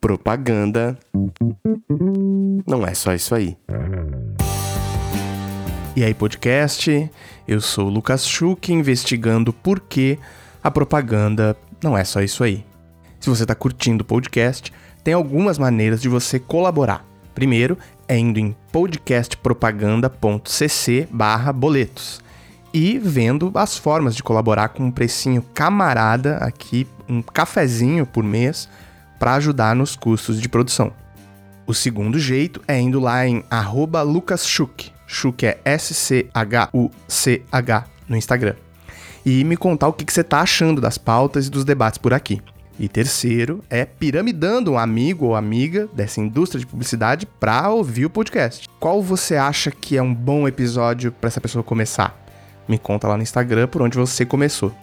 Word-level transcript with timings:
Propaganda 0.00 0.98
não 2.66 2.86
é 2.86 2.94
só 2.94 3.14
isso 3.14 3.34
aí. 3.34 3.56
E 5.96 6.02
aí, 6.02 6.12
podcast? 6.12 7.10
Eu 7.46 7.60
sou 7.60 7.86
o 7.86 7.90
Lucas 7.90 8.26
Schuch, 8.26 8.72
investigando 8.72 9.52
por 9.52 9.78
que 9.80 10.18
a 10.62 10.70
propaganda 10.70 11.56
não 11.82 11.96
é 11.96 12.04
só 12.04 12.20
isso 12.20 12.42
aí. 12.42 12.64
Se 13.20 13.30
você 13.30 13.44
está 13.44 13.54
curtindo 13.54 14.02
o 14.02 14.06
podcast, 14.06 14.72
tem 15.02 15.14
algumas 15.14 15.58
maneiras 15.58 16.02
de 16.02 16.08
você 16.08 16.38
colaborar. 16.38 17.06
Primeiro 17.34 17.78
é 18.08 18.18
indo 18.18 18.38
em 18.38 18.54
podcastpropaganda.cc 18.72 21.08
boletos 21.54 22.22
e 22.74 22.98
vendo 22.98 23.52
as 23.54 23.78
formas 23.78 24.16
de 24.16 24.22
colaborar 24.22 24.70
com 24.70 24.86
um 24.86 24.90
precinho 24.90 25.40
camarada 25.54 26.38
aqui, 26.38 26.88
um 27.08 27.22
cafezinho 27.22 28.04
por 28.04 28.24
mês, 28.24 28.68
para 29.16 29.34
ajudar 29.34 29.76
nos 29.76 29.94
custos 29.94 30.40
de 30.40 30.48
produção. 30.48 30.92
O 31.68 31.72
segundo 31.72 32.18
jeito 32.18 32.60
é 32.66 32.78
indo 32.80 32.98
lá 32.98 33.24
em 33.24 33.44
@lucasschuch, 34.04 34.92
Schuch 35.06 35.46
é 35.46 35.60
S-C-H-U-C-H 35.64 36.24
no 38.08 38.16
Instagram, 38.16 38.56
e 39.24 39.44
me 39.44 39.56
contar 39.56 39.86
o 39.86 39.92
que 39.92 40.12
você 40.12 40.22
está 40.22 40.40
achando 40.40 40.80
das 40.80 40.98
pautas 40.98 41.46
e 41.46 41.50
dos 41.50 41.64
debates 41.64 41.98
por 41.98 42.12
aqui. 42.12 42.42
E 42.76 42.88
terceiro 42.88 43.62
é 43.70 43.84
piramidando 43.84 44.72
um 44.72 44.78
amigo 44.78 45.26
ou 45.26 45.36
amiga 45.36 45.88
dessa 45.92 46.20
indústria 46.20 46.58
de 46.58 46.66
publicidade 46.66 47.24
para 47.24 47.70
ouvir 47.70 48.06
o 48.06 48.10
podcast. 48.10 48.68
Qual 48.80 49.00
você 49.00 49.36
acha 49.36 49.70
que 49.70 49.96
é 49.96 50.02
um 50.02 50.12
bom 50.12 50.48
episódio 50.48 51.12
para 51.12 51.28
essa 51.28 51.40
pessoa 51.40 51.62
começar? 51.62 52.23
Me 52.66 52.78
conta 52.78 53.08
lá 53.08 53.16
no 53.16 53.22
Instagram 53.22 53.68
por 53.68 53.82
onde 53.82 53.96
você 53.96 54.24
começou. 54.24 54.74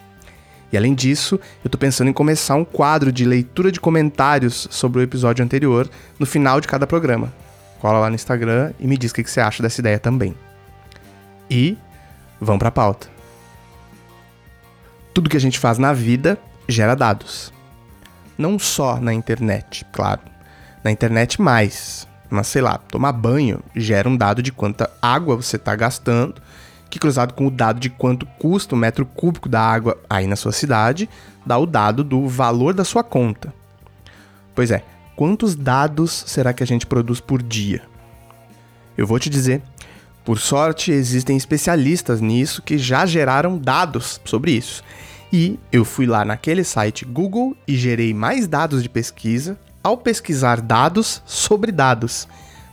E 0.72 0.78
além 0.78 0.94
disso, 0.94 1.40
eu 1.64 1.70
tô 1.70 1.78
pensando 1.78 2.10
em 2.10 2.14
começar 2.14 2.56
um 2.56 2.64
quadro 2.64 3.12
de 3.12 3.26
leitura 3.26 3.72
de 3.72 3.80
comentários 3.80 4.68
sobre 4.72 5.00
o 5.00 5.04
episódio 5.04 5.44
anterior 5.44 5.90
no 6.18 6.26
final 6.26 6.62
de 6.62 6.68
cada 6.68 6.88
programa. 6.88 7.34
Cola 7.80 8.00
lá 8.00 8.10
no 8.10 8.16
Instagram 8.16 8.72
e 8.80 8.88
me 8.88 8.98
diz 8.98 9.12
o 9.12 9.16
que 9.16 9.24
você 9.24 9.42
acha 9.42 9.62
dessa 9.62 9.82
ideia 9.82 10.00
também. 10.00 10.36
E 11.50 11.78
vamos 12.40 12.60
pra 12.60 12.72
pauta. 12.72 13.10
Tudo 15.14 15.30
que 15.30 15.36
a 15.36 15.42
gente 15.42 15.60
faz 15.60 15.78
na 15.78 15.92
vida 15.92 16.38
gera 16.70 16.96
dados. 16.96 17.52
Não 18.38 18.58
só 18.58 18.98
na 18.98 19.14
internet, 19.14 19.86
claro. 19.92 20.22
Na 20.84 20.90
internet 20.90 21.42
mais. 21.42 22.08
Mas 22.30 22.48
sei 22.48 22.62
lá, 22.62 22.78
tomar 22.78 23.12
banho 23.12 23.60
gera 23.76 24.08
um 24.08 24.16
dado 24.16 24.42
de 24.42 24.54
quanta 24.54 24.90
água 25.02 25.36
você 25.36 25.58
está 25.58 25.76
gastando 25.76 26.36
que 26.92 27.00
cruzado 27.00 27.34
com 27.34 27.48
o 27.48 27.52
dado 27.52 27.80
de 27.80 27.90
quanto 27.90 28.26
custa 28.38 28.76
o 28.76 28.78
metro 28.78 29.06
cúbico 29.06 29.48
da 29.48 29.62
água 29.62 29.98
aí 30.10 30.28
na 30.28 30.36
sua 30.36 30.52
cidade, 30.52 31.10
dá 31.46 31.58
o 31.58 31.66
dado 31.66 32.04
do 32.04 32.28
valor 32.28 32.74
da 32.74 32.84
sua 32.84 33.02
conta. 33.02 33.54
Pois 34.54 34.70
é, 34.70 34.84
quantos 35.16 35.56
dados 35.56 36.26
será 36.28 36.52
que 36.54 36.62
a 36.62 36.68
gente 36.68 36.86
produz 36.86 37.22
por 37.22 37.42
dia? 37.42 37.82
Eu 38.98 39.08
vou 39.08 39.18
te 39.18 39.30
dizer. 39.30 39.62
Por 40.24 40.38
sorte, 40.38 40.92
existem 40.92 41.36
especialistas 41.36 42.22
nisso 42.22 42.62
que 42.62 42.78
já 42.78 43.06
geraram 43.06 43.58
dados 43.58 44.22
sobre 44.24 44.52
isso. 44.52 44.84
E 45.34 45.58
eu 45.72 45.86
fui 45.86 46.06
lá 46.06 46.26
naquele 46.26 46.64
site 46.64 47.06
Google 47.06 47.56
e 47.66 47.76
gerei 47.78 48.14
mais 48.14 48.48
dados 48.48 48.84
de 48.84 48.90
pesquisa 48.90 49.58
ao 49.82 49.98
pesquisar 49.98 50.60
dados 50.62 51.24
sobre 51.26 51.72
dados. 51.72 52.28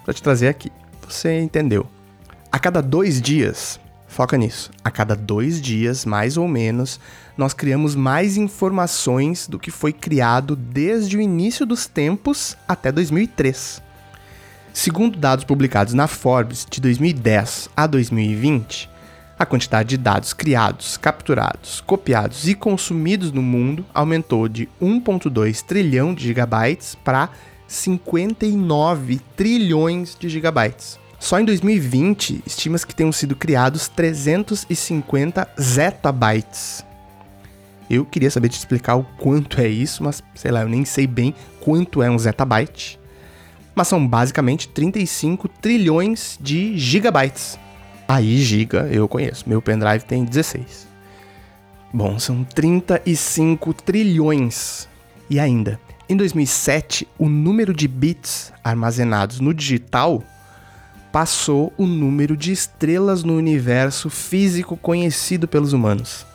Para 0.04 0.12
te 0.12 0.22
trazer 0.22 0.48
aqui. 0.48 0.70
Você 1.08 1.40
entendeu? 1.40 1.86
A 2.50 2.58
cada 2.58 2.82
dois 2.82 3.22
dias, 3.22 3.80
Foca 4.18 4.36
nisso. 4.36 4.72
A 4.82 4.90
cada 4.90 5.14
dois 5.14 5.60
dias, 5.60 6.04
mais 6.04 6.36
ou 6.36 6.48
menos, 6.48 6.98
nós 7.36 7.54
criamos 7.54 7.94
mais 7.94 8.36
informações 8.36 9.46
do 9.46 9.60
que 9.60 9.70
foi 9.70 9.92
criado 9.92 10.56
desde 10.56 11.16
o 11.16 11.20
início 11.20 11.64
dos 11.64 11.86
tempos 11.86 12.56
até 12.66 12.90
2003. 12.90 13.80
Segundo 14.74 15.16
dados 15.16 15.44
publicados 15.44 15.94
na 15.94 16.08
Forbes 16.08 16.66
de 16.68 16.80
2010 16.80 17.70
a 17.76 17.86
2020, 17.86 18.90
a 19.38 19.46
quantidade 19.46 19.90
de 19.90 19.96
dados 19.96 20.32
criados, 20.32 20.96
capturados, 20.96 21.80
copiados 21.80 22.48
e 22.48 22.56
consumidos 22.56 23.30
no 23.30 23.40
mundo 23.40 23.86
aumentou 23.94 24.48
de 24.48 24.68
1,2 24.82 25.62
trilhão 25.62 26.12
de 26.12 26.24
gigabytes 26.24 26.96
para 26.96 27.30
59 27.68 29.20
trilhões 29.36 30.16
de 30.18 30.28
gigabytes. 30.28 30.98
Só 31.18 31.40
em 31.40 31.44
2020, 31.44 32.42
estima-se 32.46 32.86
que 32.86 32.94
tenham 32.94 33.10
sido 33.10 33.34
criados 33.34 33.88
350 33.88 35.48
zettabytes. 35.60 36.84
Eu 37.90 38.04
queria 38.04 38.30
saber 38.30 38.50
te 38.50 38.58
explicar 38.58 38.96
o 38.96 39.04
quanto 39.18 39.60
é 39.60 39.66
isso, 39.66 40.04
mas 40.04 40.22
sei 40.34 40.50
lá, 40.50 40.62
eu 40.62 40.68
nem 40.68 40.84
sei 40.84 41.06
bem 41.06 41.34
quanto 41.60 42.02
é 42.02 42.10
um 42.10 42.18
zettabyte. 42.18 42.98
Mas 43.74 43.88
são 43.88 44.06
basicamente 44.06 44.68
35 44.68 45.48
trilhões 45.48 46.38
de 46.40 46.78
gigabytes. 46.78 47.58
Aí, 48.06 48.38
giga, 48.38 48.88
eu 48.90 49.08
conheço. 49.08 49.48
Meu 49.48 49.60
pendrive 49.60 50.04
tem 50.04 50.24
16. 50.24 50.86
Bom, 51.92 52.18
são 52.18 52.44
35 52.44 53.72
trilhões. 53.72 54.88
E 55.28 55.40
ainda, 55.40 55.80
em 56.08 56.16
2007, 56.16 57.08
o 57.18 57.28
número 57.28 57.74
de 57.74 57.88
bits 57.88 58.52
armazenados 58.62 59.40
no 59.40 59.52
digital 59.52 60.22
passou 61.12 61.72
o 61.76 61.86
número 61.86 62.36
de 62.36 62.52
estrelas 62.52 63.24
no 63.24 63.36
universo 63.36 64.10
físico 64.10 64.76
conhecido 64.76 65.48
pelos 65.48 65.72
humanos. 65.72 66.26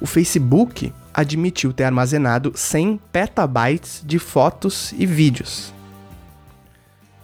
O 0.00 0.06
Facebook 0.06 0.92
admitiu 1.12 1.72
ter 1.72 1.84
armazenado 1.84 2.52
100 2.54 3.00
petabytes 3.12 4.02
de 4.04 4.18
fotos 4.18 4.92
e 4.96 5.06
vídeos. 5.06 5.72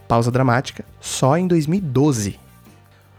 Pausa 0.06 0.30
dramática, 0.30 0.84
só 1.00 1.36
em 1.36 1.46
2012. 1.46 2.38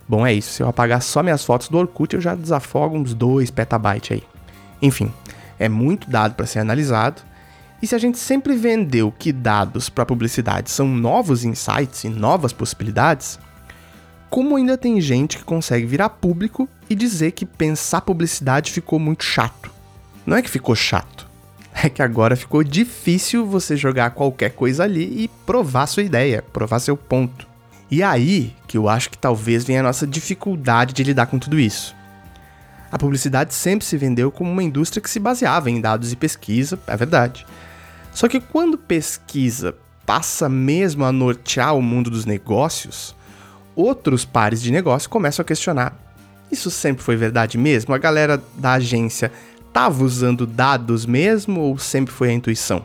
Bom, 0.08 0.26
é 0.26 0.34
isso. 0.34 0.52
Se 0.52 0.64
eu 0.64 0.68
apagar 0.68 1.02
só 1.02 1.24
minhas 1.24 1.46
fotos 1.46 1.70
do 1.70 1.78
Orkut, 1.78 2.16
eu 2.16 2.22
já 2.22 2.36
desafogo 2.36 2.98
uns 2.98 3.14
2 3.14 3.50
petabytes 3.52 4.12
aí. 4.12 4.24
Enfim, 4.82 5.12
é 5.58 5.70
muito 5.70 6.09
dado 6.09 6.36
para 6.36 6.46
ser 6.46 6.59
analisado. 6.59 7.22
E 7.82 7.88
se 7.88 7.96
a 7.96 7.98
gente 7.98 8.18
sempre 8.18 8.56
vendeu 8.56 9.12
que 9.12 9.32
dados 9.32 9.90
para 9.90 10.06
publicidade 10.06 10.70
são 10.70 10.88
novos 10.88 11.44
insights 11.46 12.03
e 12.03 12.09
novas 12.09 12.52
possibilidades, 12.53 13.40
como 14.31 14.56
ainda 14.56 14.78
tem 14.78 15.02
gente 15.02 15.38
que 15.38 15.44
consegue 15.44 15.86
virar 15.86 16.08
público 16.08 16.68
e 16.90 16.96
dizer 16.96 17.31
que 17.31 17.46
pensar 17.46 18.00
publicidade 18.00 18.72
ficou 18.72 18.97
muito 18.97 19.25
chato. 19.25 19.69
Não 20.25 20.38
é 20.38 20.42
que 20.42 20.50
ficou 20.50 20.74
chato, 20.74 21.28
é 21.84 21.90
que 21.90 22.02
agora 22.02 22.38
ficou 22.38 22.64
difícil 22.64 23.46
você 23.46 23.75
jogar 23.75 24.12
qualquer 24.12 24.52
coisa 24.52 24.86
ali 24.86 25.24
e 25.24 25.28
provar 25.46 25.86
sua 25.86 26.03
ideia, 26.03 26.41
provar 26.41 26.80
seu 26.80 26.96
ponto. 26.96 27.46
E 27.91 28.02
aí 28.02 28.56
que 28.70 28.78
eu 28.78 28.88
acho 28.88 29.09
que 29.09 29.18
talvez 29.18 29.66
venha 29.66 29.81
a 29.81 29.84
nossa 29.84 30.08
dificuldade 30.08 30.94
de 30.94 31.03
lidar 31.03 31.25
com 31.25 31.38
tudo 31.38 31.59
isso. 31.59 31.94
A 32.90 32.97
publicidade 32.97 33.53
sempre 33.53 33.86
se 33.86 33.97
vendeu 33.97 34.31
como 34.31 34.50
uma 34.50 34.64
indústria 34.64 35.02
que 35.02 35.09
se 35.09 35.20
baseava 35.20 35.70
em 35.70 35.81
dados 35.81 36.14
e 36.14 36.16
pesquisa, 36.16 36.80
é 36.88 36.96
verdade. 36.96 37.46
Só 38.14 38.30
que 38.30 38.40
quando 38.40 38.78
pesquisa 38.78 39.75
passa 40.06 40.47
mesmo 40.47 41.03
a 41.03 41.12
nortear 41.12 41.75
o 41.75 41.81
mundo 41.81 42.09
dos 42.09 42.25
negócios, 42.25 43.14
outros 43.76 44.26
pares 44.26 44.62
de 44.62 44.72
negócio 44.72 45.09
começam 45.09 45.44
a 45.44 45.46
questionar: 45.46 45.96
isso 46.52 46.70
sempre 46.70 47.04
foi 47.04 47.16
verdade 47.16 47.58
mesmo? 47.58 47.94
A 47.94 47.98
galera 47.98 48.42
da 48.56 48.74
agência 48.74 49.32
estava 49.68 50.04
usando 50.04 50.46
dados 50.46 51.06
mesmo 51.06 51.62
ou 51.62 51.78
sempre 51.78 52.14
foi 52.14 52.30
a 52.30 52.34
intuição? 52.34 52.84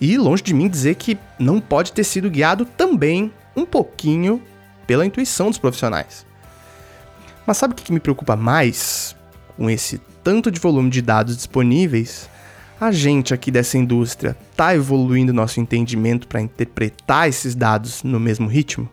E 0.00 0.18
longe 0.18 0.42
de 0.42 0.52
mim 0.52 0.68
dizer 0.68 0.96
que 0.96 1.16
não 1.38 1.60
pode 1.60 1.92
ter 1.92 2.04
sido 2.04 2.28
guiado 2.28 2.64
também 2.64 3.32
um 3.56 3.64
pouquinho 3.64 4.42
pela 4.86 5.06
intuição 5.06 5.48
dos 5.48 5.58
profissionais. 5.58 6.26
Mas 7.46 7.56
sabe 7.56 7.72
o 7.72 7.76
que 7.76 7.92
me 7.92 8.00
preocupa 8.00 8.36
mais 8.36 9.16
com 9.56 9.70
esse 9.70 10.00
tanto 10.22 10.50
de 10.50 10.60
volume 10.60 10.90
de 10.90 11.00
dados 11.00 11.36
disponíveis? 11.36 12.28
A 12.78 12.90
gente 12.90 13.32
aqui 13.32 13.50
dessa 13.50 13.78
indústria 13.78 14.36
tá 14.54 14.74
evoluindo 14.74 15.32
nosso 15.32 15.60
entendimento 15.60 16.26
para 16.26 16.42
interpretar 16.42 17.28
esses 17.28 17.54
dados 17.54 18.02
no 18.02 18.20
mesmo 18.20 18.48
ritmo? 18.48 18.90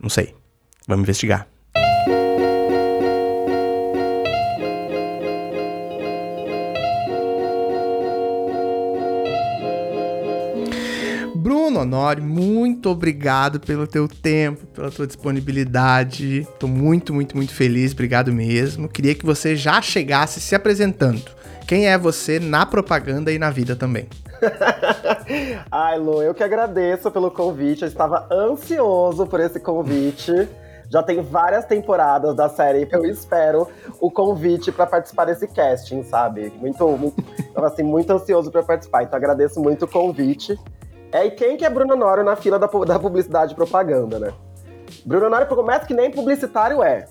Não 0.00 0.08
sei. 0.08 0.34
Vamos 0.86 1.02
investigar. 1.02 1.48
Bruno 11.34 11.80
Honório, 11.80 12.24
muito 12.24 12.88
obrigado 12.88 13.60
pelo 13.60 13.86
teu 13.86 14.08
tempo, 14.08 14.66
pela 14.66 14.90
tua 14.90 15.06
disponibilidade. 15.06 16.46
Tô 16.58 16.66
muito, 16.66 17.12
muito, 17.12 17.36
muito 17.36 17.54
feliz. 17.54 17.92
Obrigado 17.92 18.32
mesmo. 18.32 18.88
Queria 18.88 19.14
que 19.14 19.24
você 19.24 19.54
já 19.54 19.80
chegasse 19.82 20.40
se 20.40 20.54
apresentando. 20.54 21.22
Quem 21.66 21.88
é 21.88 21.98
você 21.98 22.38
na 22.38 22.64
propaganda 22.64 23.32
e 23.32 23.38
na 23.40 23.50
vida 23.50 23.74
também? 23.74 24.08
Ai, 25.70 25.98
Lu, 25.98 26.22
eu 26.22 26.32
que 26.32 26.44
agradeço 26.44 27.10
pelo 27.10 27.28
convite. 27.28 27.82
Eu 27.82 27.88
estava 27.88 28.28
ansioso 28.30 29.26
por 29.26 29.40
esse 29.40 29.58
convite. 29.58 30.48
Já 30.88 31.02
tem 31.02 31.20
várias 31.20 31.64
temporadas 31.64 32.36
da 32.36 32.48
série. 32.48 32.88
Eu 32.92 33.04
espero 33.04 33.68
o 34.00 34.08
convite 34.12 34.70
para 34.70 34.86
participar 34.86 35.24
desse 35.24 35.48
casting, 35.48 36.04
sabe? 36.04 36.52
Muito, 36.60 36.86
muito 36.86 37.20
assim, 37.64 37.82
muito 37.82 38.12
ansioso 38.12 38.48
para 38.52 38.62
participar. 38.62 39.02
Então 39.02 39.16
agradeço 39.16 39.60
muito 39.60 39.86
o 39.86 39.88
convite. 39.88 40.56
É, 41.10 41.26
e 41.26 41.32
quem 41.32 41.56
que 41.56 41.64
é 41.64 41.70
Bruno 41.70 41.96
Nório 41.96 42.22
na 42.22 42.36
fila 42.36 42.60
da, 42.60 42.68
da 42.68 42.98
publicidade 42.98 43.54
e 43.54 43.56
propaganda, 43.56 44.20
né? 44.20 44.32
Bruno 45.04 45.28
Nório 45.28 45.48
começa 45.48 45.84
que 45.84 45.94
nem 45.94 46.12
publicitário 46.12 46.80
é. 46.80 47.06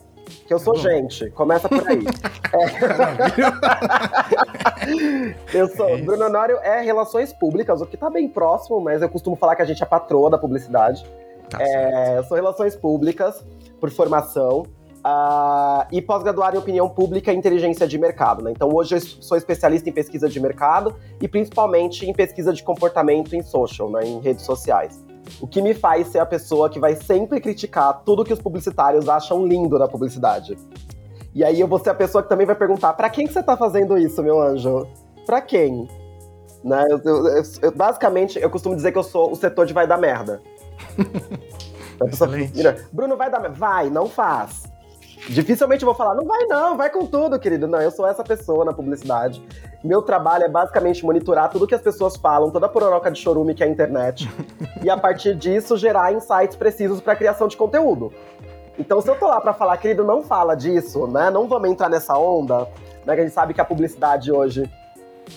Que 0.48 0.54
eu 0.54 0.60
sou 0.60 0.76
gente, 0.76 1.30
começa 1.32 1.68
por 1.68 1.88
aí. 1.88 2.06
é. 5.54 5.54
eu 5.54 5.68
sou. 5.70 5.90
É 5.90 6.02
Bruno 6.02 6.30
Nório 6.30 6.58
é 6.62 6.82
Relações 6.82 7.34
Públicas, 7.34 7.82
o 7.82 7.86
que 7.86 7.98
tá 7.98 8.10
bem 8.10 8.28
próximo, 8.28 8.80
mas 8.80 9.02
eu 9.02 9.10
costumo 9.10 9.36
falar 9.36 9.56
que 9.56 9.62
a 9.62 9.66
gente 9.66 9.82
é 9.82 9.86
patroa 9.86 10.30
da 10.30 10.38
publicidade. 10.38 11.06
Tá 11.50 11.58
é, 11.62 12.18
eu 12.18 12.24
sou 12.24 12.36
Relações 12.36 12.76
Públicas, 12.76 13.46
por 13.80 13.90
formação. 13.92 14.64
Uh, 15.06 15.86
e 15.92 16.02
pós-graduado 16.02 16.56
em 16.56 16.60
opinião 16.60 16.90
pública 16.90 17.32
e 17.32 17.36
inteligência 17.36 17.88
de 17.88 17.96
mercado. 17.96 18.44
Né? 18.44 18.50
Então, 18.50 18.68
hoje 18.74 18.96
eu 18.96 19.00
sou 19.00 19.38
especialista 19.38 19.88
em 19.88 19.94
pesquisa 19.94 20.28
de 20.28 20.40
mercado 20.40 20.96
e 21.22 21.28
principalmente 21.28 22.10
em 22.10 22.12
pesquisa 22.12 22.52
de 22.52 22.64
comportamento 22.64 23.36
em 23.36 23.44
social, 23.44 23.88
né? 23.92 24.04
em 24.04 24.20
redes 24.20 24.44
sociais. 24.44 25.05
O 25.42 25.48
que 25.48 25.62
me 25.62 25.74
faz 25.74 26.08
ser 26.08 26.20
a 26.20 26.26
pessoa 26.26 26.70
que 26.70 26.80
vai 26.80 26.96
sempre 26.96 27.40
criticar 27.40 28.02
tudo 28.06 28.24
que 28.24 28.34
os 28.34 28.42
publicitários 28.42 29.10
acham 29.10 29.46
lindo 29.46 29.78
na 29.78 29.88
publicidade. 29.88 30.58
E 31.34 31.44
aí 31.44 31.60
eu 31.60 31.68
vou 31.68 31.80
ser 31.80 31.90
a 31.90 31.96
pessoa 31.96 32.24
que 32.24 32.30
também 32.30 32.46
vai 32.46 32.56
perguntar: 32.56 32.94
para 32.94 33.10
quem 33.10 33.28
que 33.28 33.34
você 33.34 33.44
tá 33.44 33.58
fazendo 33.58 33.98
isso, 33.98 34.24
meu 34.24 34.42
anjo? 34.42 34.88
Para 35.26 35.42
quem? 35.42 35.90
Né? 36.64 36.86
Eu, 36.90 37.00
eu, 37.04 37.44
eu, 37.62 37.72
basicamente, 37.72 38.40
eu 38.40 38.50
costumo 38.50 38.76
dizer 38.76 38.92
que 38.92 38.98
eu 38.98 39.04
sou 39.04 39.32
o 39.32 39.36
setor 39.36 39.66
de 39.66 39.74
vai 39.74 39.86
dar 39.86 39.98
merda. 39.98 40.42
pessoa, 42.00 42.30
Bruno, 42.92 43.16
vai 43.18 43.30
dar 43.30 43.40
merda. 43.40 43.56
Vai, 43.58 43.90
não 43.90 44.08
faz. 44.08 44.64
Dificilmente 45.30 45.84
eu 45.84 45.88
vou 45.88 45.96
falar, 45.96 46.14
não 46.14 46.26
vai 46.26 46.46
não, 46.46 46.76
vai 46.78 46.90
com 46.90 47.06
tudo, 47.06 47.40
querido. 47.40 47.68
Não, 47.68 47.82
eu 47.82 47.90
sou 47.92 48.08
essa 48.08 48.24
pessoa 48.24 48.66
na 48.66 48.74
publicidade. 48.74 49.44
Meu 49.84 50.02
trabalho 50.02 50.44
é 50.44 50.50
basicamente 50.50 51.06
monitorar 51.06 51.50
tudo 51.50 51.66
que 51.66 51.76
as 51.76 51.82
pessoas 51.82 52.16
falam, 52.16 52.52
toda 52.52 52.66
a 52.66 52.70
pororoca 52.70 53.10
de 53.10 53.20
chorume 53.20 53.54
que 53.54 53.64
é 53.64 53.68
a 53.68 53.70
internet. 53.70 54.30
e 54.84 54.90
a 54.90 54.98
partir 54.98 55.36
disso 55.36 55.78
gerar 55.78 56.14
insights 56.14 56.56
precisos 56.56 57.02
para 57.02 57.16
criação 57.16 57.48
de 57.48 57.56
conteúdo. 57.56 58.14
Então, 58.78 59.00
se 59.00 59.10
eu 59.10 59.16
tô 59.18 59.28
lá 59.28 59.40
para 59.40 59.54
falar, 59.54 59.78
querido, 59.78 60.04
não 60.04 60.22
fala 60.22 60.54
disso, 60.54 61.08
né? 61.08 61.30
Não 61.30 61.48
vamos 61.48 61.70
entrar 61.70 61.90
nessa 61.90 62.18
onda, 62.18 62.68
né? 63.06 63.16
Que 63.16 63.22
a 63.22 63.24
gente 63.24 63.34
sabe 63.34 63.54
que 63.54 63.62
a 63.62 63.66
publicidade 63.66 64.32
hoje 64.32 64.70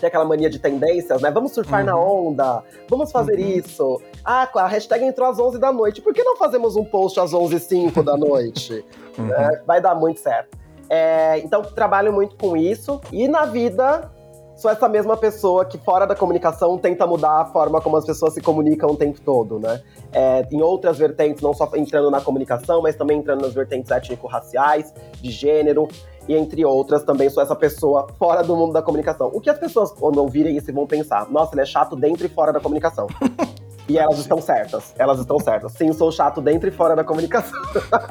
tem 0.01 0.09
aquela 0.09 0.25
mania 0.25 0.51
de 0.51 0.59
tendências, 0.59 1.21
né? 1.23 1.31
Vamos 1.31 1.53
surfar 1.53 1.81
uhum. 1.81 1.87
na 1.87 1.97
onda, 1.97 2.63
vamos 2.89 3.11
fazer 3.11 3.39
uhum. 3.39 3.47
isso. 3.47 4.03
Ah, 4.25 4.49
a 4.57 4.67
hashtag 4.67 5.05
entrou 5.05 5.29
às 5.29 5.39
11 5.39 5.59
da 5.59 5.73
noite. 5.73 6.03
Por 6.03 6.13
que 6.13 6.23
não 6.23 6.37
fazemos 6.37 6.77
um 6.77 6.85
post 6.85 7.19
às 7.21 7.33
11 7.33 7.55
h 7.55 7.65
05 7.65 8.03
da 8.03 8.17
noite? 8.17 8.85
Uhum. 9.19 9.35
É, 9.35 9.63
vai 9.67 9.81
dar 9.81 9.97
muito 9.97 10.21
certo. 10.21 10.57
É, 10.89 11.39
então, 11.41 11.61
trabalho 11.63 12.13
muito 12.13 12.37
com 12.37 12.57
isso. 12.57 13.01
E 13.13 13.27
na 13.27 13.45
vida, 13.45 14.09
sou 14.57 14.71
essa 14.71 14.89
mesma 14.89 15.17
pessoa 15.17 15.65
que, 15.65 15.77
fora 15.79 16.07
da 16.07 16.15
comunicação, 16.15 16.79
tenta 16.79 17.07
mudar 17.07 17.41
a 17.41 17.45
forma 17.47 17.81
como 17.81 17.97
as 17.97 18.05
pessoas 18.05 18.35
se 18.35 18.41
comunicam 18.41 18.91
o 18.91 18.97
tempo 18.97 19.21
todo, 19.21 19.59
né? 19.59 19.83
É, 20.13 20.47
em 20.51 20.63
outras 20.63 20.99
vertentes, 20.99 21.43
não 21.43 21.53
só 21.53 21.69
entrando 21.75 22.11
na 22.11 22.21
comunicação, 22.21 22.81
mas 22.81 22.97
também 22.97 23.19
entrando 23.19 23.43
nas 23.43 23.55
vertentes 23.55 23.91
étnico-raciais, 23.91 24.95
de 25.21 25.31
gênero 25.31 25.89
e 26.29 26.35
entre 26.35 26.65
outras, 26.65 27.03
também 27.03 27.31
sou 27.31 27.43
essa 27.43 27.57
pessoa 27.57 28.07
fora 28.19 28.43
do 28.43 28.55
mundo 28.55 28.73
da 28.73 28.83
comunicação. 28.83 29.31
O 29.33 29.41
que 29.41 29.49
as 29.49 29.59
pessoas, 29.59 29.91
quando 29.91 30.19
ouvirem 30.19 30.57
isso, 30.57 30.73
vão 30.73 30.87
pensar? 30.87 31.31
Nossa, 31.31 31.55
ele 31.55 31.63
é 31.63 31.67
chato 31.67 31.97
dentro 31.97 32.27
e 32.27 32.29
fora 32.29 32.53
da 32.53 32.61
comunicação. 32.61 33.07
E 33.89 33.97
elas 33.97 34.19
estão 34.19 34.39
certas. 34.39 34.95
Elas 34.99 35.19
estão 35.19 35.41
certas. 35.41 35.73
Sim, 35.73 35.93
sou 35.95 36.13
chato 36.13 36.43
dentro 36.43 36.69
e 36.69 36.71
fora 36.71 36.95
da 36.95 37.03
comunicação. 37.03 37.59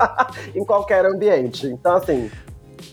em 0.55 0.65
qualquer 0.65 1.05
ambiente. 1.05 1.67
Então, 1.67 1.95
assim, 1.95 2.31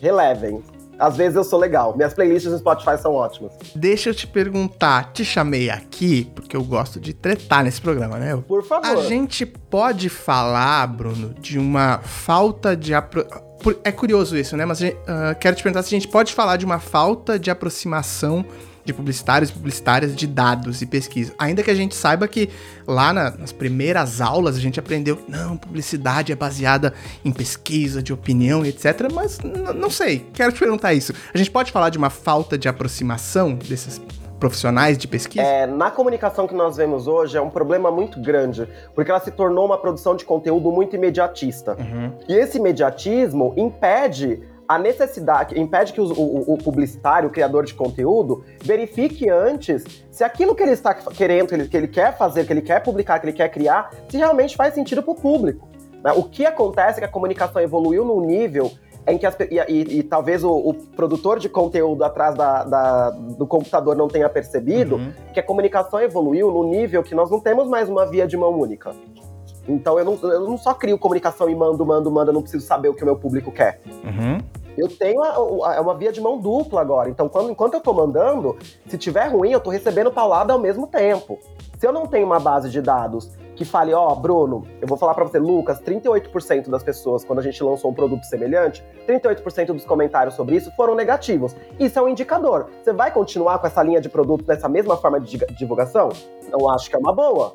relevem. 0.03 0.63
Às 0.99 1.17
vezes 1.17 1.37
eu 1.37 1.45
sou 1.45 1.59
legal. 1.59 1.97
Minhas 1.97 2.15
playlists 2.15 2.51
no 2.51 2.59
Spotify 2.59 2.99
são 2.99 3.13
ótimas. 3.13 3.53
Deixa 3.75 4.11
eu 4.11 4.15
te 4.15 4.27
perguntar, 4.27 5.13
te 5.13 5.25
chamei 5.25 5.71
aqui 5.71 6.31
porque 6.35 6.57
eu 6.57 6.65
gosto 6.65 7.01
de 7.01 7.13
tretar 7.13 7.65
nesse 7.65 7.81
programa, 7.81 8.19
né? 8.19 8.37
Por 8.47 8.65
favor. 8.65 8.87
A 8.87 8.97
gente 9.03 9.45
pode 9.45 10.09
falar, 10.09 10.87
Bruno, 10.87 11.35
de 11.35 11.59
uma 11.59 11.99
falta 11.99 12.77
de 12.77 12.95
apro 12.95 13.27
é 13.83 13.91
curioso 13.91 14.37
isso, 14.37 14.57
né? 14.57 14.67
Mas 14.67 14.81
uh, 14.81 14.85
quero 15.41 15.57
te 15.57 15.63
perguntar 15.63 15.83
se 15.83 15.95
a 15.95 15.99
gente 15.99 16.09
pode 16.09 16.35
falar 16.35 16.57
de 16.57 16.67
uma 16.67 16.79
falta 16.79 17.39
de 17.39 17.51
aproximação 17.51 18.45
de 18.85 18.93
publicitários 18.93 19.51
e 19.51 19.53
publicitárias 19.53 20.15
de 20.15 20.27
dados 20.27 20.83
e 20.83 20.87
pesquisa. 20.87 21.35
Ainda 21.39 21.63
que 21.63 21.71
a 21.71 21.75
gente 21.75 21.95
saiba 21.95 22.29
que 22.29 22.51
lá 22.87 23.13
na, 23.13 23.31
nas 23.31 23.53
primeiras 23.53 24.21
aulas 24.21 24.57
a 24.57 24.61
gente 24.61 24.79
aprendeu 24.79 25.17
que 25.17 25.31
não, 25.31 25.57
publicidade 25.57 26.33
é 26.33 26.37
baseada 26.37 26.93
em 27.25 27.33
pesquisa, 27.33 28.03
de 28.03 28.13
opinião, 28.13 28.65
etc. 28.65 29.11
Mas 29.13 29.39
não 29.77 29.91
sei, 29.91 30.27
quero 30.35 30.53
te 30.53 30.59
perguntar 30.59 30.93
isso. 30.93 31.13
A 31.33 31.39
gente 31.39 31.51
pode 31.51 31.73
falar 31.73 31.91
de 31.91 31.99
uma 31.99 32.11
falta 32.11 32.59
de 32.59 32.69
aproximação 32.69 33.55
desses 33.55 34.01
profissionais 34.39 34.99
de 34.99 35.09
pesquisa? 35.09 35.43
É, 35.43 35.67
na 35.67 35.91
comunicação 35.91 36.47
que 36.47 36.55
nós 36.55 36.77
vemos 36.77 37.07
hoje 37.07 37.37
é 37.37 37.41
um 37.41 37.49
problema 37.49 37.91
muito 37.91 38.21
grande, 38.21 38.69
porque 38.95 39.11
ela 39.11 39.21
se 39.21 39.31
tornou 39.31 39.65
uma 39.65 39.79
produção 39.79 40.15
de 40.15 40.25
conteúdo 40.25 40.71
muito 40.71 40.95
imediatista. 40.95 41.77
Uhum. 41.79 42.13
E 42.29 42.35
esse 42.35 42.59
imediatismo 42.59 43.55
impede 43.57 44.43
a 44.69 44.79
necessidade, 44.79 45.59
impede 45.59 45.93
que 45.93 46.01
o, 46.01 46.05
o, 46.05 46.55
o, 46.55 46.59
publicitário, 46.59 47.29
o 47.29 47.33
criador 47.33 47.65
de 47.65 47.75
conteúdo, 47.75 48.45
verifique 48.63 49.29
antes 49.29 49.85
se 50.11 50.25
aquilo 50.25 50.55
que 50.55 50.63
ele 50.63 50.73
está 50.73 50.95
querendo, 50.95 51.49
que 51.49 51.55
ele, 51.55 51.69
que 51.69 51.77
ele 51.77 51.89
quer 51.89 52.17
fazer, 52.17 52.47
que 52.47 52.53
ele 52.53 52.63
quer 52.63 52.83
publicar, 52.83 53.19
que 53.19 53.27
ele 53.27 53.37
quer 53.37 53.49
criar, 53.49 53.91
se 54.09 54.17
realmente 54.17 54.57
faz 54.57 54.75
sentido 54.75 55.03
para 55.03 55.13
o 55.13 55.15
público. 55.15 55.69
Né? 56.03 56.13
O 56.13 56.25
que 56.25 56.47
acontece 56.47 56.99
é 56.99 57.01
que 57.01 57.07
a 57.07 57.09
comunicação 57.09 57.61
evoluiu 57.61 58.05
num 58.05 58.21
nível 58.21 58.71
em 59.07 59.19
que 59.19 59.27
as, 59.27 59.37
e, 59.39 59.59
e, 59.69 59.99
e, 59.99 60.03
talvez 60.03 60.43
o, 60.43 60.51
o, 60.51 60.75
produtor 60.75 61.39
de 61.39 61.49
conteúdo 61.49 62.03
atrás 62.05 62.35
da, 62.35 62.65
da, 62.65 63.11
do 63.11 63.47
computador 63.47 63.95
não 63.95 64.09
tenha 64.09 64.29
percebido 64.29 64.97
uhum. 64.97 65.13
que 65.33 65.41
a 65.41 65.43
comunicação 65.43 66.01
evoluiu 66.01 66.51
no 66.51 66.65
nível 66.65 67.03
que 67.03 67.15
nós 67.15 67.31
não 67.31 67.39
temos 67.39 67.69
mais 67.69 67.89
uma 67.89 68.07
via 68.07 68.27
de 68.27 68.37
mão 68.37 68.59
única. 68.59 68.95
Então 69.69 69.99
eu 69.99 70.05
não, 70.05 70.19
eu 70.31 70.49
não 70.49 70.59
só 70.59 70.75
crio 70.75 70.99
comunicação 70.99 71.49
e 71.49 71.55
mando, 71.55 71.85
mando, 71.85 72.11
mando, 72.11 72.31
eu 72.31 72.35
não 72.35 72.43
preciso 72.43 72.67
saber 72.67 72.89
o 72.89 72.95
que 72.95 73.03
o 73.03 73.07
meu 73.07 73.17
público 73.17 73.51
quer. 73.51 73.81
Uhum. 73.87 74.39
Eu 74.77 74.89
tenho 74.89 75.23
a, 75.23 75.35
a, 75.35 75.81
uma 75.81 75.95
via 75.95 76.13
de 76.13 76.21
mão 76.21 76.39
dupla 76.39 76.81
agora. 76.81 77.09
Então, 77.09 77.29
quando, 77.29 77.51
enquanto 77.51 77.75
eu 77.75 77.81
tô 77.81 77.93
mandando, 77.93 78.57
se 78.87 78.99
tiver 78.99 79.29
ruim, 79.29 79.53
eu 79.53 79.61
tô 79.61 79.71
recebendo 79.71 80.11
tal 80.11 80.29
lado 80.29 80.51
ao 80.51 80.59
mesmo 80.59 80.87
tempo. 80.87 81.39
Se 81.79 81.87
eu 81.87 81.93
não 81.93 82.07
tenho 82.07 82.27
uma 82.27 82.41
base 82.41 82.69
de 82.71 82.81
dados 82.81 83.31
que 83.55 83.65
fale, 83.65 83.95
ó, 83.95 84.09
oh, 84.09 84.17
Bruno, 84.17 84.67
eu 84.81 84.89
vou 84.89 84.99
falar 84.99 85.15
para 85.15 85.25
você, 85.25 85.39
Lucas, 85.39 85.81
38% 85.81 86.69
das 86.69 86.83
pessoas, 86.83 87.25
quando 87.25 87.39
a 87.39 87.43
gente 87.43 87.63
lançou 87.63 87.91
um 87.91 87.95
produto 87.95 88.25
semelhante, 88.25 88.85
38% 89.07 89.67
dos 89.67 89.85
comentários 89.85 90.35
sobre 90.35 90.57
isso 90.57 90.73
foram 90.75 90.95
negativos. 90.95 91.55
Isso 91.79 91.99
é 91.99 92.03
um 92.03 92.09
indicador. 92.09 92.69
Você 92.83 92.93
vai 92.93 93.13
continuar 93.13 93.59
com 93.59 93.67
essa 93.67 93.83
linha 93.83 94.01
de 94.01 94.09
produto 94.09 94.45
dessa 94.45 94.69
mesma 94.69 94.97
forma 94.97 95.21
de 95.21 95.39
divulgação? 95.57 96.09
Não 96.51 96.69
acho 96.69 96.91
que 96.91 96.97
é 96.97 96.99
uma 96.99 97.13
boa. 97.13 97.55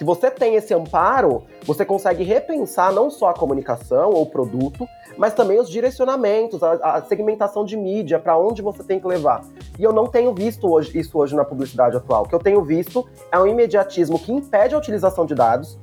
Se 0.00 0.04
você 0.04 0.30
tem 0.30 0.54
esse 0.54 0.72
amparo, 0.72 1.42
você 1.62 1.84
consegue 1.84 2.24
repensar 2.24 2.90
não 2.90 3.10
só 3.10 3.28
a 3.28 3.34
comunicação 3.34 4.12
ou 4.12 4.22
o 4.22 4.26
produto, 4.26 4.88
mas 5.18 5.34
também 5.34 5.60
os 5.60 5.68
direcionamentos, 5.68 6.62
a, 6.62 6.72
a 6.72 7.02
segmentação 7.02 7.66
de 7.66 7.76
mídia, 7.76 8.18
para 8.18 8.34
onde 8.38 8.62
você 8.62 8.82
tem 8.82 8.98
que 8.98 9.06
levar. 9.06 9.44
E 9.78 9.84
eu 9.84 9.92
não 9.92 10.06
tenho 10.06 10.32
visto 10.32 10.72
hoje, 10.72 10.98
isso 10.98 11.18
hoje 11.18 11.36
na 11.36 11.44
publicidade 11.44 11.98
atual. 11.98 12.22
O 12.22 12.26
que 12.26 12.34
eu 12.34 12.38
tenho 12.38 12.64
visto 12.64 13.06
é 13.30 13.38
um 13.38 13.46
imediatismo 13.46 14.18
que 14.18 14.32
impede 14.32 14.74
a 14.74 14.78
utilização 14.78 15.26
de 15.26 15.34
dados, 15.34 15.78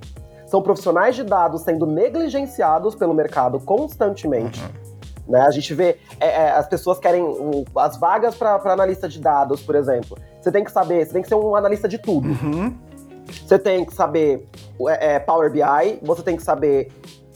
são 0.47 0.63
profissionais 0.63 1.15
de 1.15 1.23
dados 1.23 1.61
sendo 1.61 1.85
negligenciados 1.85 2.95
pelo 2.95 3.13
mercado 3.13 3.59
constantemente. 3.59 4.59
Uhum. 4.63 4.87
Né? 5.27 5.41
A 5.41 5.51
gente 5.51 5.75
vê, 5.75 5.99
é, 6.19 6.27
é, 6.27 6.49
as 6.49 6.67
pessoas 6.67 6.97
querem 6.97 7.21
um, 7.21 7.63
as 7.75 7.97
vagas 7.97 8.33
para 8.33 8.55
analista 8.65 9.07
de 9.07 9.19
dados, 9.19 9.61
por 9.61 9.75
exemplo. 9.75 10.17
Você 10.41 10.51
tem 10.51 10.63
que 10.63 10.71
saber, 10.71 11.05
você 11.05 11.13
tem 11.13 11.21
que 11.21 11.27
ser 11.27 11.35
um 11.35 11.55
analista 11.55 11.87
de 11.87 11.99
tudo. 11.99 12.29
Uhum. 12.29 12.86
Você 13.27 13.59
tem 13.59 13.85
que 13.85 13.93
saber 13.93 14.47
é, 14.87 15.15
é 15.15 15.19
Power 15.19 15.51
BI, 15.51 15.99
você 16.01 16.21
tem 16.21 16.35
que 16.35 16.43
saber 16.43 16.91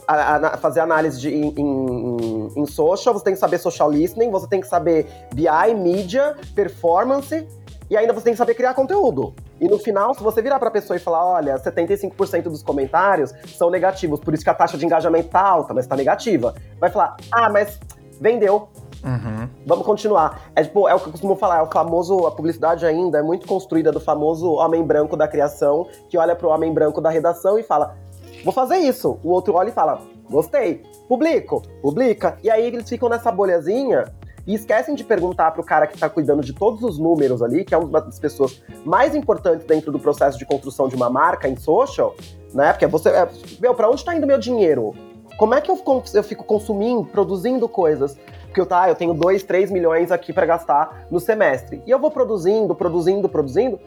a, 0.06 0.36
a, 0.36 0.56
fazer 0.56 0.80
análise 0.80 1.20
de, 1.20 1.32
em, 1.32 1.54
em, 1.56 2.48
em, 2.56 2.66
social, 2.66 3.14
você 3.14 3.24
tem 3.24 3.34
que 3.34 3.40
saber 3.40 3.58
social 3.58 3.90
listening, 3.90 4.30
você 4.30 4.48
tem 4.48 4.60
que 4.60 4.66
saber 4.66 5.06
BI, 5.32 5.74
mídia, 5.74 6.36
performance, 6.54 7.46
e 7.88 7.96
ainda 7.96 8.12
você 8.12 8.24
tem 8.24 8.32
que 8.32 8.38
saber 8.38 8.54
criar 8.54 8.74
conteúdo. 8.74 9.34
E 9.60 9.68
no 9.68 9.78
final, 9.78 10.14
se 10.14 10.22
você 10.22 10.40
virar 10.42 10.58
para 10.58 10.68
a 10.68 10.72
pessoa 10.72 10.96
e 10.96 11.00
falar, 11.00 11.24
olha, 11.24 11.56
75% 11.56 12.44
dos 12.44 12.62
comentários 12.62 13.32
são 13.56 13.70
negativos, 13.70 14.18
por 14.18 14.34
isso 14.34 14.42
que 14.42 14.50
a 14.50 14.54
taxa 14.54 14.76
de 14.76 14.84
engajamento 14.84 15.28
tá 15.28 15.40
alta, 15.40 15.74
mas 15.74 15.86
tá 15.86 15.94
negativa. 15.94 16.54
Vai 16.80 16.90
falar, 16.90 17.16
ah, 17.30 17.50
mas 17.50 17.78
vendeu. 18.20 18.68
Uhum. 19.04 19.48
Vamos 19.66 19.84
continuar. 19.84 20.50
É 20.54 20.62
tipo, 20.62 20.88
é 20.88 20.94
o 20.94 21.00
que 21.00 21.08
eu 21.08 21.12
costumo 21.12 21.34
falar, 21.34 21.58
é 21.58 21.62
o 21.62 21.70
famoso, 21.70 22.26
a 22.26 22.30
publicidade 22.30 22.86
ainda 22.86 23.18
é 23.18 23.22
muito 23.22 23.46
construída 23.46 23.90
do 23.90 24.00
famoso 24.00 24.52
homem 24.52 24.82
branco 24.82 25.16
da 25.16 25.26
criação, 25.26 25.86
que 26.08 26.16
olha 26.16 26.36
pro 26.36 26.48
homem 26.48 26.72
branco 26.72 27.00
da 27.00 27.10
redação 27.10 27.58
e 27.58 27.62
fala: 27.62 27.96
vou 28.44 28.52
fazer 28.52 28.76
isso. 28.76 29.18
O 29.24 29.30
outro 29.30 29.54
olha 29.54 29.70
e 29.70 29.72
fala, 29.72 30.00
gostei, 30.30 30.82
publico, 31.08 31.62
publica. 31.80 32.38
E 32.42 32.50
aí 32.50 32.66
eles 32.66 32.88
ficam 32.88 33.08
nessa 33.08 33.32
bolhazinha 33.32 34.04
e 34.46 34.54
esquecem 34.54 34.94
de 34.94 35.04
perguntar 35.04 35.52
pro 35.52 35.62
cara 35.62 35.86
que 35.86 35.98
tá 35.98 36.08
cuidando 36.08 36.42
de 36.42 36.52
todos 36.52 36.82
os 36.82 36.98
números 36.98 37.42
ali, 37.42 37.64
que 37.64 37.74
é 37.74 37.78
uma 37.78 38.00
das 38.00 38.18
pessoas 38.18 38.62
mais 38.84 39.14
importantes 39.14 39.66
dentro 39.66 39.92
do 39.92 39.98
processo 39.98 40.38
de 40.38 40.44
construção 40.44 40.88
de 40.88 40.96
uma 40.96 41.08
marca 41.08 41.48
em 41.48 41.56
social, 41.56 42.14
né? 42.52 42.72
Porque 42.72 42.86
você, 42.86 43.10
é, 43.10 43.28
meu, 43.60 43.74
pra 43.74 43.88
onde 43.88 44.04
tá 44.04 44.14
indo 44.14 44.26
meu 44.26 44.38
dinheiro? 44.38 44.94
Como 45.36 45.54
é 45.54 45.60
que 45.60 45.70
eu, 45.70 45.80
eu 46.14 46.22
fico 46.22 46.44
consumindo, 46.44 47.04
produzindo 47.04 47.68
coisas? 47.68 48.16
Porque 48.52 48.60
eu, 48.60 48.66
tá, 48.66 48.86
eu 48.86 48.94
tenho 48.94 49.14
2, 49.14 49.44
3 49.44 49.70
milhões 49.70 50.12
aqui 50.12 50.30
para 50.30 50.44
gastar 50.44 51.06
no 51.10 51.18
semestre. 51.18 51.82
E 51.86 51.90
eu 51.90 51.98
vou 51.98 52.10
produzindo, 52.10 52.74
produzindo, 52.74 53.26
produzindo. 53.26 53.80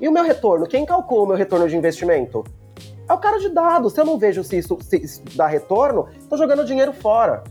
E 0.00 0.08
o 0.08 0.12
meu 0.12 0.24
retorno? 0.24 0.66
Quem 0.66 0.84
calcula 0.84 1.22
o 1.22 1.26
meu 1.28 1.36
retorno 1.36 1.68
de 1.68 1.76
investimento? 1.76 2.42
É 3.08 3.12
o 3.12 3.18
cara 3.18 3.38
de 3.38 3.48
dados. 3.48 3.92
Se 3.92 4.00
eu 4.00 4.04
não 4.04 4.18
vejo 4.18 4.42
se 4.42 4.58
isso, 4.58 4.76
se 4.80 4.96
isso 4.96 5.22
dá 5.36 5.46
retorno, 5.46 6.08
tô 6.28 6.36
jogando 6.36 6.64
dinheiro 6.64 6.92
fora. 6.92 7.44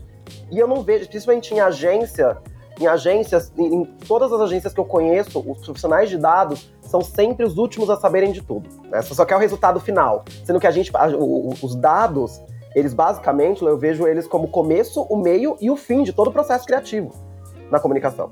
E 0.50 0.58
eu 0.58 0.68
não 0.68 0.82
vejo, 0.82 1.08
principalmente 1.08 1.54
em 1.54 1.60
agência, 1.60 2.36
em 2.78 2.86
agências, 2.86 3.50
em, 3.56 3.84
todas 4.06 4.30
as 4.30 4.40
agências 4.42 4.74
que 4.74 4.80
eu 4.80 4.84
conheço, 4.84 5.38
os 5.38 5.64
profissionais 5.64 6.10
de 6.10 6.18
dados 6.18 6.70
são 6.82 7.00
sempre 7.00 7.42
os 7.42 7.56
últimos 7.56 7.88
a 7.88 7.96
saberem 7.96 8.32
de 8.32 8.42
tudo. 8.42 8.68
Né? 8.90 9.00
Você 9.00 9.14
só 9.14 9.24
quer 9.24 9.36
o 9.36 9.38
resultado 9.38 9.80
final. 9.80 10.26
Sendo 10.44 10.60
que 10.60 10.66
a 10.66 10.70
gente, 10.70 10.90
a, 10.92 11.08
o, 11.08 11.54
os 11.62 11.74
dados, 11.74 12.38
eles 12.74 12.94
basicamente, 12.94 13.64
eu 13.64 13.78
vejo 13.78 14.06
eles 14.06 14.26
como 14.26 14.44
o 14.44 14.50
começo, 14.50 15.02
o 15.02 15.16
meio 15.16 15.56
e 15.60 15.70
o 15.70 15.76
fim 15.76 16.02
de 16.02 16.12
todo 16.12 16.28
o 16.28 16.32
processo 16.32 16.64
criativo 16.64 17.12
na 17.70 17.80
comunicação. 17.80 18.30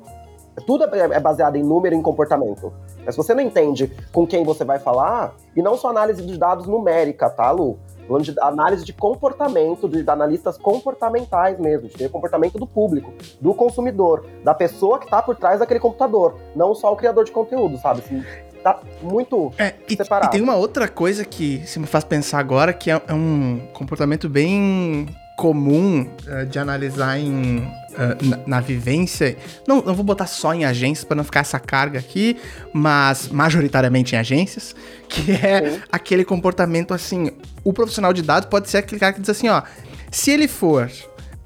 Tudo 0.66 0.84
é, 0.84 0.98
é 0.98 1.20
baseado 1.20 1.56
em 1.56 1.62
número 1.62 1.94
e 1.94 1.98
em 1.98 2.02
comportamento. 2.02 2.72
Mas 3.04 3.14
se 3.14 3.16
você 3.16 3.34
não 3.34 3.42
entende 3.42 3.92
com 4.12 4.26
quem 4.26 4.44
você 4.44 4.64
vai 4.64 4.78
falar, 4.78 5.34
e 5.54 5.62
não 5.62 5.76
só 5.76 5.90
análise 5.90 6.24
de 6.24 6.36
dados 6.36 6.66
numérica, 6.66 7.30
tá, 7.30 7.50
Lu? 7.50 7.78
de 8.18 8.34
análise 8.40 8.84
de 8.86 8.92
comportamento, 8.94 9.86
de 9.86 10.02
analistas 10.10 10.56
comportamentais 10.56 11.58
mesmo, 11.58 11.88
de 11.88 12.08
comportamento 12.08 12.58
do 12.58 12.66
público, 12.66 13.12
do 13.38 13.52
consumidor, 13.52 14.24
da 14.42 14.54
pessoa 14.54 14.98
que 14.98 15.04
está 15.04 15.20
por 15.20 15.36
trás 15.36 15.60
daquele 15.60 15.78
computador, 15.78 16.34
não 16.56 16.74
só 16.74 16.90
o 16.90 16.96
criador 16.96 17.24
de 17.24 17.32
conteúdo, 17.32 17.76
sabe? 17.76 18.00
Assim, 18.00 18.24
tá 18.62 18.80
muito 19.02 19.52
é, 19.58 19.74
e, 19.88 19.96
separado. 19.96 20.28
E 20.28 20.30
tem 20.32 20.42
uma 20.42 20.56
outra 20.56 20.88
coisa 20.88 21.24
que 21.24 21.62
se 21.66 21.78
me 21.78 21.86
faz 21.86 22.04
pensar 22.04 22.38
agora, 22.38 22.72
que 22.72 22.90
é, 22.90 23.00
é 23.06 23.14
um 23.14 23.68
comportamento 23.72 24.28
bem 24.28 25.06
comum 25.36 26.02
uh, 26.26 26.46
de 26.46 26.58
analisar 26.58 27.16
em, 27.16 27.58
uh, 27.58 28.24
na, 28.24 28.40
na, 28.44 28.60
vivência. 28.60 29.36
Não, 29.68 29.80
não 29.80 29.94
vou 29.94 30.04
botar 30.04 30.26
só 30.26 30.52
em 30.52 30.64
agências 30.64 31.04
para 31.04 31.16
não 31.16 31.22
ficar 31.22 31.40
essa 31.40 31.60
carga 31.60 31.98
aqui, 32.00 32.36
mas 32.72 33.28
majoritariamente 33.28 34.16
em 34.16 34.18
agências, 34.18 34.74
que 35.08 35.30
é 35.30 35.70
Sim. 35.70 35.80
aquele 35.92 36.24
comportamento 36.24 36.92
assim. 36.92 37.30
O 37.62 37.72
profissional 37.72 38.12
de 38.12 38.22
dados 38.22 38.48
pode 38.48 38.68
ser 38.68 38.78
aquele 38.78 38.98
cara 38.98 39.12
que 39.12 39.20
diz 39.20 39.30
assim, 39.30 39.48
ó, 39.48 39.62
se 40.10 40.32
ele 40.32 40.48
for 40.48 40.90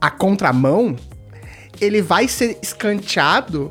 a 0.01 0.11
contramão, 0.11 0.97
ele 1.81 2.01
vai 2.01 2.27
ser 2.29 2.59
escanteado 2.63 3.71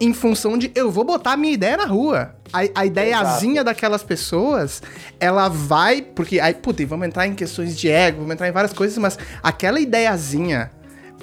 em 0.00 0.12
função 0.12 0.58
de 0.58 0.70
eu 0.74 0.90
vou 0.90 1.04
botar 1.04 1.32
a 1.32 1.36
minha 1.36 1.54
ideia 1.54 1.76
na 1.76 1.86
rua. 1.86 2.34
A, 2.54 2.82
a 2.82 2.86
ideiazinha 2.86 3.54
Exato. 3.54 3.64
daquelas 3.64 4.04
pessoas, 4.04 4.80
ela 5.18 5.48
vai. 5.48 6.02
Porque 6.02 6.38
aí, 6.38 6.54
puta, 6.54 6.86
vamos 6.86 7.06
entrar 7.06 7.26
em 7.26 7.34
questões 7.34 7.76
de 7.76 7.90
ego, 7.90 8.18
vamos 8.18 8.34
entrar 8.34 8.48
em 8.48 8.52
várias 8.52 8.72
coisas, 8.72 8.96
mas 8.96 9.18
aquela 9.42 9.80
ideiazinha. 9.80 10.70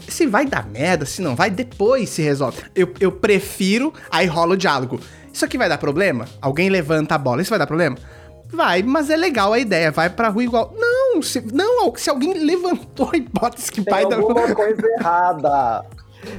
Se 0.09 0.25
vai 0.25 0.45
dar 0.45 0.67
merda, 0.67 1.05
se 1.05 1.21
não 1.21 1.35
vai, 1.35 1.49
depois 1.49 2.09
se 2.09 2.21
resolve. 2.21 2.63
Eu, 2.75 2.91
eu 2.99 3.11
prefiro, 3.11 3.93
aí 4.09 4.25
rola 4.25 4.55
o 4.55 4.57
diálogo. 4.57 4.99
Isso 5.31 5.45
aqui 5.45 5.57
vai 5.57 5.69
dar 5.69 5.77
problema? 5.77 6.25
Alguém 6.41 6.69
levanta 6.69 7.15
a 7.15 7.17
bola, 7.17 7.41
isso 7.41 7.49
vai 7.49 7.59
dar 7.59 7.67
problema? 7.67 7.97
Vai, 8.51 8.83
mas 8.83 9.09
é 9.09 9.15
legal 9.15 9.53
a 9.53 9.59
ideia, 9.59 9.91
vai 9.91 10.09
pra 10.09 10.27
rua 10.27 10.43
igual. 10.43 10.73
Não, 10.77 11.21
se, 11.21 11.41
não, 11.53 11.95
se 11.95 12.09
alguém 12.09 12.33
levantou 12.33 13.09
a 13.13 13.17
hipótese 13.17 13.71
que 13.71 13.81
Tem 13.81 13.93
vai 13.93 14.07
dar. 14.07 14.17
Alguma 14.17 14.53
coisa 14.53 14.81
errada. 14.99 15.85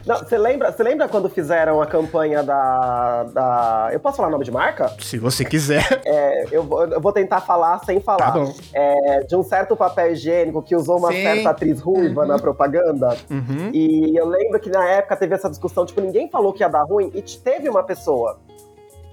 Você 0.04 0.38
lembra, 0.38 0.72
você 0.72 0.82
lembra 0.82 1.08
quando 1.08 1.28
fizeram 1.28 1.80
a 1.80 1.86
campanha 1.86 2.42
da, 2.42 3.24
da. 3.24 3.88
Eu 3.92 4.00
posso 4.00 4.16
falar 4.16 4.30
nome 4.30 4.44
de 4.44 4.50
marca? 4.50 4.94
Se 5.00 5.18
você 5.18 5.44
quiser. 5.44 5.82
É, 6.12 6.44
eu, 6.50 6.68
eu 6.90 7.00
vou 7.00 7.12
tentar 7.12 7.40
falar 7.40 7.78
sem 7.84 8.00
falar. 8.00 8.32
Tá 8.32 8.38
bom. 8.38 8.52
É, 8.74 9.20
de 9.20 9.34
um 9.34 9.42
certo 9.42 9.74
papel 9.76 10.12
higiênico 10.12 10.62
que 10.62 10.74
usou 10.76 10.98
uma 10.98 11.10
Sim. 11.10 11.22
certa 11.22 11.50
atriz 11.50 11.80
ruiva 11.80 12.22
uhum. 12.22 12.28
na 12.28 12.38
propaganda. 12.38 13.16
Uhum. 13.30 13.70
E 13.72 14.14
eu 14.16 14.26
lembro 14.26 14.60
que 14.60 14.68
na 14.68 14.86
época 14.86 15.16
teve 15.16 15.34
essa 15.34 15.48
discussão, 15.48 15.86
tipo, 15.86 16.00
ninguém 16.00 16.28
falou 16.28 16.52
que 16.52 16.62
ia 16.62 16.68
dar 16.68 16.82
ruim, 16.82 17.10
e 17.14 17.22
teve 17.22 17.68
uma 17.68 17.82
pessoa 17.82 18.40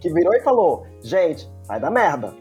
que 0.01 0.11
virou 0.11 0.33
e 0.33 0.41
falou: 0.41 0.85
gente, 1.01 1.49
vai 1.67 1.79
dar 1.79 1.91
merda. 1.91 2.33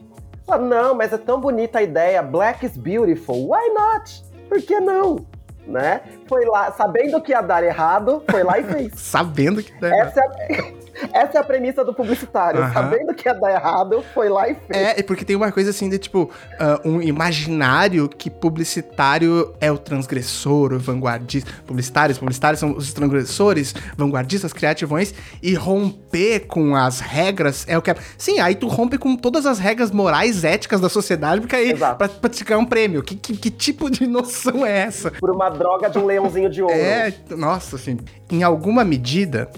Não, 0.60 0.94
mas 0.94 1.12
é 1.12 1.18
tão 1.18 1.40
bonita 1.40 1.78
a 1.78 1.82
ideia, 1.82 2.22
Black 2.22 2.64
is 2.64 2.76
beautiful, 2.76 3.50
why 3.50 3.68
not? 3.74 4.24
Por 4.48 4.62
que 4.62 4.80
não? 4.80 5.26
Né? 5.68 6.00
Foi 6.26 6.44
lá, 6.46 6.72
sabendo 6.72 7.20
que 7.20 7.32
ia 7.32 7.40
dar 7.40 7.62
errado, 7.62 8.22
foi 8.28 8.42
lá 8.42 8.58
e 8.58 8.64
fez. 8.64 8.92
sabendo 8.98 9.62
que 9.62 9.72
ia 9.72 9.80
dar 9.80 9.88
errado. 9.88 10.08
Essa 10.08 10.20
é, 10.20 10.77
essa 11.12 11.38
é 11.38 11.40
a 11.40 11.44
premissa 11.44 11.84
do 11.84 11.92
publicitário. 11.94 12.62
Uhum. 12.62 12.72
Sabendo 12.72 13.14
que 13.14 13.28
ia 13.28 13.34
dar 13.34 13.52
errado, 13.52 14.04
foi 14.14 14.28
lá 14.28 14.48
e 14.48 14.54
fez. 14.54 14.98
É, 14.98 15.02
porque 15.02 15.24
tem 15.24 15.36
uma 15.36 15.52
coisa 15.52 15.70
assim 15.70 15.88
de 15.88 15.98
tipo, 15.98 16.24
uh, 16.24 16.88
um 16.88 17.00
imaginário 17.00 18.08
que 18.08 18.30
publicitário 18.30 19.54
é 19.60 19.70
o 19.70 19.78
transgressor, 19.78 20.72
o 20.72 20.78
vanguardista. 20.78 21.50
Publicitários, 21.66 22.18
publicitários 22.18 22.60
são 22.60 22.76
os 22.76 22.92
transgressores, 22.92 23.74
vanguardistas, 23.96 24.52
criativões, 24.52 25.14
e 25.42 25.54
romper 25.54 26.46
com 26.46 26.74
as 26.74 27.00
regras 27.00 27.64
é 27.66 27.76
o 27.76 27.82
que 27.82 27.90
é. 27.90 27.96
Sim, 28.16 28.40
aí 28.40 28.54
tu 28.54 28.68
rompe 28.68 28.98
com 28.98 29.16
todas 29.16 29.46
as 29.46 29.58
regras 29.58 29.90
morais, 29.90 30.44
éticas 30.44 30.80
da 30.80 30.88
sociedade, 30.88 31.40
porque 31.40 31.56
aí, 31.56 31.72
Exato. 31.72 31.98
pra, 31.98 32.08
pra 32.08 32.30
te 32.30 32.44
ganhar 32.44 32.58
um 32.58 32.64
prêmio. 32.64 33.02
Que, 33.02 33.14
que, 33.14 33.36
que 33.36 33.50
tipo 33.50 33.90
de 33.90 34.06
noção 34.08 34.64
é 34.64 34.78
essa? 34.80 35.10
Por 35.10 35.30
uma 35.30 35.48
droga 35.48 35.88
de 35.88 35.98
um 35.98 36.06
leãozinho 36.06 36.50
de 36.50 36.62
ouro. 36.62 36.74
É, 36.74 37.12
nossa, 37.30 37.76
assim, 37.76 37.98
em 38.30 38.42
alguma 38.42 38.84
medida, 38.84 39.50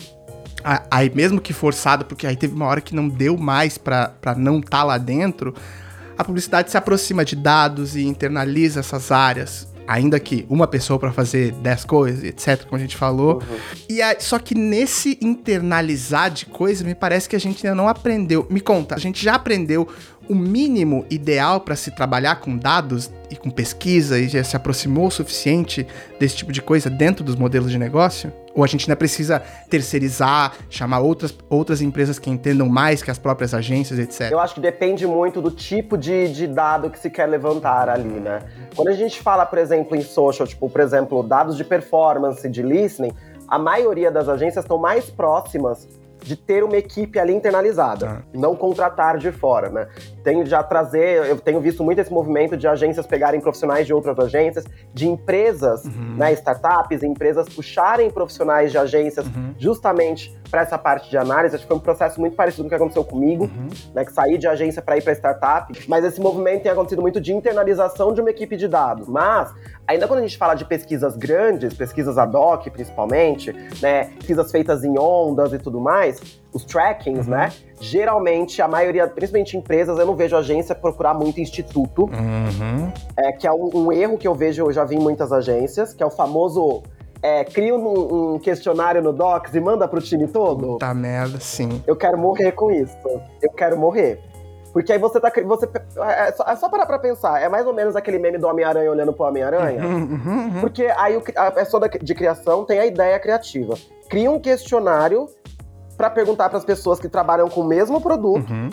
aí 0.62 1.10
mesmo 1.14 1.40
que 1.40 1.52
forçado, 1.52 2.04
porque 2.04 2.26
aí 2.26 2.36
teve 2.36 2.54
uma 2.54 2.66
hora 2.66 2.80
que 2.80 2.94
não 2.94 3.08
deu 3.08 3.36
mais 3.36 3.78
para 3.78 4.34
não 4.36 4.58
estar 4.58 4.78
tá 4.78 4.84
lá 4.84 4.98
dentro, 4.98 5.54
a 6.16 6.24
publicidade 6.24 6.70
se 6.70 6.76
aproxima 6.76 7.24
de 7.24 7.34
dados 7.34 7.96
e 7.96 8.02
internaliza 8.02 8.80
essas 8.80 9.10
áreas. 9.10 9.68
Ainda 9.88 10.20
que 10.20 10.46
uma 10.48 10.68
pessoa 10.68 10.98
para 10.98 11.10
fazer 11.10 11.50
10 11.50 11.84
coisas, 11.84 12.22
etc., 12.22 12.64
como 12.64 12.76
a 12.76 12.78
gente 12.78 12.96
falou. 12.96 13.36
Uhum. 13.36 13.56
E 13.88 14.00
aí, 14.00 14.16
só 14.20 14.38
que 14.38 14.54
nesse 14.54 15.18
internalizar 15.20 16.30
de 16.30 16.46
coisas, 16.46 16.86
me 16.86 16.94
parece 16.94 17.28
que 17.28 17.34
a 17.34 17.40
gente 17.40 17.66
ainda 17.66 17.74
não 17.74 17.88
aprendeu. 17.88 18.46
Me 18.48 18.60
conta, 18.60 18.94
a 18.94 18.98
gente 18.98 19.24
já 19.24 19.34
aprendeu 19.34 19.88
o 20.28 20.34
mínimo 20.34 21.04
ideal 21.10 21.60
para 21.60 21.74
se 21.74 21.90
trabalhar 21.90 22.36
com 22.36 22.56
dados 22.56 23.10
e 23.28 23.34
com 23.34 23.50
pesquisa 23.50 24.16
e 24.16 24.28
já 24.28 24.44
se 24.44 24.54
aproximou 24.54 25.08
o 25.08 25.10
suficiente 25.10 25.84
desse 26.20 26.36
tipo 26.36 26.52
de 26.52 26.62
coisa 26.62 26.88
dentro 26.88 27.24
dos 27.24 27.34
modelos 27.34 27.72
de 27.72 27.78
negócio? 27.78 28.32
Ou 28.60 28.64
a 28.64 28.66
gente 28.66 28.84
ainda 28.84 28.96
precisa 28.96 29.42
terceirizar, 29.70 30.52
chamar 30.68 31.00
outras, 31.00 31.34
outras 31.48 31.80
empresas 31.80 32.18
que 32.18 32.28
entendam 32.28 32.68
mais 32.68 33.02
que 33.02 33.10
as 33.10 33.18
próprias 33.18 33.54
agências, 33.54 33.98
etc? 33.98 34.30
Eu 34.30 34.38
acho 34.38 34.54
que 34.54 34.60
depende 34.60 35.06
muito 35.06 35.40
do 35.40 35.50
tipo 35.50 35.96
de, 35.96 36.30
de 36.30 36.46
dado 36.46 36.90
que 36.90 36.98
se 36.98 37.08
quer 37.08 37.24
levantar 37.24 37.88
ali, 37.88 38.20
né? 38.20 38.40
Quando 38.76 38.88
a 38.88 38.92
gente 38.92 39.18
fala, 39.22 39.46
por 39.46 39.58
exemplo, 39.58 39.96
em 39.96 40.02
social, 40.02 40.46
tipo, 40.46 40.68
por 40.68 40.80
exemplo, 40.82 41.22
dados 41.22 41.56
de 41.56 41.64
performance, 41.64 42.46
de 42.46 42.62
listening, 42.62 43.12
a 43.48 43.58
maioria 43.58 44.10
das 44.10 44.28
agências 44.28 44.62
estão 44.62 44.76
mais 44.76 45.08
próximas 45.08 45.88
de 46.22 46.36
ter 46.36 46.62
uma 46.62 46.76
equipe 46.76 47.18
ali 47.18 47.32
internalizada, 47.32 48.10
ah. 48.10 48.22
não 48.34 48.54
contratar 48.54 49.16
de 49.16 49.32
fora, 49.32 49.70
né? 49.70 49.88
Tenho 50.22 50.44
já 50.44 50.62
trazer, 50.62 51.26
eu 51.26 51.38
tenho 51.38 51.60
visto 51.60 51.82
muito 51.82 51.98
esse 51.98 52.12
movimento 52.12 52.56
de 52.56 52.68
agências 52.68 53.06
pegarem 53.06 53.40
profissionais 53.40 53.86
de 53.86 53.94
outras 53.94 54.18
agências, 54.18 54.64
de 54.92 55.08
empresas, 55.08 55.84
uhum. 55.84 56.16
né, 56.16 56.32
startups, 56.32 57.02
empresas 57.02 57.48
puxarem 57.48 58.10
profissionais 58.10 58.70
de 58.70 58.78
agências 58.78 59.26
uhum. 59.26 59.54
justamente 59.58 60.38
para 60.50 60.62
essa 60.62 60.76
parte 60.76 61.08
de 61.08 61.16
análise. 61.16 61.54
Acho 61.54 61.64
que 61.64 61.68
foi 61.68 61.76
um 61.76 61.80
processo 61.80 62.20
muito 62.20 62.36
parecido 62.36 62.62
com 62.62 62.66
o 62.66 62.68
que 62.68 62.74
aconteceu 62.74 63.04
comigo, 63.04 63.44
uhum. 63.44 63.68
né, 63.94 64.04
que 64.04 64.12
saí 64.12 64.36
de 64.36 64.46
agência 64.46 64.82
para 64.82 64.96
ir 64.96 65.02
para 65.02 65.12
startup. 65.14 65.72
Mas 65.88 66.04
esse 66.04 66.20
movimento 66.20 66.62
tem 66.62 66.72
acontecido 66.72 67.00
muito 67.00 67.20
de 67.20 67.32
internalização 67.32 68.12
de 68.12 68.20
uma 68.20 68.30
equipe 68.30 68.56
de 68.56 68.68
dados. 68.68 69.08
Mas 69.08 69.52
ainda 69.86 70.06
quando 70.06 70.20
a 70.20 70.22
gente 70.22 70.36
fala 70.36 70.54
de 70.54 70.64
pesquisas 70.64 71.16
grandes, 71.16 71.74
pesquisas 71.74 72.18
ad 72.18 72.36
hoc 72.36 72.68
principalmente, 72.70 73.52
né, 73.80 74.04
pesquisas 74.18 74.50
feitas 74.50 74.84
em 74.84 74.98
ondas 74.98 75.52
e 75.52 75.58
tudo 75.58 75.80
mais, 75.80 76.40
os 76.52 76.64
trackings, 76.64 77.26
uhum. 77.26 77.34
né? 77.34 77.52
Geralmente, 77.80 78.60
a 78.60 78.68
maioria, 78.68 79.08
principalmente 79.08 79.56
empresas, 79.56 79.98
eu 79.98 80.04
não 80.04 80.14
vejo 80.14 80.36
agência 80.36 80.74
procurar 80.74 81.14
muito 81.14 81.40
instituto. 81.40 82.02
Uhum. 82.02 82.92
É, 83.16 83.32
que 83.32 83.46
é 83.46 83.52
um, 83.52 83.70
um, 83.74 83.92
erro 83.92 84.18
que 84.18 84.28
eu 84.28 84.34
vejo, 84.34 84.62
eu 84.64 84.72
já 84.72 84.84
vi 84.84 84.96
em 84.96 85.00
muitas 85.00 85.32
agências, 85.32 85.94
que 85.94 86.02
é 86.02 86.06
o 86.06 86.10
famoso. 86.10 86.82
É, 87.22 87.44
cria 87.44 87.74
um, 87.74 88.34
um 88.34 88.38
questionário 88.38 89.02
no 89.02 89.12
Docs 89.12 89.54
e 89.54 89.60
manda 89.60 89.88
pro 89.88 90.00
time 90.00 90.26
todo. 90.26 90.78
Tá 90.78 90.94
merda, 90.94 91.38
sim. 91.40 91.82
Eu 91.86 91.96
quero 91.96 92.16
morrer 92.16 92.52
com 92.52 92.70
isso. 92.70 92.96
Eu 93.42 93.50
quero 93.52 93.78
morrer. 93.78 94.18
Porque 94.72 94.92
aí 94.92 94.98
você 94.98 95.20
tá. 95.20 95.32
Você, 95.44 95.68
é, 95.98 96.28
é, 96.28 96.32
só, 96.32 96.44
é 96.44 96.56
só 96.56 96.68
parar 96.68 96.86
pra 96.86 96.98
pensar. 96.98 97.40
É 97.42 97.48
mais 97.48 97.66
ou 97.66 97.74
menos 97.74 97.96
aquele 97.96 98.18
meme 98.18 98.38
do 98.38 98.46
Homem-Aranha 98.46 98.90
olhando 98.90 99.12
pro 99.12 99.26
Homem-Aranha. 99.26 99.84
Uhum, 99.84 99.94
uhum, 99.94 100.54
uhum. 100.54 100.60
Porque 100.60 100.84
aí 100.96 101.16
o, 101.16 101.22
a 101.36 101.50
pessoa 101.50 101.88
de 101.88 102.14
criação 102.14 102.64
tem 102.64 102.78
a 102.78 102.86
ideia 102.86 103.18
criativa. 103.18 103.74
Cria 104.08 104.30
um 104.30 104.38
questionário 104.38 105.28
para 106.00 106.08
perguntar 106.08 106.48
para 106.48 106.56
as 106.56 106.64
pessoas 106.64 106.98
que 106.98 107.10
trabalham 107.10 107.46
com 107.50 107.60
o 107.60 107.64
mesmo 107.64 108.00
produto 108.00 108.50
uhum. 108.50 108.70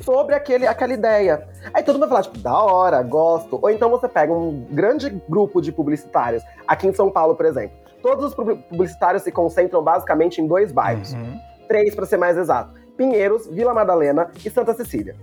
sobre 0.00 0.34
aquele, 0.34 0.66
aquela 0.66 0.94
ideia. 0.94 1.46
Aí 1.74 1.82
todo 1.82 1.96
mundo 1.96 2.08
vai 2.08 2.08
falar, 2.08 2.22
tipo, 2.22 2.38
da 2.38 2.58
hora, 2.58 3.02
gosto. 3.02 3.58
Ou 3.60 3.68
então 3.68 3.90
você 3.90 4.08
pega 4.08 4.32
um 4.32 4.66
grande 4.70 5.10
grupo 5.28 5.60
de 5.60 5.70
publicitários, 5.70 6.42
aqui 6.66 6.86
em 6.86 6.94
São 6.94 7.10
Paulo, 7.10 7.34
por 7.34 7.44
exemplo. 7.44 7.76
Todos 8.00 8.24
os 8.24 8.34
publicitários 8.34 9.22
se 9.24 9.30
concentram 9.30 9.82
basicamente 9.82 10.40
em 10.40 10.46
dois 10.46 10.72
bairros. 10.72 11.12
Uhum. 11.12 11.38
Três, 11.68 11.94
para 11.94 12.06
ser 12.06 12.16
mais 12.16 12.38
exato. 12.38 12.72
Pinheiros, 12.96 13.46
Vila 13.46 13.74
Madalena 13.74 14.30
e 14.42 14.48
Santa 14.48 14.72
Cecília. 14.72 15.14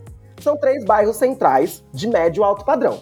São 0.41 0.55
três 0.57 0.85
bairros 0.85 1.15
centrais 1.15 1.83
de 1.91 2.07
médio 2.07 2.43
alto 2.43 2.63
padrão. 2.63 2.99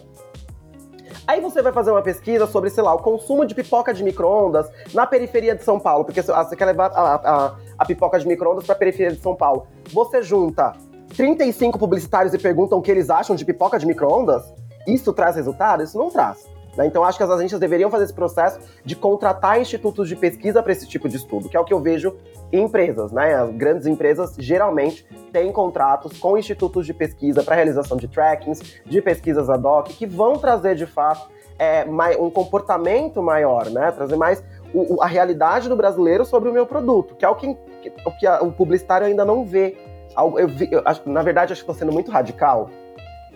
Aí 1.29 1.39
você 1.39 1.61
vai 1.61 1.71
fazer 1.71 1.91
uma 1.91 2.01
pesquisa 2.01 2.47
sobre, 2.47 2.71
sei 2.71 2.81
lá, 2.81 2.91
o 2.91 2.97
consumo 2.97 3.45
de 3.45 3.53
pipoca 3.53 3.93
de 3.93 4.03
micro-ondas 4.03 4.67
na 4.95 5.05
periferia 5.05 5.53
de 5.53 5.63
São 5.63 5.79
Paulo, 5.79 6.03
porque 6.03 6.23
você 6.23 6.55
quer 6.55 6.65
levar 6.65 6.87
a, 6.87 7.13
a, 7.13 7.55
a 7.77 7.85
pipoca 7.85 8.19
de 8.19 8.27
micro-ondas 8.27 8.65
para 8.65 8.73
a 8.73 8.77
periferia 8.79 9.11
de 9.11 9.21
São 9.21 9.35
Paulo. 9.35 9.67
Você 9.93 10.23
junta 10.23 10.73
35 11.15 11.77
publicitários 11.77 12.33
e 12.33 12.39
perguntam 12.39 12.79
o 12.79 12.81
que 12.81 12.89
eles 12.89 13.11
acham 13.11 13.35
de 13.35 13.45
pipoca 13.45 13.77
de 13.77 13.85
micro-ondas? 13.85 14.51
Isso 14.87 15.13
traz 15.13 15.35
resultado? 15.35 15.83
Isso 15.83 15.99
não 15.99 16.09
traz. 16.09 16.47
Né? 16.79 16.87
Então, 16.87 17.03
acho 17.03 17.17
que 17.17 17.23
as 17.25 17.29
agências 17.29 17.59
deveriam 17.59 17.91
fazer 17.91 18.05
esse 18.05 18.13
processo 18.13 18.57
de 18.85 18.95
contratar 18.95 19.59
institutos 19.59 20.07
de 20.07 20.15
pesquisa 20.15 20.63
para 20.63 20.71
esse 20.71 20.87
tipo 20.87 21.09
de 21.09 21.17
estudo, 21.17 21.49
que 21.49 21.57
é 21.57 21.59
o 21.59 21.65
que 21.65 21.73
eu 21.73 21.81
vejo 21.81 22.15
em 22.53 22.63
empresas. 22.63 23.11
Né? 23.11 23.35
As 23.35 23.49
grandes 23.51 23.85
empresas 23.85 24.33
geralmente 24.39 25.05
têm 25.33 25.51
contratos 25.51 26.17
com 26.17 26.37
institutos 26.37 26.85
de 26.85 26.93
pesquisa 26.93 27.43
para 27.43 27.55
realização 27.55 27.97
de 27.97 28.07
trackings, 28.07 28.79
de 28.85 29.01
pesquisas 29.01 29.49
ad 29.49 29.67
hoc, 29.67 29.89
que 29.89 30.05
vão 30.05 30.37
trazer 30.37 30.75
de 30.75 30.85
fato 30.85 31.29
é, 31.59 31.85
um 32.17 32.29
comportamento 32.29 33.21
maior, 33.21 33.69
né? 33.69 33.91
trazer 33.91 34.15
mais 34.15 34.41
o, 34.73 35.03
a 35.03 35.05
realidade 35.05 35.67
do 35.67 35.75
brasileiro 35.75 36.23
sobre 36.23 36.47
o 36.47 36.53
meu 36.53 36.65
produto, 36.65 37.13
que 37.13 37.25
é 37.25 37.29
o 37.29 37.35
que, 37.35 37.57
o, 38.05 38.11
que 38.17 38.25
a, 38.25 38.41
o 38.41 38.53
publicitário 38.53 39.05
ainda 39.05 39.25
não 39.25 39.43
vê. 39.43 39.77
Eu, 40.17 40.39
eu, 40.39 40.49
eu, 40.71 40.83
na 41.05 41.21
verdade, 41.23 41.51
acho 41.51 41.61
que 41.61 41.69
estou 41.69 41.75
sendo 41.75 41.91
muito 41.91 42.09
radical, 42.09 42.69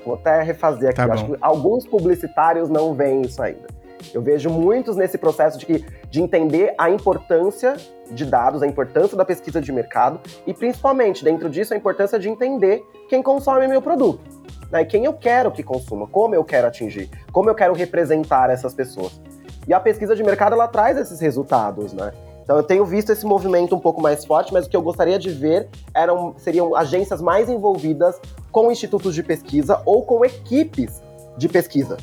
Vou 0.06 0.16
até 0.16 0.42
refazer 0.42 0.90
aqui. 0.90 0.98
Tá 0.98 1.14
acho 1.14 1.26
que 1.26 1.38
alguns 1.42 1.86
publicitários 1.86 2.70
não 2.70 2.94
veem 2.94 3.22
isso 3.22 3.42
ainda. 3.42 3.68
Eu 4.14 4.22
vejo 4.22 4.50
muitos 4.50 4.98
nesse 4.98 5.18
processo 5.18 5.58
de, 5.58 5.66
que, 5.66 5.86
de 6.10 6.22
entender 6.22 6.74
a 6.78 6.90
importância 6.90 7.76
de 8.12 8.26
dados, 8.26 8.62
a 8.62 8.68
importância 8.68 9.16
da 9.16 9.24
pesquisa 9.24 9.62
de 9.62 9.72
mercado 9.72 10.20
e, 10.46 10.54
principalmente, 10.54 11.24
dentro 11.24 11.50
disso, 11.50 11.74
a 11.74 11.78
importância 11.78 12.20
de 12.20 12.28
entender 12.28 12.84
quem 13.08 13.22
consome 13.22 13.68
meu 13.68 13.82
produto. 13.82 14.22
Né? 14.70 14.84
Quem 14.84 15.06
eu 15.06 15.14
quero 15.14 15.52
que 15.52 15.64
consuma, 15.64 16.08
como 16.08 16.36
eu 16.36 16.44
quero 16.44 16.68
atingir, 16.68 17.10
como 17.32 17.50
eu 17.50 17.56
quero 17.56 17.74
representar 17.74 18.50
essas 18.50 18.74
pessoas. 18.74 19.22
E 19.68 19.74
a 19.74 19.80
pesquisa 19.80 20.16
de 20.16 20.24
mercado, 20.24 20.54
ela 20.54 20.68
traz 20.68 20.98
esses 20.98 21.20
resultados, 21.22 21.94
né? 21.94 22.12
Então 22.44 22.58
eu 22.58 22.64
tenho 22.64 22.86
visto 22.86 23.12
esse 23.12 23.26
movimento 23.26 23.76
um 23.76 23.80
pouco 23.80 24.02
mais 24.02 24.26
forte, 24.26 24.54
mas 24.54 24.66
o 24.66 24.70
que 24.70 24.76
eu 24.76 24.82
gostaria 24.82 25.18
de 25.18 25.30
ver 25.30 25.70
eram, 25.94 26.36
seriam 26.38 26.76
agências 26.76 27.22
mais 27.22 27.50
envolvidas 27.50 28.20
com 28.52 28.72
institutos 28.72 29.16
de 29.16 29.24
pesquisa 29.24 29.82
ou 29.86 30.04
com 30.04 30.24
equipes 30.26 31.02
de 31.38 31.48
pesquisa. 31.48 31.98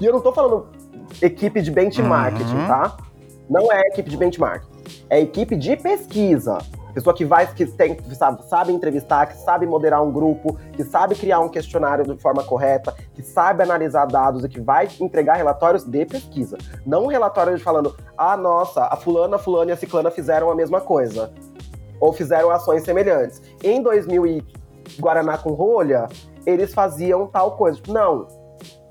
E 0.00 0.04
eu 0.04 0.10
não 0.10 0.18
estou 0.18 0.32
falando 0.32 0.66
equipe 1.22 1.62
de 1.62 1.70
benchmarking, 1.70 2.42
uhum. 2.42 2.66
tá? 2.66 2.96
Não 3.48 3.70
é 3.70 3.80
equipe 3.88 4.10
de 4.10 4.16
benchmarking. 4.16 4.66
É 5.08 5.20
equipe 5.20 5.56
de 5.56 5.76
pesquisa. 5.76 6.58
Pessoa 6.94 7.14
que 7.14 7.24
vai, 7.24 7.46
que 7.52 7.66
tem, 7.66 7.98
sabe, 8.14 8.44
sabe 8.46 8.72
entrevistar, 8.72 9.26
que 9.26 9.36
sabe 9.36 9.66
moderar 9.66 10.02
um 10.02 10.12
grupo, 10.12 10.56
que 10.72 10.84
sabe 10.84 11.16
criar 11.16 11.40
um 11.40 11.48
questionário 11.48 12.04
de 12.04 12.22
forma 12.22 12.44
correta, 12.44 12.94
que 13.14 13.22
sabe 13.22 13.62
analisar 13.62 14.06
dados 14.06 14.44
e 14.44 14.48
que 14.48 14.60
vai 14.60 14.88
entregar 15.00 15.34
relatórios 15.34 15.82
de 15.84 16.06
pesquisa. 16.06 16.56
Não 16.86 17.06
relatório 17.06 17.56
de 17.56 17.62
falando, 17.62 17.96
ah, 18.16 18.36
nossa, 18.36 18.84
a 18.84 18.96
fulana, 18.96 19.36
a 19.36 19.38
fulana 19.38 19.72
e 19.72 19.74
a 19.74 19.76
ciclana 19.76 20.10
fizeram 20.10 20.50
a 20.50 20.54
mesma 20.54 20.80
coisa. 20.80 21.32
Ou 22.00 22.12
fizeram 22.12 22.50
ações 22.50 22.84
semelhantes. 22.84 23.42
Em 23.62 23.82
2000 23.82 24.26
e 24.26 24.44
Guaraná 25.00 25.36
com 25.36 25.52
rolha, 25.52 26.06
eles 26.46 26.72
faziam 26.72 27.26
tal 27.26 27.56
coisa. 27.56 27.76
Tipo, 27.76 27.92
não, 27.92 28.28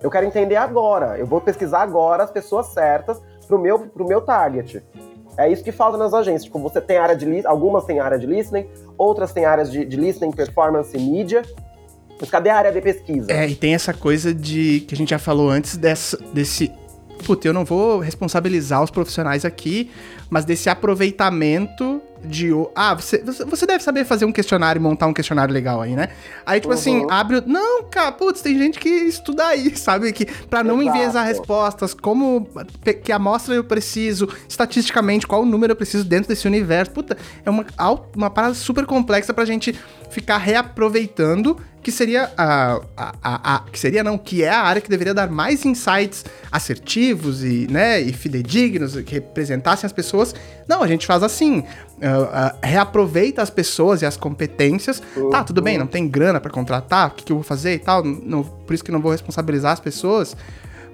eu 0.01 0.09
quero 0.09 0.25
entender 0.25 0.57
agora. 0.57 1.17
Eu 1.17 1.25
vou 1.25 1.39
pesquisar 1.39 1.81
agora 1.81 2.23
as 2.23 2.31
pessoas 2.31 2.67
certas 2.67 3.21
pro 3.47 3.57
meu, 3.57 3.79
pro 3.79 4.05
meu 4.05 4.21
target. 4.21 4.83
É 5.37 5.51
isso 5.51 5.63
que 5.63 5.71
falta 5.71 5.97
nas 5.97 6.13
agências. 6.13 6.43
Tipo, 6.43 6.59
você 6.59 6.79
tem 6.79 6.97
área 6.97 7.15
de 7.15 7.45
algumas 7.45 7.85
têm 7.85 7.99
área 7.99 8.19
de 8.19 8.25
listening, 8.25 8.67
outras 8.97 9.31
têm 9.31 9.45
áreas 9.45 9.71
de, 9.71 9.85
de 9.85 9.97
listening, 9.97 10.31
performance 10.31 10.95
e 10.95 10.99
mídia. 10.99 11.41
Mas 12.19 12.29
cadê 12.29 12.49
a 12.49 12.57
área 12.57 12.71
de 12.71 12.81
pesquisa? 12.81 13.31
É, 13.31 13.47
e 13.47 13.55
tem 13.55 13.73
essa 13.73 13.93
coisa 13.93 14.33
de 14.33 14.81
que 14.87 14.93
a 14.93 14.97
gente 14.97 15.09
já 15.09 15.19
falou 15.19 15.49
antes 15.49 15.77
dessa, 15.77 16.17
desse. 16.33 16.71
Puta, 17.25 17.47
eu 17.47 17.53
não 17.53 17.65
vou 17.65 17.99
responsabilizar 17.99 18.83
os 18.83 18.91
profissionais 18.91 19.45
aqui, 19.45 19.91
mas 20.29 20.45
desse 20.45 20.69
aproveitamento 20.69 22.01
de. 22.23 22.49
Ah, 22.75 22.93
você, 22.93 23.23
você 23.45 23.65
deve 23.65 23.83
saber 23.83 24.05
fazer 24.05 24.25
um 24.25 24.31
questionário 24.31 24.79
e 24.79 24.81
montar 24.81 25.07
um 25.07 25.13
questionário 25.13 25.53
legal 25.53 25.81
aí, 25.81 25.95
né? 25.95 26.09
Aí, 26.45 26.59
tipo 26.59 26.73
assim, 26.73 26.99
uhum. 26.99 27.05
assim, 27.05 27.13
abre. 27.13 27.43
Não, 27.45 27.83
cara, 27.83 28.11
putz, 28.11 28.41
tem 28.41 28.57
gente 28.57 28.79
que 28.79 28.89
estuda 28.89 29.47
aí, 29.47 29.75
sabe? 29.77 30.11
Que 30.11 30.25
pra 30.25 30.63
não 30.63 30.81
Exato. 30.81 30.97
enviesar 30.97 31.25
respostas, 31.25 31.93
como. 31.93 32.47
Que 33.03 33.11
amostra 33.11 33.55
eu 33.55 33.63
preciso, 33.63 34.27
estatisticamente, 34.47 35.27
qual 35.27 35.45
número 35.45 35.71
eu 35.71 35.77
preciso 35.77 36.05
dentro 36.05 36.29
desse 36.29 36.47
universo. 36.47 36.91
Puta, 36.91 37.17
é 37.45 37.49
uma, 37.49 37.65
uma 38.15 38.29
parada 38.29 38.53
super 38.53 38.85
complexa 38.85 39.33
pra 39.33 39.45
gente 39.45 39.77
ficar 40.09 40.37
reaproveitando 40.37 41.57
que 41.83 41.91
seria 41.91 42.31
a, 42.37 42.79
a, 42.95 43.15
a, 43.21 43.55
a, 43.55 43.59
que 43.69 43.77
seria 43.77 44.03
não, 44.03 44.17
que 44.17 44.41
é 44.41 44.49
a 44.49 44.61
área 44.61 44.81
que 44.81 44.89
deveria 44.89 45.13
dar 45.13 45.29
mais 45.29 45.65
insights 45.65 46.23
assertivos 46.49 47.43
e, 47.43 47.67
né, 47.69 47.99
e 47.99 48.13
fidedignos, 48.13 48.95
que 49.01 49.15
representassem 49.15 49.85
as 49.85 49.91
pessoas. 49.91 50.33
Não, 50.67 50.81
a 50.81 50.87
gente 50.87 51.05
faz 51.05 51.21
assim, 51.21 51.63
uh, 51.97 52.57
reaproveita 52.61 53.41
as 53.41 53.49
pessoas 53.49 54.01
e 54.01 54.05
as 54.05 54.17
competências. 54.17 55.01
Uhum. 55.15 55.29
Tá, 55.29 55.43
tudo 55.43 55.61
bem, 55.61 55.77
não 55.77 55.87
tem 55.87 56.07
grana 56.07 56.39
para 56.39 56.51
contratar, 56.51 57.09
o 57.09 57.11
que, 57.11 57.23
que, 57.23 57.31
eu 57.31 57.37
vou 57.37 57.43
fazer 57.43 57.75
e 57.75 57.79
tal, 57.79 58.03
não, 58.03 58.43
por 58.43 58.73
isso 58.73 58.83
que 58.83 58.91
não 58.91 59.01
vou 59.01 59.11
responsabilizar 59.11 59.71
as 59.71 59.79
pessoas. 59.79 60.35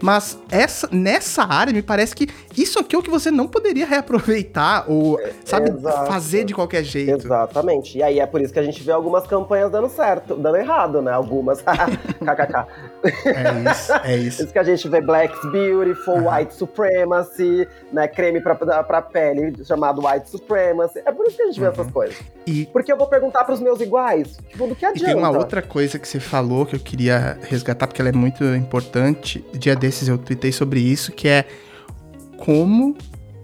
Mas 0.01 0.37
essa, 0.49 0.87
nessa 0.91 1.43
área, 1.43 1.73
me 1.73 1.81
parece 1.81 2.15
que 2.15 2.29
isso 2.61 2.79
aqui 2.79 2.95
é 2.95 2.99
o 2.99 3.01
que 3.01 3.09
você 3.09 3.31
não 3.31 3.47
poderia 3.47 3.85
reaproveitar 3.85 4.85
ou, 4.87 5.19
sabe, 5.45 5.69
Exato. 5.69 6.11
fazer 6.11 6.43
de 6.43 6.53
qualquer 6.53 6.83
jeito. 6.83 7.25
Exatamente. 7.25 7.97
E 7.97 8.03
aí 8.03 8.19
é 8.19 8.25
por 8.25 8.41
isso 8.41 8.51
que 8.51 8.59
a 8.59 8.63
gente 8.63 8.81
vê 8.83 8.91
algumas 8.91 9.25
campanhas 9.27 9.71
dando 9.71 9.89
certo, 9.89 10.35
dando 10.35 10.57
errado, 10.57 11.01
né? 11.01 11.11
Algumas. 11.11 11.61
KKK. 11.63 12.67
é 13.25 13.71
isso, 13.71 13.93
é 14.03 14.17
isso. 14.17 14.43
Isso 14.43 14.53
que 14.53 14.59
a 14.59 14.63
gente 14.63 14.87
vê 14.89 15.01
Black's 15.01 15.41
Beautiful, 15.51 16.15
uhum. 16.15 16.33
White 16.33 16.53
Supremacy, 16.53 17.67
né? 17.91 18.07
Creme 18.07 18.41
pra, 18.41 18.55
pra 18.55 19.01
pele 19.01 19.63
chamado 19.63 20.05
White 20.05 20.29
Supremacy. 20.29 21.01
É 21.05 21.11
por 21.11 21.27
isso 21.27 21.37
que 21.37 21.43
a 21.43 21.45
gente 21.45 21.59
vê 21.59 21.67
uhum. 21.67 21.71
essas 21.71 21.91
coisas. 21.91 22.17
E... 22.45 22.65
Porque 22.67 22.91
eu 22.91 22.97
vou 22.97 23.07
perguntar 23.07 23.43
pros 23.43 23.59
meus 23.59 23.79
iguais. 23.79 24.37
Tipo, 24.49 24.67
do 24.67 24.75
que 24.75 24.85
adianta? 24.85 25.11
E 25.11 25.13
tem 25.13 25.15
uma 25.15 25.29
outra 25.29 25.61
coisa 25.61 25.97
que 25.97 26.07
você 26.07 26.19
falou 26.19 26.65
que 26.65 26.75
eu 26.75 26.79
queria 26.79 27.37
resgatar, 27.41 27.87
porque 27.87 28.01
ela 28.01 28.09
é 28.09 28.13
muito 28.13 28.43
importante. 28.43 29.45
Dia 29.53 29.75
desses 29.75 30.07
eu 30.07 30.17
tuitei 30.17 30.51
sobre 30.51 30.79
isso, 30.79 31.11
que 31.11 31.27
é 31.27 31.45
como 32.39 32.97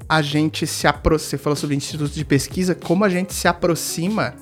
a 0.08 0.22
gente 0.22 0.66
se 0.66 0.88
aproxima. 0.88 1.30
Você 1.30 1.38
falou 1.38 1.56
sobre 1.56 1.76
institutos 1.76 2.14
de 2.14 2.26
pesquisa, 2.26 2.76
como 2.76 3.04
a 3.04 3.10
gente 3.10 3.34
se 3.34 3.48
aproxima 3.48 4.34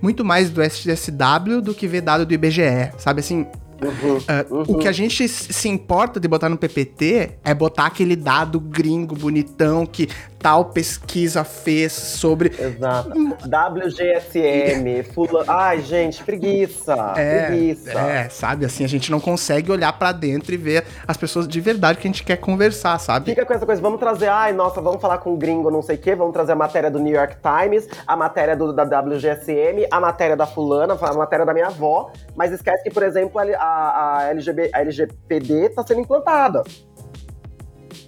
muito 0.00 0.24
mais 0.24 0.50
do 0.50 0.62
SDSW 0.62 1.62
do 1.62 1.74
que 1.74 1.86
ver 1.86 2.02
dado 2.02 2.26
do 2.26 2.34
IBGE. 2.34 2.92
Sabe 2.98 3.20
assim, 3.20 3.46
Uhum, 3.82 4.16
uh, 4.16 4.54
uhum. 4.54 4.62
O 4.68 4.78
que 4.78 4.88
a 4.88 4.92
gente 4.92 5.28
se 5.28 5.68
importa 5.68 6.18
de 6.18 6.26
botar 6.28 6.48
no 6.48 6.56
PPT 6.56 7.38
é 7.44 7.52
botar 7.52 7.86
aquele 7.86 8.16
dado 8.16 8.58
gringo 8.58 9.14
bonitão 9.14 9.84
que 9.84 10.08
tal 10.44 10.66
pesquisa 10.66 11.42
fez 11.42 11.90
sobre. 11.90 12.50
Exato. 12.50 13.08
WGSM, 13.48 15.02
fula... 15.04 15.42
Ai, 15.48 15.80
gente, 15.80 16.22
preguiça. 16.22 17.14
É, 17.16 17.46
preguiça. 17.46 17.92
É, 17.92 18.28
sabe, 18.28 18.66
assim, 18.66 18.84
a 18.84 18.86
gente 18.86 19.10
não 19.10 19.18
consegue 19.18 19.72
olhar 19.72 19.90
para 19.94 20.12
dentro 20.12 20.52
e 20.52 20.58
ver 20.58 20.84
as 21.08 21.16
pessoas 21.16 21.48
de 21.48 21.58
verdade 21.62 21.98
que 21.98 22.06
a 22.06 22.10
gente 22.10 22.22
quer 22.22 22.36
conversar, 22.36 22.98
sabe? 22.98 23.30
Fica 23.30 23.46
com 23.46 23.54
essa 23.54 23.64
coisa, 23.64 23.80
vamos 23.80 23.98
trazer, 23.98 24.28
ai, 24.28 24.52
nossa, 24.52 24.82
vamos 24.82 25.00
falar 25.00 25.16
com 25.16 25.32
o 25.32 25.36
gringo, 25.38 25.70
não 25.70 25.80
sei 25.80 25.96
o 25.96 25.98
quê, 25.98 26.14
vamos 26.14 26.34
trazer 26.34 26.52
a 26.52 26.56
matéria 26.56 26.90
do 26.90 26.98
New 26.98 27.14
York 27.14 27.38
Times, 27.40 27.88
a 28.06 28.14
matéria 28.14 28.54
do, 28.54 28.70
da 28.70 28.82
WGSM, 28.82 29.86
a 29.90 29.98
matéria 29.98 30.36
da 30.36 30.46
fulana, 30.46 30.94
a 31.00 31.14
matéria 31.14 31.46
da 31.46 31.54
minha 31.54 31.68
avó, 31.68 32.12
mas 32.36 32.52
esquece 32.52 32.84
que, 32.84 32.90
por 32.90 33.02
exemplo, 33.02 33.40
a, 33.40 34.18
a, 34.18 34.28
LGB, 34.28 34.70
a 34.74 34.80
LGPD 34.82 35.70
tá 35.70 35.82
sendo 35.86 36.02
implantada. 36.02 36.62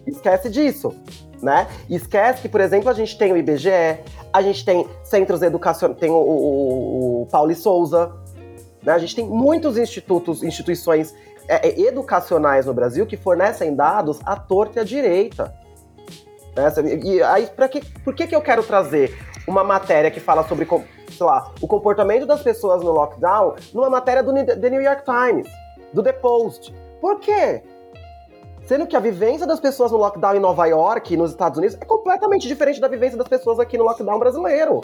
Esquece 0.07 0.51
disso 0.51 0.95
né? 1.47 1.69
Esquece 1.89 2.43
que, 2.43 2.49
por 2.49 2.61
exemplo, 2.61 2.91
a 2.91 2.93
gente 2.93 3.17
tem 3.17 3.33
o 3.33 3.37
IBGE, 3.37 4.01
a 4.33 4.43
gente 4.43 4.65
tem 4.65 4.87
centros 5.05 5.41
educacionais, 5.41 5.99
tem 5.99 6.11
o, 6.11 6.15
o, 6.15 7.23
o 7.23 7.27
Paulo 7.27 7.55
Souza, 7.55 8.13
né? 8.83 8.93
A 8.93 8.99
gente 8.99 9.15
tem 9.15 9.25
muitos 9.25 9.79
institutos, 9.79 10.43
instituições 10.43 11.15
é, 11.49 11.69
é, 11.69 11.81
educacionais 11.81 12.67
no 12.67 12.75
Brasil 12.75 13.07
que 13.07 13.17
fornecem 13.17 13.75
dados 13.75 14.19
à 14.27 14.37
torta 14.37 14.79
e 14.79 14.83
à 14.83 14.85
direita. 14.85 15.55
Né? 16.55 16.73
E 17.05 17.23
aí, 17.23 17.47
pra 17.47 17.69
que, 17.69 17.81
por 18.01 18.15
que, 18.15 18.27
que 18.27 18.35
eu 18.35 18.43
quero 18.43 18.63
trazer 18.65 19.17
uma 19.47 19.63
matéria 19.63 20.11
que 20.11 20.19
fala 20.19 20.47
sobre, 20.49 20.67
sei 20.67 21.27
lá, 21.27 21.53
o 21.61 21.67
comportamento 21.69 22.27
das 22.27 22.43
pessoas 22.43 22.83
no 22.83 22.91
lockdown 22.91 23.55
numa 23.73 23.89
matéria 23.89 24.23
do 24.23 24.33
The 24.33 24.71
New 24.71 24.83
York 24.83 25.05
Times, 25.05 25.49
do 25.93 26.03
The 26.03 26.13
Post? 26.13 26.75
Por 27.01 27.21
quê? 27.21 27.63
Sendo 28.67 28.85
que 28.85 28.97
a 28.97 29.01
vivência 29.01 29.47
das 29.47 29.61
pessoas 29.61 29.93
no 29.93 29.97
lockdown 29.97 30.35
em 30.35 30.41
Nova 30.41 30.67
York, 30.67 31.17
nos 31.17 31.31
Estados 31.31 31.57
Unidos, 31.57 31.79
é 31.81 31.85
completamente 31.85 32.49
diferente 32.49 32.81
da 32.81 32.89
vivência 32.89 33.17
das 33.17 33.29
pessoas 33.29 33.61
aqui 33.61 33.79
no 33.79 33.85
lockdown 33.85 34.19
brasileiro. 34.19 34.81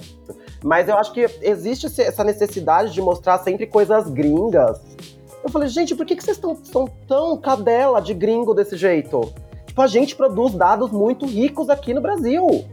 Mas 0.62 0.88
eu 0.88 0.96
acho 0.96 1.12
que 1.12 1.26
existe 1.42 1.86
essa 2.00 2.22
necessidade 2.22 2.92
de 2.92 3.02
mostrar 3.02 3.38
sempre 3.38 3.66
coisas 3.66 4.08
gringas. 4.08 4.80
Eu 5.42 5.50
falei, 5.50 5.68
gente, 5.68 5.96
por 5.96 6.06
que, 6.06 6.14
que 6.14 6.22
vocês 6.22 6.38
tão, 6.38 6.56
são 6.64 6.86
tão 7.08 7.36
cadela 7.36 8.00
de 8.00 8.14
gringo 8.14 8.54
desse 8.54 8.76
jeito? 8.76 9.32
Tipo, 9.66 9.82
a 9.82 9.88
gente 9.88 10.14
produz 10.14 10.54
dados 10.54 10.92
muito 10.92 11.26
ricos 11.26 11.68
aqui 11.68 11.92
no 11.92 12.00
Brasil. 12.00 12.64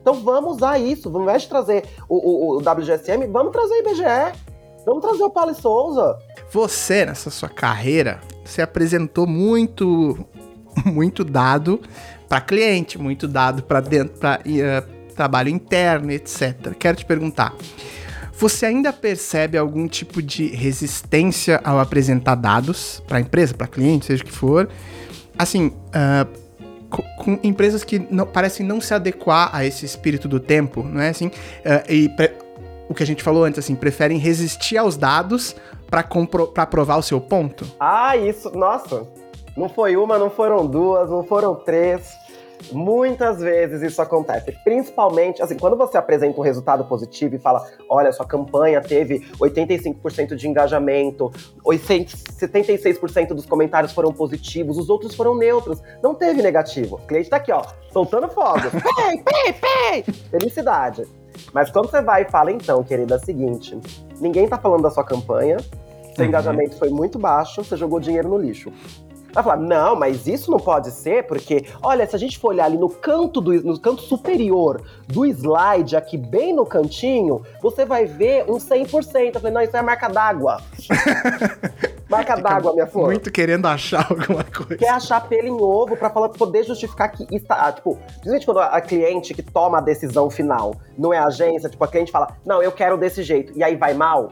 Então 0.00 0.14
vamos 0.14 0.56
usar 0.56 0.78
isso. 0.78 1.08
Ao 1.14 1.22
invés 1.22 1.42
de 1.42 1.48
trazer 1.48 1.84
o, 2.08 2.16
o, 2.16 2.56
o 2.56 2.58
WGSM, 2.58 3.28
vamos 3.28 3.52
trazer 3.52 3.74
o 3.74 3.78
IBGE. 3.78 4.32
Vamos 4.84 5.02
trazer 5.02 5.22
o 5.22 5.30
Paulo 5.30 5.54
Souza. 5.54 6.18
Você, 6.50 7.04
nessa 7.04 7.30
sua 7.30 7.48
carreira, 7.48 8.20
você 8.48 8.62
apresentou 8.62 9.26
muito, 9.26 10.26
muito 10.84 11.24
dado 11.24 11.80
para 12.28 12.40
cliente, 12.40 12.98
muito 12.98 13.28
dado 13.28 13.62
para 13.62 13.80
dentro, 13.80 14.18
para 14.18 14.40
uh, 14.40 14.60
eh, 14.60 14.84
trabalho 15.14 15.48
interno, 15.48 16.10
etc. 16.10 16.74
Quero 16.78 16.96
te 16.96 17.04
perguntar, 17.04 17.54
você 18.32 18.66
ainda 18.66 18.92
percebe 18.92 19.56
algum 19.58 19.88
tipo 19.88 20.22
de 20.22 20.46
resistência 20.46 21.60
ao 21.64 21.78
apresentar 21.80 22.34
dados 22.34 23.02
para 23.06 23.20
empresa, 23.20 23.54
para 23.54 23.66
cliente, 23.66 24.06
seja 24.06 24.22
o 24.22 24.26
que 24.26 24.32
for? 24.32 24.68
Assim, 25.38 25.68
uh, 25.68 26.48
com, 26.88 27.38
empresas 27.42 27.84
que 27.84 27.98
não, 28.10 28.26
parecem 28.26 28.64
não 28.64 28.80
se 28.80 28.94
adequar 28.94 29.50
a 29.52 29.64
esse 29.64 29.84
espírito 29.84 30.28
do 30.28 30.40
tempo, 30.40 30.82
não 30.82 31.00
é 31.00 31.10
assim? 31.10 31.26
Uh, 31.26 31.92
e 31.92 32.08
o 32.88 32.94
que 32.94 33.02
a 33.02 33.06
gente 33.06 33.22
falou 33.22 33.44
antes, 33.44 33.58
assim, 33.58 33.74
preferem 33.74 34.18
resistir 34.18 34.76
aos 34.76 34.96
dados 34.96 35.54
para 35.90 36.66
provar 36.66 36.96
o 36.96 37.02
seu 37.02 37.20
ponto? 37.20 37.66
Ah, 37.78 38.16
isso, 38.16 38.50
nossa. 38.50 39.06
Não 39.56 39.68
foi 39.68 39.96
uma, 39.96 40.18
não 40.18 40.30
foram 40.30 40.66
duas, 40.66 41.10
não 41.10 41.24
foram 41.24 41.54
três. 41.54 42.16
Muitas 42.72 43.38
vezes 43.40 43.82
isso 43.82 44.02
acontece, 44.02 44.52
principalmente 44.64 45.40
assim, 45.40 45.56
quando 45.56 45.76
você 45.76 45.96
apresenta 45.96 46.38
um 46.40 46.42
resultado 46.42 46.84
positivo 46.84 47.36
e 47.36 47.38
fala: 47.38 47.64
olha, 47.88 48.12
sua 48.12 48.26
campanha 48.26 48.80
teve 48.80 49.20
85% 49.40 50.34
de 50.34 50.48
engajamento, 50.48 51.30
76% 51.64 53.28
dos 53.28 53.46
comentários 53.46 53.92
foram 53.92 54.12
positivos, 54.12 54.76
os 54.76 54.90
outros 54.90 55.14
foram 55.14 55.36
neutros, 55.36 55.80
não 56.02 56.14
teve 56.14 56.42
negativo. 56.42 56.96
O 56.96 57.06
cliente 57.06 57.30
tá 57.30 57.36
aqui, 57.36 57.52
ó, 57.52 57.64
soltando 57.92 58.28
fogo. 58.28 58.58
pei, 59.04 59.22
pei, 59.22 59.52
pei! 59.52 60.14
Felicidade. 60.30 61.06
Mas 61.52 61.70
quando 61.70 61.90
você 61.90 62.00
vai 62.02 62.22
e 62.22 62.30
fala, 62.30 62.52
então, 62.52 62.82
querida, 62.82 63.14
é 63.14 63.18
o 63.18 63.24
seguinte: 63.24 63.78
ninguém 64.20 64.48
tá 64.48 64.58
falando 64.58 64.82
da 64.82 64.90
sua 64.90 65.04
campanha, 65.04 65.58
seu 66.14 66.24
uhum. 66.24 66.24
engajamento 66.24 66.76
foi 66.76 66.90
muito 66.90 67.18
baixo, 67.18 67.62
você 67.62 67.76
jogou 67.76 68.00
dinheiro 68.00 68.28
no 68.28 68.38
lixo. 68.38 68.72
Vai 69.32 69.44
falar, 69.44 69.58
não, 69.58 69.94
mas 69.94 70.26
isso 70.26 70.50
não 70.50 70.58
pode 70.58 70.90
ser, 70.90 71.26
porque, 71.26 71.66
olha, 71.82 72.06
se 72.06 72.16
a 72.16 72.18
gente 72.18 72.38
for 72.38 72.48
olhar 72.48 72.64
ali 72.64 72.78
no 72.78 72.88
canto, 72.88 73.40
do, 73.40 73.52
no 73.62 73.78
canto 73.78 74.02
superior 74.02 74.82
do 75.06 75.24
slide, 75.26 75.96
aqui 75.96 76.16
bem 76.16 76.54
no 76.54 76.64
cantinho, 76.64 77.42
você 77.60 77.84
vai 77.84 78.06
ver 78.06 78.44
um 78.48 78.56
100%. 78.56 79.34
Eu 79.34 79.40
falei, 79.40 79.52
não, 79.52 79.60
isso 79.60 79.76
é 79.76 79.80
a 79.80 79.82
marca 79.82 80.08
d'água. 80.08 80.60
marca 82.08 82.36
d'água, 82.36 82.72
minha 82.72 82.86
flor. 82.86 83.06
Muito 83.06 83.30
querendo 83.30 83.66
achar 83.66 84.06
alguma 84.10 84.44
coisa. 84.44 84.76
Quer 84.76 84.90
achar 84.90 85.20
pelo 85.28 85.46
em 85.46 85.50
ovo 85.50 85.96
pra 85.96 86.10
falar, 86.10 86.28
poder 86.30 86.64
justificar 86.64 87.10
que 87.10 87.26
está. 87.34 87.54
Ah, 87.54 87.72
tipo, 87.72 87.96
principalmente 88.20 88.46
quando 88.46 88.60
a 88.60 88.80
cliente 88.80 89.34
que 89.34 89.42
toma 89.42 89.78
a 89.78 89.80
decisão 89.80 90.30
final 90.30 90.74
não 90.96 91.12
é 91.12 91.18
a 91.18 91.26
agência, 91.26 91.68
tipo, 91.68 91.82
a 91.84 91.88
cliente 91.88 92.10
fala, 92.10 92.36
não, 92.44 92.62
eu 92.62 92.72
quero 92.72 92.96
desse 92.96 93.22
jeito, 93.22 93.52
e 93.56 93.62
aí 93.62 93.76
vai 93.76 93.94
mal 93.94 94.30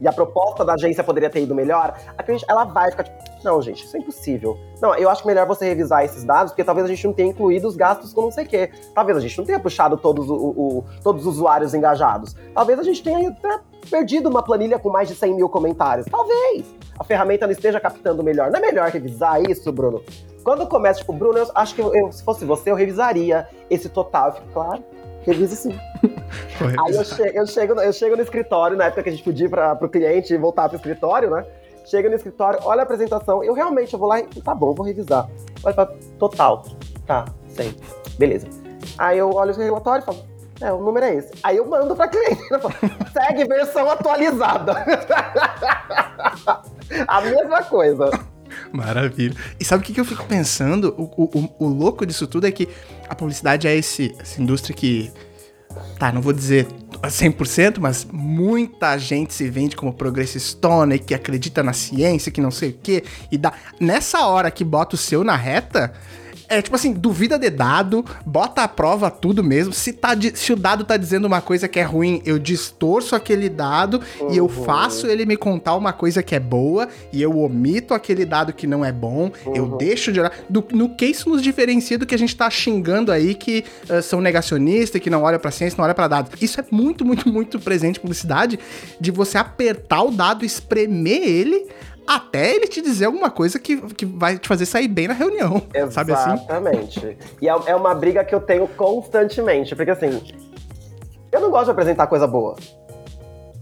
e 0.00 0.06
a 0.06 0.12
proposta 0.12 0.64
da 0.64 0.74
agência 0.74 1.02
poderia 1.02 1.30
ter 1.30 1.42
ido 1.42 1.54
melhor, 1.54 1.98
a 2.16 2.22
cliente, 2.22 2.44
ela 2.48 2.64
vai 2.64 2.90
ficar 2.90 3.04
tipo, 3.04 3.16
não, 3.42 3.62
gente, 3.62 3.84
isso 3.84 3.96
é 3.96 4.00
impossível. 4.00 4.58
Não, 4.80 4.94
eu 4.94 5.08
acho 5.08 5.26
melhor 5.26 5.46
você 5.46 5.66
revisar 5.66 6.04
esses 6.04 6.24
dados, 6.24 6.52
porque 6.52 6.64
talvez 6.64 6.84
a 6.84 6.88
gente 6.88 7.06
não 7.06 7.14
tenha 7.14 7.30
incluído 7.30 7.68
os 7.68 7.76
gastos 7.76 8.12
com 8.12 8.22
não 8.22 8.30
sei 8.30 8.44
o 8.44 8.48
quê. 8.48 8.70
Talvez 8.94 9.16
a 9.16 9.20
gente 9.20 9.38
não 9.38 9.44
tenha 9.44 9.60
puxado 9.60 9.96
todos, 9.96 10.28
o, 10.28 10.34
o, 10.34 10.84
todos 11.02 11.26
os 11.26 11.36
usuários 11.36 11.72
engajados. 11.72 12.34
Talvez 12.52 12.78
a 12.78 12.82
gente 12.82 13.02
tenha 13.02 13.28
até 13.28 13.60
perdido 13.88 14.28
uma 14.28 14.42
planilha 14.42 14.78
com 14.78 14.90
mais 14.90 15.08
de 15.08 15.14
100 15.14 15.36
mil 15.36 15.48
comentários. 15.48 16.06
Talvez 16.10 16.66
a 16.98 17.04
ferramenta 17.04 17.46
não 17.46 17.52
esteja 17.52 17.80
captando 17.80 18.22
melhor. 18.22 18.50
Não 18.50 18.58
é 18.58 18.62
melhor 18.62 18.88
revisar 18.90 19.42
isso, 19.42 19.70
Bruno? 19.72 20.02
Quando 20.42 20.66
começa, 20.66 21.00
tipo, 21.00 21.12
Bruno, 21.12 21.38
eu 21.38 21.50
acho 21.54 21.74
que 21.74 21.80
eu, 21.80 22.12
se 22.12 22.22
fosse 22.22 22.44
você, 22.44 22.70
eu 22.70 22.74
revisaria 22.74 23.48
esse 23.68 23.88
total. 23.88 24.28
Eu 24.28 24.32
fico, 24.34 24.46
claro, 24.52 24.84
Revisa 25.26 25.56
sim. 25.56 25.76
Aí 26.86 26.94
eu 26.94 27.04
chego, 27.04 27.36
eu, 27.36 27.46
chego, 27.46 27.80
eu 27.80 27.92
chego 27.92 28.16
no 28.16 28.22
escritório, 28.22 28.76
na 28.76 28.84
época 28.84 29.02
que 29.02 29.08
a 29.08 29.12
gente 29.12 29.28
ir 29.28 29.50
para 29.50 29.76
o 29.82 29.88
cliente 29.88 30.36
voltar 30.36 30.68
para 30.68 30.76
o 30.76 30.78
escritório, 30.78 31.30
né? 31.30 31.44
Chega 31.84 32.08
no 32.08 32.14
escritório, 32.14 32.60
olha 32.62 32.80
a 32.80 32.84
apresentação, 32.84 33.42
eu 33.42 33.52
realmente 33.52 33.92
eu 33.92 33.98
vou 33.98 34.08
lá 34.08 34.20
e 34.20 34.24
tá 34.24 34.54
bom, 34.54 34.72
vou 34.72 34.86
revisar. 34.86 35.28
Olha 35.64 35.74
pra 35.74 35.86
total. 36.16 36.64
Tá, 37.04 37.24
sei. 37.48 37.74
Beleza. 38.16 38.46
Aí 38.96 39.18
eu 39.18 39.30
olho 39.30 39.52
o 39.52 39.56
relatório 39.56 40.02
e 40.02 40.06
falo, 40.06 40.18
é, 40.60 40.72
o 40.72 40.82
número 40.82 41.04
é 41.06 41.14
esse. 41.16 41.32
Aí 41.42 41.56
eu 41.58 41.68
mando 41.68 41.94
pra 41.94 42.08
cliente. 42.08 42.48
Falo, 42.48 42.74
Segue 43.12 43.44
versão 43.44 43.90
atualizada. 43.90 44.72
a 47.06 47.20
mesma 47.20 47.62
coisa. 47.64 48.10
Maravilha. 48.72 49.36
E 49.60 49.64
sabe 49.64 49.82
o 49.82 49.86
que, 49.86 50.00
eu 50.00 50.04
fico 50.04 50.24
pensando? 50.24 50.94
O, 50.96 51.24
o, 51.24 51.66
o, 51.66 51.68
louco 51.68 52.06
disso 52.06 52.26
tudo 52.26 52.46
é 52.46 52.52
que 52.52 52.68
a 53.08 53.14
publicidade 53.14 53.66
é 53.68 53.74
esse, 53.74 54.14
essa 54.18 54.40
indústria 54.40 54.74
que. 54.74 55.12
Tá, 55.98 56.10
não 56.10 56.22
vou 56.22 56.32
dizer 56.32 56.66
100%, 57.02 57.78
mas 57.78 58.06
muita 58.10 58.96
gente 58.96 59.34
se 59.34 59.48
vende 59.50 59.76
como 59.76 59.92
progressistona 59.92 60.94
e 60.94 60.98
que 60.98 61.14
acredita 61.14 61.62
na 61.62 61.74
ciência, 61.74 62.32
que 62.32 62.40
não 62.40 62.50
sei 62.50 62.70
o 62.70 62.78
quê. 62.82 63.04
E 63.30 63.36
dá. 63.36 63.52
Nessa 63.78 64.26
hora 64.26 64.50
que 64.50 64.64
bota 64.64 64.94
o 64.94 64.98
seu 64.98 65.22
na 65.22 65.36
reta, 65.36 65.92
é 66.48 66.62
tipo 66.62 66.76
assim, 66.76 66.92
duvida 66.92 67.38
de 67.38 67.50
dado, 67.50 68.04
bota 68.24 68.62
a 68.62 68.68
prova 68.68 69.10
tudo 69.10 69.42
mesmo. 69.42 69.72
Se, 69.72 69.92
tá, 69.92 70.10
se 70.34 70.52
o 70.52 70.56
dado 70.56 70.84
tá 70.84 70.96
dizendo 70.96 71.26
uma 71.26 71.40
coisa 71.40 71.68
que 71.68 71.78
é 71.78 71.82
ruim, 71.82 72.22
eu 72.24 72.38
distorço 72.38 73.14
aquele 73.14 73.48
dado 73.48 74.00
uhum. 74.20 74.32
e 74.32 74.36
eu 74.36 74.44
uhum. 74.44 74.64
faço 74.64 75.06
ele 75.06 75.26
me 75.26 75.36
contar 75.36 75.74
uma 75.74 75.92
coisa 75.92 76.22
que 76.22 76.34
é 76.34 76.40
boa 76.40 76.88
e 77.12 77.20
eu 77.20 77.38
omito 77.38 77.94
aquele 77.94 78.24
dado 78.24 78.52
que 78.52 78.66
não 78.66 78.84
é 78.84 78.92
bom, 78.92 79.30
uhum. 79.44 79.56
eu 79.56 79.66
deixo 79.76 80.12
de 80.12 80.20
olhar. 80.20 80.32
Do, 80.48 80.64
no 80.72 80.94
que 80.94 81.06
isso 81.06 81.28
nos 81.28 81.42
diferencia 81.42 81.98
do 81.98 82.06
que 82.06 82.14
a 82.14 82.18
gente 82.18 82.36
tá 82.36 82.48
xingando 82.48 83.10
aí 83.10 83.34
que 83.34 83.64
uh, 83.90 84.02
são 84.02 84.20
negacionistas, 84.20 85.00
que 85.00 85.10
não 85.10 85.22
olham 85.22 85.38
pra 85.38 85.50
ciência, 85.50 85.76
não 85.76 85.84
olham 85.84 85.94
pra 85.94 86.08
dados. 86.08 86.30
Isso 86.40 86.60
é 86.60 86.64
muito, 86.70 87.04
muito, 87.04 87.28
muito 87.28 87.58
presente 87.58 87.98
em 87.98 88.00
publicidade 88.00 88.58
de 89.00 89.10
você 89.10 89.38
apertar 89.38 90.02
o 90.02 90.10
dado, 90.10 90.44
espremer 90.44 91.22
ele 91.22 91.66
até 92.06 92.54
ele 92.54 92.66
te 92.66 92.80
dizer 92.80 93.06
alguma 93.06 93.30
coisa 93.30 93.58
que, 93.58 93.76
que 93.94 94.06
vai 94.06 94.38
te 94.38 94.46
fazer 94.46 94.66
sair 94.66 94.88
bem 94.88 95.08
na 95.08 95.14
reunião. 95.14 95.62
Exatamente. 95.74 95.92
Sabe 95.94 96.12
assim? 96.12 96.34
Exatamente. 96.34 97.18
E 97.40 97.48
é, 97.48 97.54
é 97.66 97.76
uma 97.76 97.94
briga 97.94 98.24
que 98.24 98.34
eu 98.34 98.40
tenho 98.40 98.68
constantemente, 98.68 99.74
porque 99.74 99.90
assim, 99.90 100.22
eu 101.32 101.40
não 101.40 101.50
gosto 101.50 101.66
de 101.66 101.70
apresentar 101.72 102.06
coisa 102.06 102.26
boa. 102.26 102.56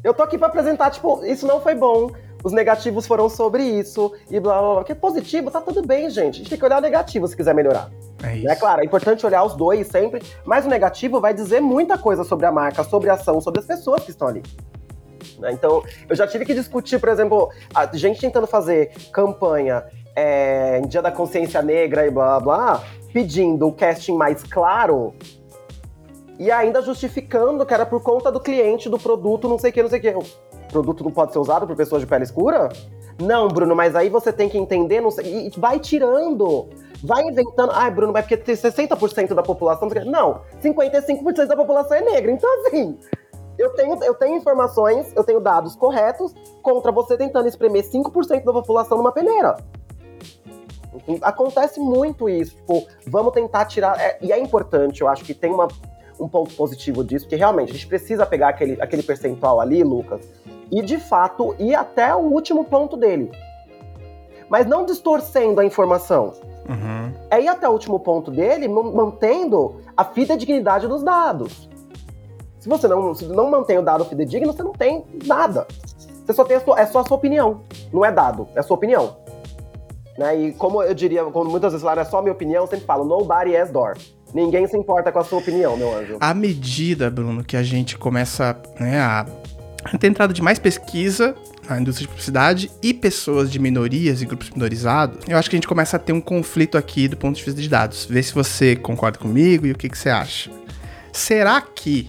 Eu 0.03 0.13
tô 0.13 0.23
aqui 0.23 0.37
para 0.37 0.49
apresentar, 0.49 0.91
tipo, 0.91 1.25
isso 1.25 1.47
não 1.47 1.61
foi 1.61 1.75
bom, 1.75 2.11
os 2.45 2.53
negativos 2.53 3.07
foram 3.07 3.31
sobre 3.31 3.63
isso, 3.63 4.13
e 4.31 4.39
blá 4.39 4.59
blá 4.59 4.73
blá. 4.73 4.75
Porque 4.77 4.95
positivo, 4.95 5.51
tá 5.51 5.63
tudo 5.63 5.81
bem, 5.81 6.11
gente. 6.11 6.35
A 6.35 6.39
gente 6.39 6.51
tem 6.51 6.59
que 6.59 6.65
olhar 6.65 6.77
o 6.77 6.83
negativo 6.83 7.27
se 7.27 7.35
quiser 7.35 7.55
melhorar. 7.55 7.91
É 8.23 8.37
isso. 8.37 8.51
É 8.51 8.55
claro, 8.55 8.83
é 8.83 8.85
importante 8.85 9.25
olhar 9.25 9.43
os 9.45 9.55
dois 9.55 9.87
sempre, 9.87 10.23
mas 10.45 10.67
o 10.67 10.69
negativo 10.69 11.21
vai 11.21 11.33
dizer 11.33 11.61
muita 11.61 11.97
coisa 11.97 12.23
sobre 12.23 12.45
a 12.45 12.53
marca, 12.53 12.85
sobre 12.85 13.09
a 13.09 13.15
ação, 13.15 13.41
sobre 13.41 13.61
as 13.61 13.67
pessoas 13.67 14.05
que 14.05 14.11
estão 14.11 14.29
ali. 14.29 14.43
Né? 15.39 15.53
Então, 15.53 15.83
eu 16.09 16.17
já 16.17 16.27
tive 16.27 16.45
que 16.45 16.55
discutir, 16.55 16.99
por 16.99 17.09
exemplo, 17.09 17.51
a 17.75 17.87
gente 17.95 18.21
tentando 18.21 18.47
fazer 18.47 18.93
campanha 19.13 19.85
é, 20.15 20.79
em 20.79 20.87
Dia 20.87 21.03
da 21.03 21.11
Consciência 21.11 21.61
Negra 21.63 22.07
e 22.07 22.11
blá 22.11 22.39
blá 22.41 22.83
pedindo 23.13 23.69
o 23.69 23.73
casting 23.73 24.17
mais 24.17 24.43
claro 24.43 25.15
e 26.39 26.51
ainda 26.51 26.83
justificando 26.83 27.65
que 27.65 27.73
era 27.73 27.87
por 27.87 28.03
conta 28.03 28.31
do 28.31 28.41
cliente, 28.41 28.89
do 28.89 28.99
produto, 28.99 29.49
não 29.49 29.59
sei 29.59 29.71
o 29.71 29.73
que, 29.73 29.83
não 29.83 29.89
sei 29.89 29.99
o 29.99 30.03
que. 30.03 30.09
O 30.11 30.69
produto 30.69 31.05
não 31.05 31.13
pode 31.13 31.33
ser 31.33 31.39
usado 31.39 31.67
por 31.67 31.77
pessoas 31.77 32.03
de 32.03 32.09
pele 32.09 32.25
escura? 32.25 32.69
Não, 33.21 33.47
Bruno, 33.47 33.77
mas 33.77 33.95
aí 33.95 34.09
você 34.09 34.33
tem 34.33 34.49
que 34.49 34.59
entender, 34.59 35.01
não 35.01 35.11
sei, 35.11 35.47
e 35.47 35.51
vai 35.57 35.79
tirando. 35.79 36.69
Vai 37.03 37.23
inventando. 37.23 37.71
Ai, 37.73 37.91
Bruno, 37.91 38.13
mas 38.13 38.23
porque 38.23 38.37
tem 38.37 38.57
60% 38.57 39.35
da 39.35 39.43
população. 39.43 39.89
Não, 40.07 40.41
55% 40.63 41.47
da 41.47 41.57
população 41.57 41.97
é 41.97 42.01
negra. 42.01 42.33
Então, 42.33 42.51
assim, 42.67 42.99
eu 43.59 43.71
tenho, 43.71 44.03
eu 44.03 44.15
tenho 44.15 44.37
informações, 44.37 45.13
eu 45.15 45.25
tenho 45.25 45.41
dados 45.41 45.77
corretos 45.77 46.35
contra 46.63 46.91
você 46.91 47.17
tentando 47.17 47.49
espremer 47.49 47.85
5% 47.85 48.45
da 48.45 48.53
população 48.53 48.99
numa 48.99 49.13
peneira. 49.13 49.57
Acontece 51.23 51.81
muito 51.81 52.29
isso. 52.29 52.57
Tipo, 52.57 52.87
vamos 53.07 53.33
tentar 53.33 53.65
tirar. 53.67 53.99
É, 54.01 54.19
e 54.21 54.33
é 54.33 54.39
importante, 54.39 55.01
eu 55.01 55.09
acho 55.09 55.25
que 55.25 55.35
tem 55.35 55.53
uma, 55.53 55.69
um 56.19 56.29
ponto 56.29 56.55
positivo 56.55 57.05
disso, 57.05 57.25
porque 57.27 57.37
realmente 57.37 57.71
a 57.71 57.73
gente 57.75 57.87
precisa 57.87 58.25
pegar 58.25 58.49
aquele, 58.49 58.81
aquele 58.81 59.03
percentual 59.03 59.61
ali, 59.61 59.83
Lucas, 59.83 60.21
e 60.71 60.83
de 60.83 60.99
fato 60.99 61.55
ir 61.59 61.75
até 61.75 62.15
o 62.15 62.21
último 62.21 62.65
ponto 62.65 62.97
dele. 62.97 63.31
Mas 64.49 64.67
não 64.67 64.85
distorcendo 64.85 65.61
a 65.61 65.65
informação. 65.65 66.35
Uhum. 66.69 67.13
É 67.31 67.41
ir 67.41 67.49
até 67.49 67.69
o 67.69 67.73
último 67.73 67.99
ponto 67.99 68.31
dele, 68.31 68.69
mantendo 68.69 69.81
a 69.97 70.05
fidedignidade 70.05 70.87
dos 70.87 71.03
dados. 71.03 71.69
Se 72.65 72.71
você 72.71 72.89
não, 72.89 73.15
se 73.15 73.27
não 73.27 73.51
mantém 73.51 73.77
o 73.77 73.83
dado 73.83 74.07
fidedigno, 74.07 74.51
você 74.51 74.63
não 74.63 74.73
tem 74.73 75.05
nada. 75.27 75.67
Você 76.25 76.33
só 76.33 76.47
tem 76.47 76.59
sua, 76.61 76.81
é 76.81 76.87
só 76.87 77.01
a 77.01 77.05
sua 77.05 77.19
opinião. 77.19 77.61
Não 77.93 78.03
é 78.03 78.11
dado, 78.11 78.49
é 78.55 78.61
a 78.61 78.63
sua 78.63 78.79
opinião. 78.79 79.19
Né? 80.17 80.35
E 80.35 80.53
como 80.53 80.83
eu 80.83 80.95
diria, 80.95 81.23
quando 81.25 81.51
muitas 81.51 81.73
vezes 81.73 81.85
falam, 81.85 82.01
é 82.01 82.07
só 82.07 82.21
a 82.21 82.23
minha 82.23 82.33
opinião, 82.33 82.63
eu 82.63 82.67
sempre 82.67 82.87
falo, 82.87 83.05
nobody 83.05 83.55
has 83.55 83.71
door. 83.71 83.99
Ninguém 84.33 84.67
se 84.67 84.79
importa 84.79 85.13
com 85.13 85.19
a 85.19 85.25
sua 85.25 85.41
opinião, 85.41 85.77
meu 85.77 85.95
anjo. 85.95 86.17
À 86.19 86.33
medida, 86.33 87.11
Bruno, 87.11 87.45
que 87.45 87.55
a 87.55 87.63
gente 87.63 87.99
começa 87.99 88.57
né, 88.81 88.99
a 88.99 89.27
ter 90.01 90.07
entrada 90.07 90.33
de 90.33 90.41
mais 90.41 90.59
pesquisa 90.59 91.35
na 91.69 91.79
indústria 91.79 92.07
de 92.07 92.09
publicidade 92.09 92.71
e 92.83 92.95
pessoas 92.95 93.53
de 93.53 93.59
minorias 93.59 94.23
e 94.23 94.25
grupos 94.25 94.49
minorizados, 94.49 95.19
eu 95.29 95.37
acho 95.37 95.51
que 95.51 95.57
a 95.57 95.59
gente 95.59 95.69
começa 95.69 95.99
a 95.99 96.01
ter 96.01 96.15
um 96.15 96.21
conflito 96.21 96.79
aqui 96.79 97.09
do 97.09 97.17
ponto 97.19 97.37
de 97.37 97.45
vista 97.45 97.61
de 97.61 97.69
dados. 97.69 98.07
Vê 98.07 98.23
se 98.23 98.33
você 98.33 98.75
concorda 98.75 99.19
comigo 99.19 99.67
e 99.67 99.73
o 99.73 99.77
que, 99.77 99.91
que 99.91 99.99
você 99.99 100.09
acha. 100.09 100.51
Será 101.13 101.61
que 101.61 102.09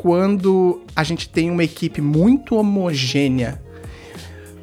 quando 0.00 0.80
a 0.94 1.02
gente 1.02 1.28
tem 1.28 1.50
uma 1.50 1.64
equipe 1.64 2.00
muito 2.00 2.56
homogênea, 2.56 3.60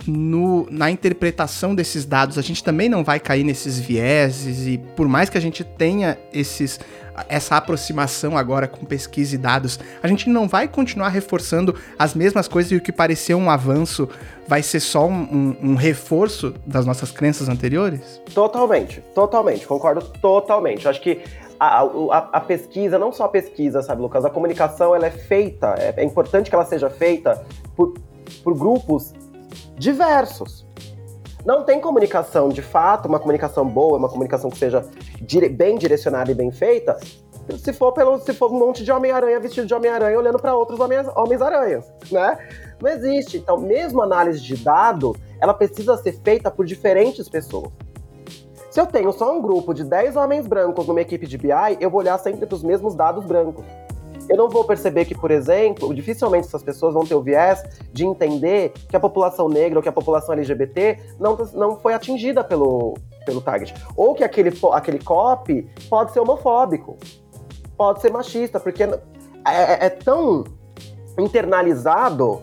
no, 0.08 0.68
na 0.70 0.92
interpretação 0.92 1.74
desses 1.74 2.06
dados, 2.06 2.38
a 2.38 2.42
gente 2.42 2.64
também 2.64 2.88
não 2.88 3.04
vai 3.04 3.20
cair 3.20 3.44
nesses 3.44 3.80
vieses 3.80 4.68
e 4.68 4.78
por 4.96 5.08
mais 5.08 5.30
que 5.30 5.38
a 5.38 5.42
gente 5.42 5.64
tenha 5.64 6.18
esses 6.32 6.80
essa 7.30 7.56
aproximação 7.56 8.38
agora 8.38 8.68
com 8.68 8.86
pesquisa 8.86 9.36
e 9.36 9.38
dados, 9.38 9.80
a 10.04 10.08
gente 10.08 10.30
não 10.30 10.50
vai 10.50 10.68
continuar 10.68 11.08
reforçando 11.08 11.74
as 11.98 12.14
mesmas 12.14 12.46
coisas 12.46 12.74
e 12.74 12.76
o 12.76 12.82
que 12.82 12.92
pareceu 12.92 13.38
um 13.38 13.50
avanço 13.50 14.10
vai 14.46 14.62
ser 14.62 14.82
só 14.82 15.08
um, 15.08 15.22
um, 15.62 15.72
um 15.72 15.76
reforço 15.76 16.54
das 16.66 16.86
nossas 16.86 17.12
crenças 17.12 17.48
anteriores? 17.48 18.22
Totalmente, 18.34 19.02
totalmente, 19.14 19.66
concordo 19.66 20.02
totalmente. 20.20 20.90
Acho 20.90 21.02
que 21.02 21.22
a, 21.60 21.82
a, 21.82 22.18
a, 22.34 22.42
pesquisa, 22.42 22.98
não 22.98 23.12
só 23.12 23.26
a 23.26 23.30
pesquisa, 23.30 23.82
sabe, 23.82 24.02
Lucas? 24.02 24.26
A 24.26 24.30
comunicação 24.30 24.96
ela 24.96 25.08
é 25.08 25.12
feita, 25.12 25.76
é, 25.78 25.94
é 25.98 26.04
importante 26.04 26.50
que 26.50 26.56
ela 26.56 26.66
seja 26.66 26.90
feita 26.90 27.46
por, 27.76 27.94
por 28.44 28.58
grupos 28.58 29.14
diversos. 29.78 30.66
Não 31.46 31.64
tem 31.64 31.80
comunicação 31.80 32.50
de 32.50 32.62
fato, 32.62 33.08
uma 33.08 33.20
comunicação 33.20 33.68
boa, 33.68 33.98
uma 33.98 34.10
comunicação 34.10 34.50
que 34.50 34.58
seja 34.58 34.84
dire 35.22 35.48
bem 35.48 35.78
direcionada 35.78 36.32
e 36.32 36.34
bem 36.34 36.52
feita, 36.52 36.98
se 37.58 37.72
for 37.74 37.92
pelo 37.92 38.20
se 38.20 38.34
for 38.34 38.52
um 38.52 38.58
monte 38.58 38.84
de 38.84 38.92
Homem-Aranha 38.92 39.40
vestido 39.40 39.68
de 39.68 39.74
Homem-Aranha 39.74 40.18
olhando 40.18 40.40
para 40.40 40.56
outros 40.56 40.80
Homens-Aranhas, 40.80 41.86
né? 42.12 42.40
Não 42.82 42.90
existe. 42.90 43.38
Então, 43.38 43.58
mesmo 43.58 44.02
análise 44.02 44.42
de 44.42 44.58
dado, 44.58 45.16
ela 45.40 45.54
precisa 45.54 45.96
ser 45.98 46.14
feita 46.24 46.50
por 46.50 46.66
diferentes 46.66 47.30
pessoas. 47.30 47.72
Se 48.76 48.82
eu 48.82 48.86
tenho 48.86 49.10
só 49.14 49.34
um 49.34 49.42
grupo 49.42 49.74
de 49.74 49.86
10 49.86 50.18
homens 50.18 50.46
brancos 50.46 50.86
numa 50.86 51.00
equipe 51.00 51.26
de 51.26 51.38
BI, 51.38 51.48
eu 51.80 51.90
vou 51.90 52.02
olhar 52.02 52.18
sempre 52.18 52.46
para 52.46 52.56
os 52.56 52.62
mesmos 52.62 52.94
dados 52.94 53.24
brancos 53.24 53.64
eu 54.28 54.36
não 54.36 54.50
vou 54.50 54.66
perceber 54.66 55.06
que, 55.06 55.16
por 55.16 55.32
exemplo, 55.32 55.94
dificilmente 55.94 56.48
essas 56.48 56.62
pessoas 56.62 56.94
vão 56.94 57.06
ter 57.06 57.16
o 57.16 57.22
viés 57.22 57.64
de 57.94 58.06
entender 58.06 58.74
que 58.90 58.96
a 58.98 59.00
população 59.00 59.48
negra 59.48 59.80
ou 59.80 59.84
que 59.84 59.88
a 59.88 59.94
população 59.94 60.34
LGBT 60.34 61.00
não, 61.18 61.38
não 61.54 61.78
foi 61.78 61.94
atingida 61.94 62.44
pelo, 62.44 62.96
pelo 63.26 63.40
target. 63.40 63.74
Ou 63.96 64.14
que 64.14 64.26
aquele, 64.26 64.52
aquele 64.74 65.00
copy 65.00 65.70
pode 65.90 66.12
ser 66.12 66.20
homofóbico, 66.20 66.98
pode 67.78 68.02
ser 68.02 68.12
machista, 68.12 68.60
porque 68.60 68.84
é, 68.84 68.90
é, 69.48 69.86
é 69.86 69.90
tão 69.90 70.44
internalizado 71.18 72.42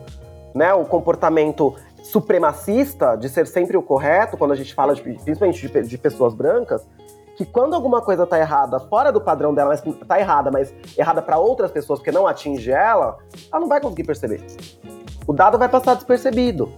né, 0.55 0.73
o 0.73 0.85
comportamento 0.85 1.75
supremacista 2.13 3.17
de 3.17 3.29
ser 3.31 3.47
sempre 3.47 3.75
o 3.75 3.83
correto, 3.83 4.37
quando 4.37 4.53
a 4.53 4.55
gente 4.55 4.75
fala 4.75 4.95
de, 4.95 5.01
principalmente 5.01 5.67
de, 5.67 5.83
de 5.83 5.99
pessoas 5.99 6.35
brancas, 6.35 6.87
que 7.35 7.47
quando 7.47 7.75
alguma 7.75 8.03
coisa 8.03 8.27
tá 8.27 8.39
errada 8.39 8.79
fora 8.79 9.11
do 9.11 9.19
padrão 9.19 9.55
dela, 9.55 9.71
mas 9.71 9.97
tá 10.07 10.21
errada, 10.21 10.51
mas 10.51 10.75
errada 10.97 11.23
para 11.23 11.39
outras 11.39 11.71
pessoas 11.71 11.99
porque 11.99 12.13
não 12.13 12.27
atinge 12.27 12.71
ela, 12.71 13.17
ela 13.51 13.61
não 13.61 13.69
vai 13.69 13.81
conseguir 13.81 14.05
perceber. 14.05 14.45
O 15.27 15.33
dado 15.33 15.57
vai 15.57 15.71
passar 15.71 15.95
despercebido, 15.95 16.71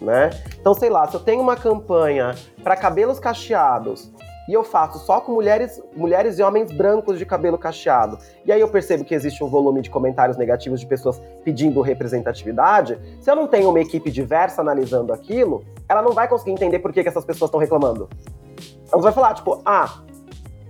né? 0.00 0.30
Então, 0.60 0.72
sei 0.72 0.88
lá, 0.88 1.04
se 1.08 1.16
eu 1.16 1.20
tenho 1.20 1.42
uma 1.42 1.56
campanha 1.56 2.36
para 2.62 2.76
cabelos 2.76 3.18
cacheados 3.18 4.12
e 4.48 4.52
eu 4.52 4.64
faço 4.64 4.98
só 4.98 5.20
com 5.20 5.32
mulheres, 5.32 5.82
mulheres 5.94 6.38
e 6.38 6.42
homens 6.42 6.70
brancos 6.70 7.18
de 7.18 7.26
cabelo 7.26 7.58
cacheado, 7.58 8.18
e 8.44 8.52
aí 8.52 8.60
eu 8.60 8.68
percebo 8.68 9.04
que 9.04 9.14
existe 9.14 9.42
um 9.42 9.48
volume 9.48 9.82
de 9.82 9.90
comentários 9.90 10.36
negativos 10.36 10.80
de 10.80 10.86
pessoas 10.86 11.20
pedindo 11.44 11.80
representatividade, 11.80 12.98
se 13.20 13.30
eu 13.30 13.36
não 13.36 13.46
tenho 13.46 13.70
uma 13.70 13.80
equipe 13.80 14.10
diversa 14.10 14.60
analisando 14.60 15.12
aquilo, 15.12 15.64
ela 15.88 16.02
não 16.02 16.12
vai 16.12 16.28
conseguir 16.28 16.52
entender 16.52 16.78
por 16.78 16.92
que, 16.92 17.02
que 17.02 17.08
essas 17.08 17.24
pessoas 17.24 17.48
estão 17.48 17.60
reclamando. 17.60 18.08
Ela 18.92 19.02
vai 19.02 19.12
falar, 19.12 19.34
tipo, 19.34 19.60
ah, 19.64 20.02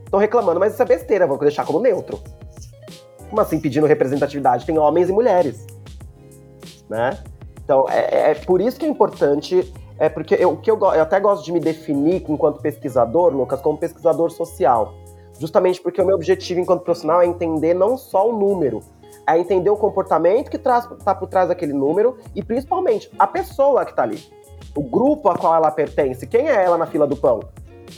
Estão 0.07 0.21
reclamando, 0.21 0.61
mas 0.61 0.73
isso 0.73 0.83
é 0.83 0.87
besteira, 0.87 1.27
vou 1.27 1.37
deixar 1.37 1.67
como 1.67 1.81
neutro. 1.81 2.21
Como 3.29 3.41
assim 3.41 3.59
pedindo 3.59 3.87
representatividade? 3.87 4.65
Tem 4.65 4.79
homens 4.79 5.09
e 5.09 5.13
mulheres. 5.13 5.67
Né? 6.89 7.19
Então, 7.65 7.87
é, 7.89 8.31
é 8.31 8.35
por 8.35 8.61
isso 8.61 8.79
que 8.79 8.87
é 8.87 8.89
importante. 8.89 9.75
É 9.99 10.09
porque 10.09 10.35
eu, 10.35 10.57
que 10.57 10.71
eu, 10.71 10.79
eu 10.79 11.03
até 11.03 11.19
gosto 11.19 11.45
de 11.45 11.53
me 11.53 11.61
definir 11.61 12.25
enquanto 12.29 12.61
pesquisador, 12.61 13.33
Lucas, 13.33 13.61
como 13.61 13.79
pesquisador 13.79 14.31
social. 14.31 14.95
Justamente 15.39 15.81
porque 15.81 16.01
o 16.01 16.07
meu 16.07 16.17
objetivo 16.17 16.61
enquanto 16.61 16.83
profissional 16.83 17.23
é 17.23 17.27
entender 17.27 17.75
não 17.75 17.97
só 17.97 18.29
o 18.29 18.33
número, 18.33 18.81
é 19.27 19.39
entender 19.39 19.71
o 19.71 19.77
comportamento 19.77 20.51
que 20.51 20.57
está 20.57 21.15
por 21.15 21.29
trás 21.29 21.49
daquele 21.49 21.73
número 21.73 22.17
e 22.35 22.43
principalmente 22.43 23.11
a 23.19 23.27
pessoa 23.27 23.85
que 23.85 23.91
está 23.91 24.03
ali. 24.03 24.23
O 24.75 24.83
grupo 24.83 25.31
a 25.31 25.37
qual 25.37 25.55
ela 25.55 25.71
pertence. 25.71 26.27
Quem 26.27 26.49
é 26.49 26.65
ela 26.65 26.79
na 26.79 26.87
fila 26.87 27.07
do 27.07 27.17
pão? 27.17 27.41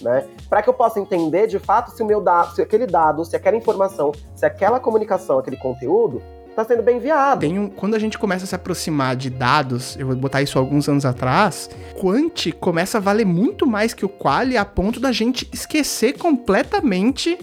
né? 0.02 0.26
Para 0.48 0.62
que 0.62 0.68
eu 0.68 0.74
possa 0.74 1.00
entender 1.00 1.46
de 1.46 1.58
fato 1.58 1.90
se 1.90 2.02
o 2.02 2.06
meu 2.06 2.20
dado, 2.20 2.54
se 2.54 2.62
aquele 2.62 2.86
dado, 2.86 3.24
se 3.24 3.36
aquela 3.36 3.56
informação, 3.56 4.12
se 4.34 4.44
aquela 4.46 4.78
comunicação, 4.78 5.38
aquele 5.38 5.56
conteúdo 5.56 6.22
está 6.60 6.64
sendo 6.64 6.82
bem 6.82 6.96
enviado. 6.96 7.40
Tem 7.40 7.58
um, 7.58 7.68
quando 7.68 7.94
a 7.94 7.98
gente 7.98 8.18
começa 8.18 8.44
a 8.44 8.46
se 8.46 8.54
aproximar 8.54 9.14
de 9.14 9.30
dados, 9.30 9.96
eu 9.96 10.06
vou 10.08 10.16
botar 10.16 10.42
isso 10.42 10.58
alguns 10.58 10.88
anos 10.88 11.04
atrás, 11.04 11.70
quant 11.94 12.52
começa 12.58 12.98
a 12.98 13.00
valer 13.00 13.24
muito 13.24 13.66
mais 13.66 13.94
que 13.94 14.04
o 14.04 14.08
quali 14.08 14.56
a 14.56 14.64
ponto 14.64 14.98
da 14.98 15.12
gente 15.12 15.48
esquecer 15.52 16.18
completamente 16.18 17.38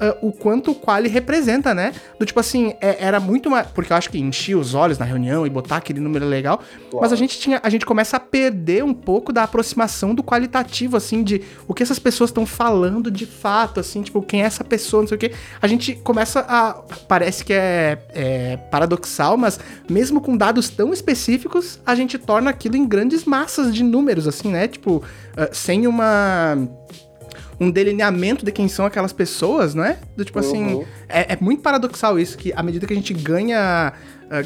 uh, 0.00 0.26
o 0.26 0.32
quanto 0.32 0.70
o 0.70 0.74
quali 0.74 1.08
representa, 1.08 1.74
né? 1.74 1.92
Do 2.18 2.24
tipo 2.24 2.38
assim, 2.40 2.74
é, 2.80 2.96
era 3.04 3.20
muito 3.20 3.50
mais. 3.50 3.66
Porque 3.68 3.92
eu 3.92 3.96
acho 3.96 4.10
que 4.10 4.18
enchia 4.18 4.56
os 4.56 4.74
olhos 4.74 4.98
na 4.98 5.04
reunião 5.04 5.46
e 5.46 5.50
botar 5.50 5.76
aquele 5.76 6.00
número 6.00 6.26
legal. 6.26 6.58
Claro. 6.58 6.98
Mas 7.00 7.12
a 7.12 7.16
gente 7.16 7.38
tinha. 7.38 7.60
A 7.62 7.70
gente 7.70 7.84
começa 7.84 8.16
a 8.16 8.20
perder 8.20 8.84
um 8.84 8.94
pouco 8.94 9.32
da 9.32 9.42
aproximação 9.42 10.14
do 10.14 10.22
qualitativo, 10.22 10.96
assim, 10.96 11.22
de 11.22 11.42
o 11.66 11.74
que 11.74 11.82
essas 11.82 11.98
pessoas 11.98 12.30
estão 12.30 12.46
falando 12.46 13.10
de 13.10 13.26
fato, 13.26 13.80
assim, 13.80 14.02
tipo, 14.02 14.22
quem 14.22 14.42
é 14.42 14.44
essa 14.44 14.64
pessoa, 14.64 15.02
não 15.02 15.08
sei 15.08 15.16
o 15.16 15.18
quê. 15.18 15.32
A 15.60 15.66
gente 15.66 15.94
começa 15.96 16.40
a. 16.48 16.74
Parece 17.06 17.44
que 17.44 17.52
é, 17.52 17.98
é 18.10 18.47
paradoxal, 18.56 19.36
mas 19.36 19.58
mesmo 19.88 20.20
com 20.20 20.36
dados 20.36 20.68
tão 20.68 20.92
específicos, 20.92 21.78
a 21.84 21.94
gente 21.94 22.18
torna 22.18 22.50
aquilo 22.50 22.76
em 22.76 22.86
grandes 22.86 23.24
massas 23.24 23.74
de 23.74 23.82
números, 23.82 24.26
assim, 24.26 24.50
né? 24.50 24.68
Tipo, 24.68 24.96
uh, 24.96 25.02
sem 25.52 25.86
uma 25.86 26.56
um 27.60 27.70
delineamento 27.70 28.44
de 28.44 28.52
quem 28.52 28.68
são 28.68 28.86
aquelas 28.86 29.12
pessoas, 29.12 29.74
não 29.74 29.84
é? 29.84 29.98
Do 30.16 30.24
tipo 30.24 30.38
assim, 30.38 30.74
uhum. 30.74 30.84
é, 31.08 31.32
é, 31.32 31.38
muito 31.40 31.60
paradoxal 31.60 32.18
isso, 32.18 32.38
que 32.38 32.52
à 32.52 32.62
medida 32.62 32.86
que 32.86 32.92
a 32.92 32.96
gente 32.96 33.12
ganha 33.12 33.92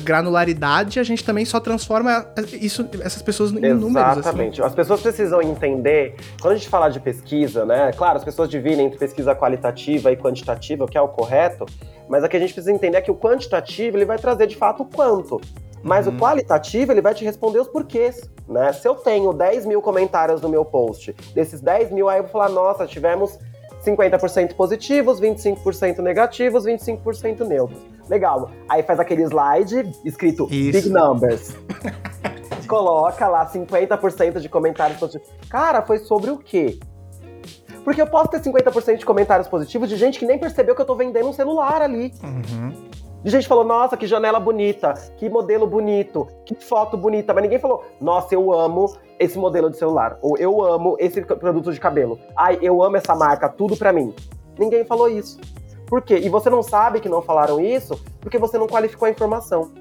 granularidade, 0.02 1.00
a 1.00 1.02
gente 1.02 1.24
também 1.24 1.44
só 1.44 1.58
transforma 1.58 2.26
isso, 2.52 2.88
essas 3.00 3.22
pessoas 3.22 3.50
em 3.50 3.56
Exatamente. 3.56 3.80
números. 3.80 4.08
Assim. 4.10 4.20
Exatamente. 4.20 4.62
As 4.62 4.74
pessoas 4.74 5.00
precisam 5.00 5.42
entender, 5.42 6.14
quando 6.40 6.54
a 6.54 6.56
gente 6.56 6.68
fala 6.68 6.88
de 6.88 7.00
pesquisa, 7.00 7.64
né? 7.64 7.92
Claro, 7.92 8.18
as 8.18 8.24
pessoas 8.24 8.48
dividem 8.48 8.86
entre 8.86 8.98
pesquisa 8.98 9.34
qualitativa 9.34 10.12
e 10.12 10.16
quantitativa, 10.16 10.84
o 10.84 10.88
que 10.88 10.96
é 10.96 11.00
o 11.00 11.08
correto, 11.08 11.66
mas 12.08 12.22
aqui 12.24 12.36
a 12.36 12.40
gente 12.40 12.52
precisa 12.52 12.72
entender 12.72 13.00
que 13.02 13.10
o 13.10 13.14
quantitativo 13.14 13.96
ele 13.96 14.04
vai 14.04 14.18
trazer 14.18 14.46
de 14.46 14.56
fato 14.56 14.82
o 14.82 14.86
quanto. 14.86 15.40
Mas 15.82 16.06
uhum. 16.06 16.14
o 16.14 16.18
qualitativo, 16.18 16.92
ele 16.92 17.00
vai 17.00 17.12
te 17.12 17.24
responder 17.24 17.58
os 17.58 17.66
porquês, 17.66 18.30
né? 18.48 18.72
Se 18.72 18.86
eu 18.86 18.94
tenho 18.94 19.32
10 19.32 19.66
mil 19.66 19.82
comentários 19.82 20.40
no 20.40 20.48
meu 20.48 20.64
post, 20.64 21.12
desses 21.34 21.60
10 21.60 21.90
mil, 21.90 22.08
aí 22.08 22.18
eu 22.18 22.22
vou 22.22 22.30
falar, 22.32 22.48
nossa, 22.48 22.86
tivemos 22.86 23.38
50% 23.84 24.54
positivos, 24.54 25.20
25% 25.20 25.98
negativos, 25.98 26.64
25% 26.64 27.40
neutros. 27.40 27.80
Legal. 28.12 28.50
Aí 28.68 28.82
faz 28.82 29.00
aquele 29.00 29.22
slide 29.22 29.90
escrito 30.04 30.46
Isso. 30.50 30.72
Big 30.72 30.90
Numbers. 30.90 31.56
Coloca 32.68 33.26
lá 33.26 33.50
50% 33.50 34.38
de 34.38 34.50
comentários 34.50 34.98
positivos. 34.98 35.30
Cara, 35.48 35.80
foi 35.80 35.96
sobre 35.96 36.30
o 36.30 36.36
quê? 36.36 36.78
Porque 37.82 38.02
eu 38.02 38.06
posso 38.06 38.28
ter 38.28 38.40
50% 38.40 38.98
de 38.98 39.06
comentários 39.06 39.48
positivos 39.48 39.88
de 39.88 39.96
gente 39.96 40.18
que 40.18 40.26
nem 40.26 40.38
percebeu 40.38 40.74
que 40.74 40.82
eu 40.82 40.84
tô 40.84 40.94
vendendo 40.94 41.26
um 41.26 41.32
celular 41.32 41.80
ali. 41.80 42.12
Uhum. 42.22 42.90
De 43.24 43.30
gente 43.30 43.48
falou, 43.48 43.64
nossa, 43.64 43.96
que 43.96 44.06
janela 44.06 44.38
bonita, 44.38 44.92
que 45.16 45.30
modelo 45.30 45.66
bonito, 45.66 46.28
que 46.44 46.54
foto 46.54 46.98
bonita, 46.98 47.32
mas 47.32 47.42
ninguém 47.44 47.58
falou, 47.58 47.82
nossa, 47.98 48.34
eu 48.34 48.52
amo 48.52 48.94
esse 49.18 49.38
modelo 49.38 49.70
de 49.70 49.78
celular, 49.78 50.18
ou 50.20 50.36
eu 50.36 50.62
amo 50.62 50.96
esse 50.98 51.22
produto 51.22 51.72
de 51.72 51.80
cabelo. 51.80 52.18
Ai, 52.36 52.58
eu 52.60 52.82
amo 52.82 52.96
essa 52.96 53.14
marca, 53.14 53.48
tudo 53.48 53.76
pra 53.76 53.92
mim. 53.92 54.14
Ninguém 54.58 54.84
falou 54.84 55.08
isso. 55.08 55.38
Por 55.92 56.00
quê? 56.00 56.16
E 56.16 56.30
você 56.30 56.48
não 56.48 56.62
sabe 56.62 57.00
que 57.00 57.08
não 57.10 57.20
falaram 57.20 57.60
isso 57.60 58.02
porque 58.18 58.38
você 58.38 58.56
não 58.56 58.66
qualificou 58.66 59.04
a 59.04 59.10
informação. 59.10 59.72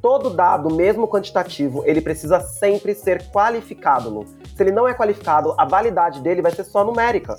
Todo 0.00 0.30
dado, 0.30 0.72
mesmo 0.72 1.08
quantitativo, 1.08 1.82
ele 1.84 2.00
precisa 2.00 2.38
sempre 2.38 2.94
ser 2.94 3.28
qualificado, 3.32 4.08
Lu. 4.08 4.24
Se 4.56 4.62
ele 4.62 4.70
não 4.70 4.86
é 4.86 4.94
qualificado, 4.94 5.52
a 5.58 5.64
validade 5.64 6.20
dele 6.20 6.40
vai 6.40 6.52
ser 6.52 6.62
só 6.62 6.84
numérica. 6.84 7.36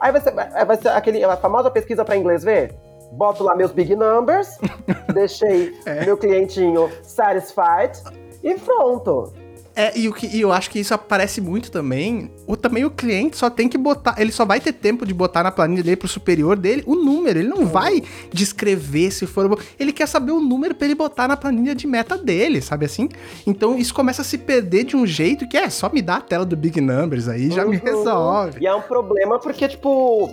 Aí 0.00 0.10
vai 0.10 0.22
ser, 0.22 0.32
vai 0.32 0.76
ser 0.78 0.88
aquele, 0.88 1.22
a 1.22 1.36
famosa 1.36 1.70
pesquisa 1.70 2.02
para 2.02 2.16
inglês 2.16 2.42
ver 2.42 2.74
boto 3.12 3.44
lá 3.44 3.54
meus 3.54 3.72
big 3.72 3.94
numbers, 3.94 4.56
deixei 5.12 5.78
é. 5.84 6.06
meu 6.06 6.16
clientinho 6.16 6.90
satisfied 7.02 7.92
e 8.42 8.54
pronto. 8.54 9.34
É, 9.74 9.96
e, 9.96 10.08
o 10.08 10.12
que, 10.12 10.26
e 10.26 10.40
eu 10.40 10.52
acho 10.52 10.68
que 10.68 10.78
isso 10.78 10.92
aparece 10.92 11.40
muito 11.40 11.70
também. 11.70 12.30
O, 12.46 12.56
também 12.56 12.84
o 12.84 12.90
cliente 12.90 13.36
só 13.36 13.48
tem 13.48 13.68
que 13.68 13.78
botar. 13.78 14.16
Ele 14.18 14.32
só 14.32 14.44
vai 14.44 14.60
ter 14.60 14.72
tempo 14.72 15.06
de 15.06 15.14
botar 15.14 15.42
na 15.42 15.52
planilha 15.52 15.82
dele 15.82 15.96
pro 15.96 16.08
superior 16.08 16.56
dele 16.56 16.82
o 16.86 16.94
número. 16.94 17.38
Ele 17.38 17.48
não 17.48 17.66
vai 17.66 18.02
descrever 18.32 19.10
se 19.10 19.26
for. 19.26 19.58
Ele 19.78 19.92
quer 19.92 20.06
saber 20.06 20.32
o 20.32 20.40
número 20.40 20.74
para 20.74 20.86
ele 20.86 20.94
botar 20.94 21.28
na 21.28 21.36
planilha 21.36 21.74
de 21.74 21.86
meta 21.86 22.18
dele, 22.18 22.60
sabe 22.60 22.86
assim? 22.86 23.08
Então 23.46 23.78
isso 23.78 23.94
começa 23.94 24.22
a 24.22 24.24
se 24.24 24.38
perder 24.38 24.84
de 24.84 24.96
um 24.96 25.06
jeito 25.06 25.46
que 25.48 25.56
é 25.56 25.70
só 25.70 25.88
me 25.88 26.02
dá 26.02 26.16
a 26.16 26.20
tela 26.20 26.44
do 26.44 26.56
Big 26.56 26.80
Numbers 26.80 27.28
aí, 27.28 27.50
já 27.50 27.64
uhum. 27.64 27.70
me 27.70 27.76
resolve. 27.76 28.60
E 28.60 28.66
é 28.66 28.74
um 28.74 28.82
problema 28.82 29.38
porque, 29.38 29.68
tipo, 29.68 30.28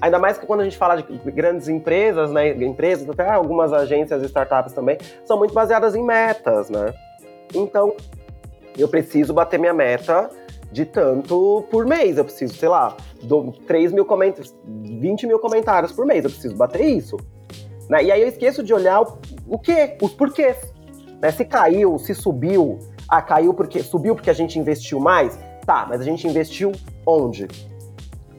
Ainda 0.00 0.18
mais 0.18 0.38
que 0.38 0.46
quando 0.46 0.60
a 0.60 0.64
gente 0.64 0.76
fala 0.76 1.02
de 1.02 1.30
grandes 1.32 1.68
empresas, 1.68 2.30
né? 2.30 2.50
Empresas, 2.50 3.08
até 3.10 3.28
algumas 3.28 3.72
agências 3.72 4.22
e 4.22 4.26
startups 4.26 4.72
também, 4.72 4.96
são 5.24 5.36
muito 5.36 5.52
baseadas 5.52 5.96
em 5.96 6.04
metas, 6.04 6.70
né? 6.70 6.94
Então, 7.52 7.96
eu 8.78 8.88
preciso 8.88 9.34
bater 9.34 9.58
minha 9.58 9.74
meta 9.74 10.30
de 10.70 10.84
tanto 10.84 11.64
por 11.70 11.86
mês. 11.86 12.18
Eu 12.18 12.24
preciso, 12.24 12.54
sei 12.54 12.68
lá, 12.68 12.96
do 13.22 13.52
3 13.66 13.92
mil 13.92 14.04
comentários, 14.04 14.54
20 14.64 15.26
mil 15.26 15.38
comentários 15.38 15.92
por 15.92 16.06
mês. 16.06 16.24
Eu 16.24 16.30
preciso 16.30 16.56
bater 16.56 16.84
isso. 16.84 17.16
Né? 17.88 18.04
E 18.04 18.12
aí 18.12 18.20
eu 18.20 18.28
esqueço 18.28 18.62
de 18.62 18.72
olhar 18.74 19.02
o, 19.02 19.18
o 19.46 19.58
quê? 19.58 19.96
Os 20.00 20.12
porquês. 20.12 20.56
Né? 21.20 21.30
Se 21.30 21.44
caiu, 21.44 21.98
se 21.98 22.14
subiu. 22.14 22.78
Ah, 23.08 23.22
caiu 23.22 23.54
porque. 23.54 23.82
Subiu 23.82 24.14
porque 24.14 24.30
a 24.30 24.34
gente 24.34 24.58
investiu 24.58 25.00
mais? 25.00 25.38
Tá, 25.64 25.86
mas 25.88 26.00
a 26.00 26.04
gente 26.04 26.26
investiu 26.26 26.72
onde? 27.06 27.48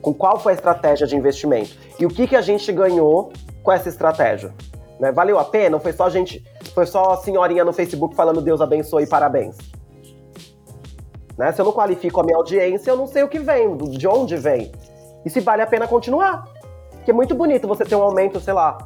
Com 0.01 0.13
qual 0.13 0.39
foi 0.39 0.53
a 0.53 0.55
estratégia 0.55 1.05
de 1.05 1.15
investimento? 1.15 1.75
E 1.99 2.05
o 2.05 2.09
que, 2.09 2.27
que 2.27 2.35
a 2.35 2.41
gente 2.41 2.71
ganhou 2.71 3.31
com 3.61 3.71
essa 3.71 3.89
estratégia? 3.89 4.53
Né? 4.99 5.11
Valeu 5.11 5.37
a 5.39 5.43
pena? 5.43 5.79
Foi 5.79 5.93
só 5.93 6.09
gente. 6.09 6.43
Foi 6.73 6.85
só 6.85 7.13
a 7.13 7.17
senhorinha 7.17 7.65
no 7.65 7.73
Facebook 7.73 8.15
falando 8.15 8.41
Deus 8.41 8.61
abençoe 8.61 9.03
e 9.03 9.07
parabéns? 9.07 9.57
Né? 11.39 11.53
Se 11.53 11.61
eu 11.61 11.65
não 11.65 11.71
qualifico 11.71 12.19
a 12.19 12.23
minha 12.23 12.35
audiência, 12.35 12.91
eu 12.91 12.97
não 12.97 13.07
sei 13.07 13.23
o 13.23 13.29
que 13.29 13.39
vem, 13.39 13.77
de 13.77 14.05
onde 14.05 14.35
vem. 14.35 14.73
E 15.25 15.29
se 15.29 15.39
vale 15.39 15.61
a 15.61 15.67
pena 15.67 15.87
continuar. 15.87 16.43
Porque 16.91 17.11
é 17.11 17.13
muito 17.13 17.33
bonito 17.33 17.65
você 17.65 17.85
ter 17.85 17.95
um 17.95 18.03
aumento, 18.03 18.41
sei 18.41 18.53
lá, 18.53 18.77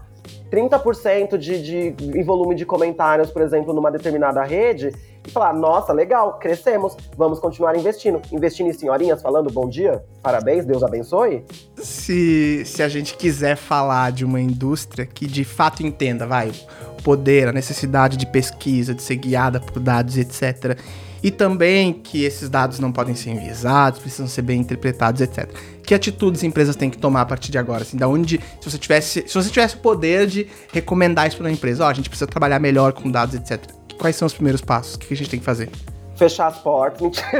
30% 0.51 1.35
de, 1.35 1.91
de, 1.91 2.23
volume 2.23 2.53
de 2.53 2.63
comentários, 2.63 3.31
por 3.31 3.41
exemplo, 3.41 3.73
numa 3.73 3.89
determinada 3.89 4.43
rede, 4.43 4.91
e 5.27 5.31
falar, 5.31 5.51
nossa, 5.51 5.91
legal, 5.91 6.37
crescemos, 6.37 6.95
vamos 7.17 7.39
continuar 7.39 7.75
investindo. 7.75 8.21
Investindo 8.31 8.69
em 8.69 8.73
senhorinhas 8.73 9.19
falando 9.19 9.51
bom 9.51 9.67
dia, 9.67 10.03
parabéns, 10.21 10.63
Deus 10.63 10.83
abençoe. 10.83 11.43
Se, 11.75 12.63
se 12.65 12.83
a 12.83 12.87
gente 12.87 13.17
quiser 13.17 13.55
falar 13.55 14.11
de 14.11 14.23
uma 14.23 14.39
indústria 14.39 15.07
que 15.07 15.25
de 15.25 15.43
fato 15.43 15.81
entenda, 15.81 16.27
vai, 16.27 16.51
o 16.99 17.01
poder, 17.01 17.47
a 17.47 17.51
necessidade 17.51 18.15
de 18.15 18.27
pesquisa, 18.27 18.93
de 18.93 19.01
ser 19.01 19.15
guiada 19.15 19.59
por 19.59 19.79
dados, 19.79 20.19
etc 20.19 20.77
e 21.23 21.31
também 21.31 21.93
que 21.93 22.23
esses 22.25 22.49
dados 22.49 22.79
não 22.79 22.91
podem 22.91 23.15
ser 23.15 23.29
enviesados, 23.29 23.99
precisam 23.99 24.27
ser 24.27 24.41
bem 24.41 24.59
interpretados, 24.59 25.21
etc. 25.21 25.49
Que 25.81 25.95
atitudes 25.95 26.43
empresas 26.43 26.75
têm 26.75 26.89
que 26.89 26.97
tomar 26.97 27.21
a 27.21 27.25
partir 27.25 27.49
de 27.49 27.57
agora? 27.57 27.83
Assim, 27.83 27.95
da 27.95 28.09
onde, 28.09 28.41
se 28.59 28.69
você 28.69 28.77
tivesse, 28.77 29.23
se 29.25 29.33
você 29.33 29.49
tivesse 29.49 29.75
o 29.75 29.79
poder 29.79 30.27
de 30.27 30.45
recomendar 30.73 31.25
isso 31.27 31.37
para 31.37 31.45
uma 31.45 31.51
empresa, 31.51 31.85
ó, 31.85 31.87
oh, 31.87 31.89
a 31.89 31.93
gente 31.93 32.09
precisa 32.09 32.27
trabalhar 32.27 32.59
melhor 32.59 32.91
com 32.91 33.09
dados, 33.09 33.35
etc. 33.35 33.63
Quais 33.97 34.17
são 34.17 34.25
os 34.25 34.33
primeiros 34.33 34.59
passos? 34.61 34.95
O 34.95 34.99
que 34.99 35.13
a 35.13 35.17
gente 35.17 35.29
tem 35.29 35.39
que 35.39 35.45
fazer? 35.45 35.69
Fechar 36.17 36.47
as 36.47 36.57
portas. 36.59 37.17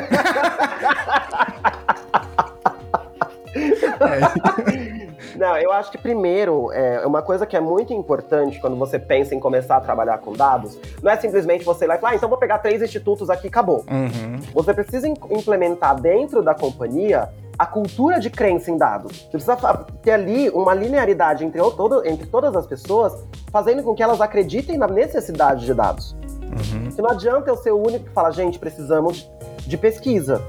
é. 3.54 4.73
Não, 5.38 5.58
eu 5.58 5.72
acho 5.72 5.92
que 5.92 5.98
primeiro, 5.98 6.72
é, 6.72 7.06
uma 7.06 7.22
coisa 7.22 7.46
que 7.46 7.56
é 7.56 7.60
muito 7.60 7.94
importante 7.94 8.60
quando 8.60 8.76
você 8.76 9.00
pensa 9.00 9.34
em 9.34 9.40
começar 9.40 9.78
a 9.78 9.82
trabalhar 9.82 10.18
com 10.20 10.34
dados, 10.34 10.78
não 11.02 11.12
é 11.12 11.18
simplesmente 11.18 11.64
você 11.64 11.86
ir 11.86 11.88
lá 11.88 11.96
e 11.96 11.98
falar, 12.00 12.14
ah, 12.14 12.16
então 12.16 12.30
vou 12.30 12.38
pegar 12.38 12.60
três 12.60 12.82
institutos 12.82 13.30
aqui 13.30 13.46
e 13.46 13.50
acabou. 13.50 13.86
Uhum. 13.90 14.40
Você 14.54 14.74
precisa 14.74 15.08
implementar 15.08 16.00
dentro 16.00 16.42
da 16.42 16.54
companhia 16.54 17.30
a 17.58 17.66
cultura 17.66 18.20
de 18.20 18.30
crença 18.30 18.72
em 18.72 18.78
dados. 18.78 19.22
Você 19.24 19.32
precisa 19.32 19.86
ter 20.02 20.12
ali 20.12 20.50
uma 20.50 20.74
linearidade 20.74 21.46
entre, 21.46 21.62
todo, 21.72 22.06
entre 22.06 22.26
todas 22.28 22.56
as 22.56 22.66
pessoas, 22.66 23.24
fazendo 23.52 23.84
com 23.84 23.94
que 23.94 24.02
elas 24.02 24.22
acreditem 24.22 24.78
na 24.78 24.88
necessidade 24.88 25.66
de 25.66 25.74
dados. 25.74 26.16
Uhum. 26.54 26.90
não 27.00 27.10
adianta 27.10 27.50
eu 27.50 27.58
ser 27.58 27.72
o 27.72 27.78
único 27.78 28.06
que 28.06 28.12
fala, 28.12 28.30
gente, 28.30 28.60
precisamos 28.60 29.28
de 29.60 29.78
pesquisa. 29.78 30.42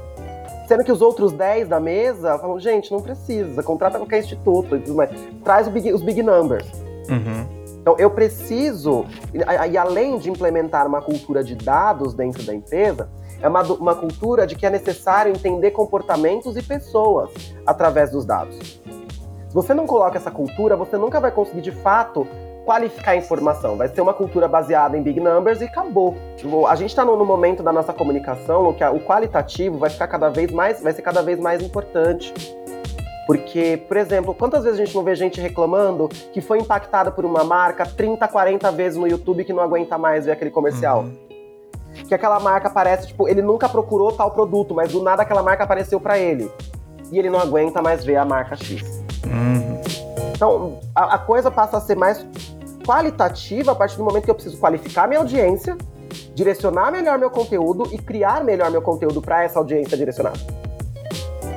Sendo 0.67 0.83
que 0.83 0.93
os 0.93 1.03
outros 1.03 1.33
10 1.33 1.69
da 1.69 1.79
mesa 1.79 2.39
falam, 2.39 2.59
gente, 2.59 2.91
não 2.91 3.01
precisa, 3.01 3.63
contrata 3.63 3.99
qualquer 3.99 4.21
instituto, 4.21 4.81
traz 5.43 5.69
big, 5.69 5.93
os 5.93 6.03
big 6.03 6.23
numbers. 6.23 6.67
Uhum. 7.09 7.65
Então, 7.81 7.97
eu 7.99 8.09
preciso, 8.11 9.05
e, 9.35 9.39
e 9.73 9.77
além 9.77 10.19
de 10.19 10.31
implementar 10.31 10.87
uma 10.87 11.03
cultura 11.03 11.45
de 11.45 11.55
dados 11.55 12.15
dentro 12.15 12.43
da 12.43 12.55
empresa, 12.55 13.11
é 13.43 13.49
uma, 13.49 13.63
uma 13.63 13.95
cultura 13.95 14.47
de 14.47 14.55
que 14.57 14.65
é 14.65 14.71
necessário 14.71 15.31
entender 15.31 15.71
comportamentos 15.73 16.57
e 16.57 16.63
pessoas 16.63 17.31
através 17.67 18.11
dos 18.11 18.25
dados. 18.25 18.57
Se 18.57 19.55
você 19.55 19.75
não 19.75 19.87
coloca 19.87 20.17
essa 20.17 20.31
cultura, 20.31 20.77
você 20.77 20.97
nunca 20.97 21.21
vai 21.21 21.31
conseguir 21.31 21.61
de 21.61 21.73
fato 21.73 22.27
qualificar 22.65 23.13
a 23.13 23.17
informação. 23.17 23.77
Vai 23.77 23.89
ser 23.89 24.01
uma 24.01 24.15
cultura 24.15 24.49
baseada 24.49 24.97
em 24.97 25.03
big 25.03 25.21
numbers 25.21 25.61
e 25.61 25.65
acabou. 25.65 26.17
A 26.69 26.75
gente 26.75 26.91
está 26.91 27.05
no, 27.05 27.25
momento 27.25 27.63
da 27.63 27.73
nossa 27.73 27.93
comunicação 27.93 28.73
que 28.73 28.83
a, 28.83 28.91
o 28.91 29.01
qualitativo 29.01 29.79
vai 29.79 29.91
ficar 29.91 30.09
cada 30.09 30.29
vez 30.31 30.51
mais, 30.51 30.83
vai 30.83 30.93
ser 30.93 31.03
cada 31.03 31.23
vez 31.23 31.39
mais 31.39 31.63
importante. 31.63 32.33
Porque, 33.27 33.83
por 33.89 33.97
exemplo, 33.97 34.35
quantas 34.35 34.65
vezes 34.65 34.79
a 34.79 34.85
gente 34.85 34.95
não 34.95 35.03
vê 35.03 35.15
gente 35.15 35.41
reclamando 35.41 36.09
que 36.09 36.41
foi 36.41 36.59
impactada 36.59 37.11
por 37.11 37.25
uma 37.25 37.43
marca 37.43 37.87
30, 37.87 38.27
40 38.29 38.71
vezes 38.73 38.99
no 38.99 39.07
YouTube 39.07 39.45
que 39.45 39.53
não 39.53 39.63
aguenta 39.63 39.97
mais 39.97 40.27
ver 40.27 40.33
aquele 40.33 40.51
comercial? 40.51 41.05
Uhum. 41.05 41.17
Que 42.07 42.15
aquela 42.15 42.39
marca 42.41 42.69
aparece, 42.69 43.09
tipo, 43.09 43.27
ele 43.29 43.41
nunca 43.41 43.69
procurou 43.69 44.13
tal 44.13 44.31
produto, 44.31 44.75
mas 44.75 44.93
do 44.93 45.03
nada 45.03 45.23
aquela 45.23 45.43
marca 45.43 45.65
apareceu 45.65 45.99
para 45.99 46.19
ele. 46.19 46.51
E 47.11 47.19
ele 47.19 47.31
não 47.31 47.41
aguenta 47.41 47.81
mais 47.81 48.05
ver 48.05 48.17
a 48.17 48.25
marca 48.27 48.57
X. 48.57 49.03
Uhum. 49.25 49.81
Então, 50.35 50.81
a, 50.95 51.15
a 51.15 51.19
coisa 51.19 51.51
passa 51.51 51.79
a 51.79 51.81
ser 51.81 51.97
mais 51.97 52.27
qualitativa 52.85 53.73
a 53.73 53.75
partir 53.75 53.97
do 53.97 54.05
momento 54.05 54.25
que 54.25 54.31
eu 54.31 54.35
preciso 54.35 54.59
qualificar 54.59 55.09
minha 55.09 55.21
audiência, 55.21 55.77
direcionar 56.35 56.91
melhor 56.91 57.19
meu 57.19 57.31
conteúdo 57.31 57.89
e 57.93 57.99
criar 57.99 58.45
melhor 58.45 58.71
meu 58.71 58.83
conteúdo 58.83 59.21
para 59.21 59.45
essa 59.45 59.59
audiência 59.59 59.97
direcionada. 59.97 60.39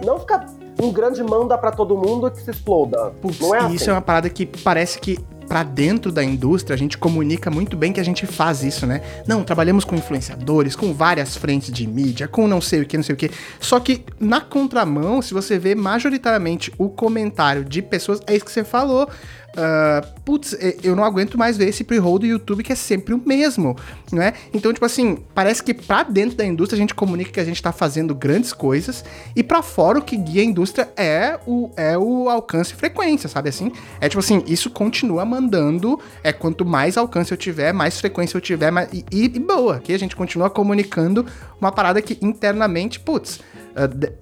Não 0.05 0.19
ficar 0.19 0.45
um 0.81 0.91
grande 0.91 1.23
manda 1.23 1.57
para 1.57 1.71
todo 1.71 1.97
mundo 1.97 2.29
que 2.29 2.41
se 2.41 2.51
exploda. 2.51 3.11
Putz, 3.21 3.39
não 3.39 3.55
é 3.55 3.59
assim. 3.59 3.75
Isso 3.75 3.89
é 3.89 3.93
uma 3.93 4.01
parada 4.01 4.29
que 4.29 4.45
parece 4.45 4.99
que 4.99 5.17
para 5.47 5.63
dentro 5.63 6.11
da 6.11 6.23
indústria, 6.23 6.75
a 6.75 6.77
gente 6.77 6.97
comunica 6.97 7.49
muito 7.49 7.77
bem 7.77 7.93
que 7.93 7.99
a 7.99 8.03
gente 8.03 8.27
faz 8.27 8.63
isso, 8.63 8.85
né? 8.85 9.01
Não, 9.25 9.43
trabalhamos 9.43 9.85
com 9.85 9.95
influenciadores, 9.95 10.75
com 10.75 10.93
várias 10.93 11.37
frentes 11.37 11.71
de 11.71 11.87
mídia, 11.87 12.27
com 12.27 12.47
não 12.47 12.59
sei 12.59 12.81
o 12.81 12.85
que, 12.85 12.97
não 12.97 13.03
sei 13.03 13.15
o 13.15 13.17
que. 13.17 13.31
Só 13.59 13.79
que 13.79 14.03
na 14.19 14.41
contramão, 14.41 15.21
se 15.21 15.33
você 15.33 15.57
vê 15.57 15.73
majoritariamente 15.73 16.73
o 16.77 16.89
comentário 16.89 17.63
de 17.63 17.81
pessoas, 17.81 18.19
é 18.27 18.35
isso 18.35 18.43
que 18.43 18.51
você 18.51 18.63
falou. 18.63 19.09
Uh, 19.58 20.22
putz, 20.22 20.56
eu 20.84 20.96
não 20.96 21.04
aguento 21.04 21.36
mais 21.36 21.58
ver 21.58 21.67
esse 21.70 21.84
pre-roll 21.84 22.20
do 22.20 22.28
YouTube 22.28 22.63
que 22.63 22.72
é 22.72 22.76
sempre 22.76 23.15
o 23.15 23.22
mesmo, 23.26 23.76
né? 24.12 24.34
Então, 24.54 24.72
tipo 24.72 24.86
assim, 24.86 25.17
parece 25.34 25.63
que 25.63 25.74
pra 25.74 26.04
dentro 26.04 26.38
da 26.38 26.46
indústria 26.46 26.78
a 26.78 26.80
gente 26.80 26.93
comunica 26.93 27.32
que 27.32 27.39
a 27.39 27.43
gente 27.43 27.60
tá 27.60 27.72
fazendo 27.72 28.13
grandes 28.13 28.54
coisas 28.54 29.04
e 29.36 29.41
para 29.41 29.63
fora 29.63 29.98
o 29.98 30.02
que 30.04 30.15
guia 30.15 30.43
a 30.43 30.46
indústria 30.46 30.89
é 30.96 31.39
o, 31.48 31.72
é 31.76 31.98
o 31.98 32.30
alcance 32.30 32.74
e 32.74 32.76
frequência, 32.76 33.28
sabe 33.28 33.50
assim? 33.50 33.72
É 34.00 34.08
tipo 34.08 34.20
assim, 34.20 34.43
isso 34.46 34.70
continua 34.70 35.26
mandando, 35.26 36.00
é 36.24 36.32
quanto 36.32 36.63
mais 36.63 36.96
alcance 36.96 37.32
eu 37.32 37.38
tiver, 37.38 37.74
mais 37.74 38.00
frequência 38.00 38.38
eu 38.38 38.41
tiver, 38.41 38.70
mais, 38.70 38.89
e, 38.93 39.06
e 39.12 39.28
boa, 39.39 39.80
que 39.80 39.91
a 39.91 39.98
gente 39.98 40.15
continua 40.15 40.52
comunicando 40.52 41.26
uma 41.60 41.72
parada 41.72 42.00
que 42.00 42.15
internamente, 42.22 43.00
putz, 43.00 43.39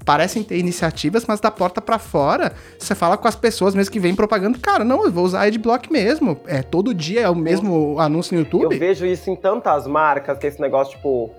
parecem 0.03 0.43
ter 0.43 0.57
iniciativas, 0.57 1.25
mas 1.25 1.39
da 1.39 1.49
porta 1.49 1.81
para 1.81 1.97
fora, 1.97 2.53
você 2.77 2.93
fala 2.93 3.17
com 3.17 3.27
as 3.27 3.35
pessoas 3.35 3.73
mesmo 3.73 3.91
que 3.91 3.99
vêm 3.99 4.15
propagando, 4.15 4.59
cara, 4.59 4.83
não, 4.83 5.05
eu 5.05 5.11
vou 5.11 5.23
usar 5.23 5.43
adblock 5.43 5.91
mesmo. 5.91 6.37
É 6.45 6.61
todo 6.61 6.93
dia 6.93 7.21
é 7.21 7.29
o 7.29 7.35
mesmo 7.35 7.99
anúncio 7.99 8.33
no 8.35 8.43
YouTube. 8.43 8.73
Eu 8.73 8.79
vejo 8.79 9.05
isso 9.05 9.29
em 9.29 9.35
tantas 9.35 9.87
marcas, 9.87 10.37
que 10.37 10.45
é 10.45 10.49
esse 10.49 10.61
negócio, 10.61 10.97
tipo, 10.97 11.31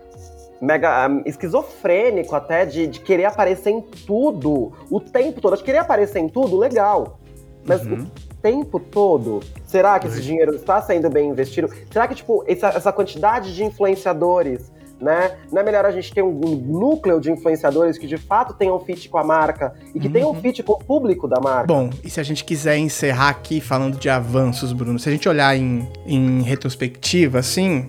mega 0.61 1.09
um, 1.09 1.23
esquizofrênico 1.27 2.35
até 2.35 2.65
de, 2.65 2.87
de, 2.87 3.01
querer 3.01 3.27
aparecer 3.27 3.71
em 3.71 3.81
tudo 3.81 4.73
o 4.91 5.01
tempo 5.01 5.41
todo. 5.41 5.57
De 5.57 5.63
querer 5.63 5.79
aparecer 5.79 6.19
em 6.19 6.29
tudo, 6.29 6.57
legal. 6.57 7.19
Mas 7.65 7.85
uhum. 7.85 8.05
o 8.05 8.35
tempo 8.41 8.79
todo, 8.79 9.41
será 9.65 9.99
que 9.99 10.07
esse 10.07 10.23
dinheiro 10.23 10.55
está 10.55 10.81
sendo 10.81 11.11
bem 11.11 11.29
investido? 11.31 11.69
Será 11.91 12.07
que, 12.07 12.15
tipo, 12.15 12.45
essa, 12.47 12.69
essa 12.69 12.93
quantidade 12.93 13.55
de 13.55 13.65
influenciadores 13.65 14.71
né? 15.01 15.37
Não 15.53 15.61
é 15.61 15.65
melhor 15.65 15.85
a 15.85 15.91
gente 15.91 16.13
ter 16.13 16.23
um 16.23 16.33
núcleo 16.33 17.21
de 17.21 17.31
influenciadores 17.31 17.99
que 17.99 18.07
de 18.07 18.17
fato 18.17 18.55
tenham 18.55 18.79
fit 18.81 19.09
com 19.09 19.19
a 19.19 19.25
marca 19.25 19.75
e 19.95 20.01
que 20.01 20.07
uhum. 20.07 20.13
tenham 20.13 20.35
fit 20.35 20.63
com 20.63 20.73
o 20.73 20.79
público 20.79 21.29
da 21.29 21.41
marca? 21.41 21.67
Bom, 21.67 21.91
e 22.03 22.11
se 22.11 22.21
a 22.21 22.23
gente 22.23 22.45
quiser 22.45 22.79
encerrar 22.79 23.29
aqui 23.29 23.61
falando 23.61 23.99
de 23.99 24.09
avanços, 24.09 24.73
Bruno, 24.73 24.99
se 24.99 25.09
a 25.09 25.13
gente 25.13 25.29
olhar 25.29 25.57
em, 25.57 25.89
em 26.07 26.43
retrospectiva, 26.43 27.39
assim, 27.39 27.89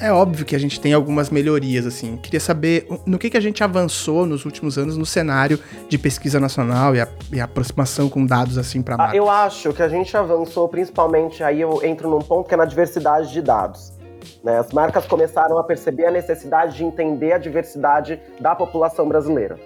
é, 0.00 0.08
é, 0.08 0.12
óbvio 0.12 0.44
que 0.44 0.56
a 0.56 0.58
gente 0.58 0.80
tem 0.80 0.92
algumas 0.92 1.30
melhorias, 1.30 1.86
assim. 1.86 2.16
Queria 2.16 2.40
saber 2.40 2.86
no 3.06 3.18
que, 3.18 3.30
que 3.30 3.36
a 3.36 3.40
gente 3.40 3.62
avançou 3.62 4.26
nos 4.26 4.44
últimos 4.44 4.76
anos 4.76 4.96
no 4.96 5.06
cenário 5.06 5.58
de 5.88 5.96
pesquisa 5.96 6.40
nacional 6.40 6.94
e 6.94 7.00
a, 7.00 7.08
e 7.32 7.40
a 7.40 7.44
aproximação 7.44 8.08
com 8.08 8.26
dados, 8.26 8.58
assim, 8.58 8.82
para 8.82 8.96
ah, 8.98 9.14
Eu 9.14 9.30
acho 9.30 9.72
que 9.72 9.82
a 9.82 9.88
gente 9.88 10.16
avançou 10.16 10.68
principalmente, 10.68 11.42
aí 11.42 11.60
eu 11.60 11.80
entro 11.84 12.10
num 12.10 12.18
ponto 12.18 12.48
que 12.48 12.54
é 12.54 12.56
na 12.56 12.64
diversidade 12.64 13.32
de 13.32 13.40
dados. 13.40 13.99
Né? 14.42 14.58
As 14.58 14.72
marcas 14.72 15.06
começaram 15.06 15.58
a 15.58 15.64
perceber 15.64 16.06
a 16.06 16.10
necessidade 16.10 16.76
de 16.76 16.84
entender 16.84 17.32
a 17.32 17.38
diversidade 17.38 18.20
da 18.40 18.54
população 18.54 19.08
brasileira. 19.08 19.58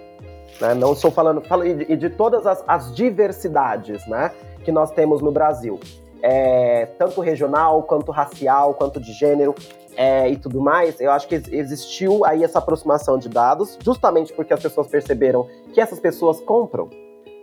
Né? 0.59 0.73
Não 0.73 0.93
estou 0.93 1.11
falando, 1.11 1.41
falo 1.41 1.65
e 1.65 1.73
de, 1.73 1.95
de 1.95 2.09
todas 2.09 2.45
as, 2.45 2.63
as, 2.67 2.95
diversidades 2.95 4.05
né, 4.07 4.31
que 4.63 4.71
nós 4.71 4.91
temos 4.91 5.21
no 5.21 5.31
Brasil. 5.31 5.79
É, 6.21 6.87
tanto 6.97 7.21
regional, 7.21 7.83
quanto 7.83 8.11
racial, 8.11 8.73
quanto 8.73 8.99
de 8.99 9.13
gênero 9.13 9.53
é, 9.95 10.29
e 10.29 10.37
tudo 10.37 10.59
mais, 10.59 10.99
eu 10.99 11.11
acho 11.11 11.27
que 11.27 11.35
existiu 11.35 12.25
aí 12.25 12.43
essa 12.43 12.59
aproximação 12.59 13.17
de 13.17 13.29
dados, 13.29 13.77
justamente 13.81 14.33
porque 14.33 14.53
as 14.53 14.59
pessoas 14.59 14.87
perceberam 14.87 15.47
que 15.73 15.79
essas 15.79 15.99
pessoas 15.99 16.39
compram 16.39 16.89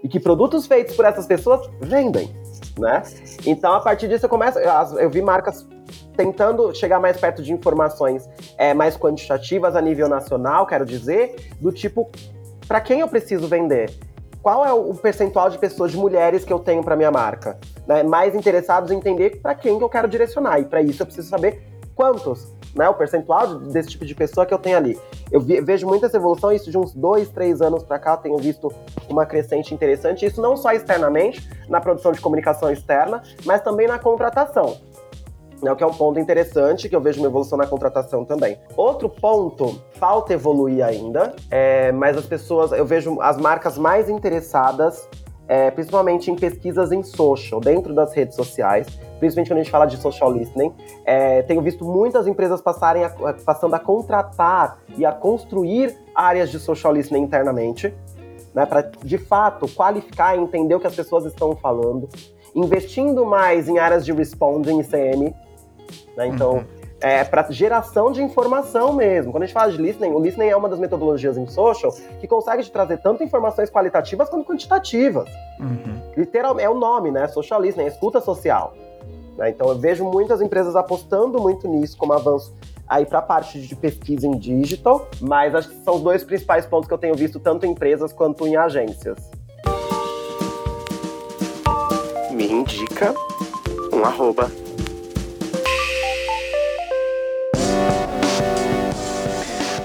e 0.02 0.08
que 0.08 0.18
produtos 0.18 0.66
feitos 0.66 0.96
por 0.96 1.04
essas 1.04 1.26
pessoas 1.26 1.70
vendem, 1.80 2.28
né? 2.78 3.02
Então, 3.46 3.72
a 3.72 3.80
partir 3.80 4.08
disso, 4.08 4.26
eu 4.26 4.30
começo, 4.30 4.58
eu, 4.58 4.98
eu 4.98 5.10
vi 5.10 5.22
marcas 5.22 5.66
tentando 6.16 6.74
chegar 6.74 7.01
mais 7.01 7.16
perto 7.16 7.43
de 7.43 7.53
informações 7.53 8.28
é, 8.59 8.74
mais 8.74 8.97
quantitativas 8.97 9.76
a 9.76 9.80
nível 9.80 10.09
nacional, 10.09 10.66
quero 10.66 10.84
dizer, 10.84 11.51
do 11.61 11.72
tipo, 11.72 12.11
para 12.66 12.80
quem 12.80 13.01
eu 13.01 13.09
preciso 13.09 13.47
vender? 13.47 13.93
Qual 14.43 14.66
é 14.66 14.72
o 14.72 14.93
percentual 14.95 15.49
de 15.49 15.59
pessoas, 15.59 15.93
de 15.93 15.97
mulheres 15.97 16.45
que 16.45 16.53
eu 16.53 16.59
tenho 16.59 16.82
para 16.82 16.97
minha 16.97 17.11
marca? 17.11 17.59
Né? 17.86 18.03
Mais 18.03 18.34
interessados 18.34 18.90
em 18.90 18.97
entender 18.97 19.40
para 19.40 19.55
quem 19.55 19.78
que 19.78 19.84
eu 19.84 19.88
quero 19.88 20.09
direcionar. 20.09 20.59
E 20.59 20.64
para 20.64 20.82
isso 20.82 21.01
eu 21.01 21.07
preciso 21.07 21.28
saber 21.28 21.62
quantos, 21.95 22.53
né? 22.74 22.88
O 22.88 22.95
percentual 22.95 23.59
desse 23.59 23.90
tipo 23.90 24.05
de 24.05 24.14
pessoa 24.14 24.45
que 24.45 24.53
eu 24.53 24.59
tenho 24.59 24.76
ali. 24.76 24.99
Eu 25.30 25.40
vejo 25.40 25.86
muita 25.86 26.07
essa 26.07 26.16
evolução, 26.16 26.51
isso 26.51 26.70
de 26.70 26.76
uns 26.76 26.93
dois, 26.93 27.28
três 27.28 27.62
anos 27.62 27.84
para 27.84 27.99
cá, 27.99 28.16
tenho 28.16 28.36
visto 28.36 28.72
uma 29.09 29.24
crescente 29.24 29.72
interessante. 29.72 30.26
Isso 30.26 30.43
não 30.43 30.57
só 30.57 30.72
externamente, 30.72 31.49
na 31.68 31.80
produção 31.80 32.11
de 32.11 32.20
comunicação 32.20 32.70
externa, 32.70 33.22
mas 33.45 33.62
também 33.62 33.86
na 33.86 33.99
contratação 33.99 34.76
né, 35.62 35.70
o 35.70 35.76
que 35.76 35.84
é 35.84 35.86
um 35.86 35.94
ponto 35.94 36.18
interessante, 36.18 36.88
que 36.88 36.96
eu 36.96 37.00
vejo 37.00 37.20
uma 37.20 37.28
evolução 37.28 37.56
na 37.56 37.66
contratação 37.66 38.24
também. 38.24 38.58
Outro 38.76 39.08
ponto, 39.08 39.80
falta 39.92 40.34
evoluir 40.34 40.84
ainda, 40.84 41.34
é, 41.50 41.92
mas 41.92 42.16
as 42.16 42.26
pessoas, 42.26 42.72
eu 42.72 42.84
vejo 42.84 43.20
as 43.20 43.38
marcas 43.38 43.78
mais 43.78 44.08
interessadas, 44.08 45.08
é, 45.46 45.70
principalmente 45.70 46.30
em 46.30 46.34
pesquisas 46.34 46.90
em 46.90 47.02
social, 47.02 47.60
dentro 47.60 47.94
das 47.94 48.12
redes 48.12 48.34
sociais, 48.34 48.86
principalmente 49.20 49.48
quando 49.50 49.58
a 49.58 49.62
gente 49.62 49.70
fala 49.70 49.86
de 49.86 49.96
social 49.98 50.32
listening. 50.32 50.72
É, 51.04 51.42
tenho 51.42 51.62
visto 51.62 51.84
muitas 51.84 52.26
empresas 52.26 52.60
passarem 52.60 53.04
a, 53.04 53.10
passando 53.44 53.74
a 53.74 53.78
contratar 53.78 54.78
e 54.96 55.06
a 55.06 55.12
construir 55.12 55.96
áreas 56.14 56.50
de 56.50 56.58
social 56.58 56.92
listening 56.92 57.22
internamente, 57.22 57.94
né, 58.52 58.66
para 58.66 58.90
de 59.02 59.16
fato 59.16 59.66
qualificar 59.68 60.36
e 60.36 60.40
entender 60.40 60.74
o 60.74 60.80
que 60.80 60.86
as 60.86 60.94
pessoas 60.94 61.24
estão 61.24 61.54
falando 61.56 62.08
investindo 62.54 63.24
mais 63.24 63.68
em 63.68 63.78
áreas 63.78 64.04
de 64.04 64.12
responding 64.12 64.80
e 64.80 64.84
CM, 64.84 65.34
né? 66.16 66.26
Então, 66.26 66.55
uhum. 66.55 66.64
é 67.01 67.24
para 67.24 67.51
geração 67.51 68.12
de 68.12 68.22
informação 68.22 68.93
mesmo. 68.93 69.32
Quando 69.32 69.45
a 69.45 69.47
gente 69.47 69.55
fala 69.55 69.70
de 69.70 69.78
listening, 69.78 70.12
o 70.12 70.20
listening 70.20 70.49
é 70.49 70.57
uma 70.57 70.68
das 70.68 70.78
metodologias 70.78 71.36
em 71.36 71.47
social 71.47 71.93
que 72.20 72.26
consegue 72.26 72.62
te 72.62 72.70
trazer 72.70 72.99
tanto 72.99 73.22
informações 73.22 73.70
qualitativas 73.70 74.28
quanto 74.28 74.47
quantitativas. 74.47 75.28
Uhum. 75.59 76.01
Literalmente, 76.16 76.66
é 76.66 76.70
o 76.70 76.74
nome, 76.74 77.11
né? 77.11 77.26
Social 77.28 77.61
listening, 77.61 77.86
é 77.86 77.88
escuta 77.88 78.20
social. 78.20 78.74
Né? 79.36 79.51
Então, 79.51 79.68
eu 79.68 79.78
vejo 79.78 80.05
muitas 80.05 80.40
empresas 80.40 80.76
apostando 80.76 81.40
muito 81.40 81.68
nisso 81.68 81.97
como 81.97 82.12
avanço 82.12 82.55
aí 82.88 83.07
para 83.07 83.20
a 83.20 83.22
parte 83.22 83.59
de 83.61 83.74
pesquisa 83.74 84.26
em 84.26 84.36
digital, 84.36 85.09
mas 85.18 85.55
acho 85.55 85.70
que 85.70 85.82
são 85.82 85.95
os 85.95 86.03
dois 86.03 86.22
principais 86.22 86.66
pontos 86.66 86.86
que 86.86 86.93
eu 86.93 86.99
tenho 86.99 87.14
visto 87.14 87.40
tanto 87.40 87.64
em 87.64 87.70
empresas 87.70 88.12
quanto 88.12 88.47
em 88.47 88.55
agências. 88.57 89.18
Me 92.30 92.51
indica 92.51 93.14
um 93.93 94.05
arroba 94.05 94.51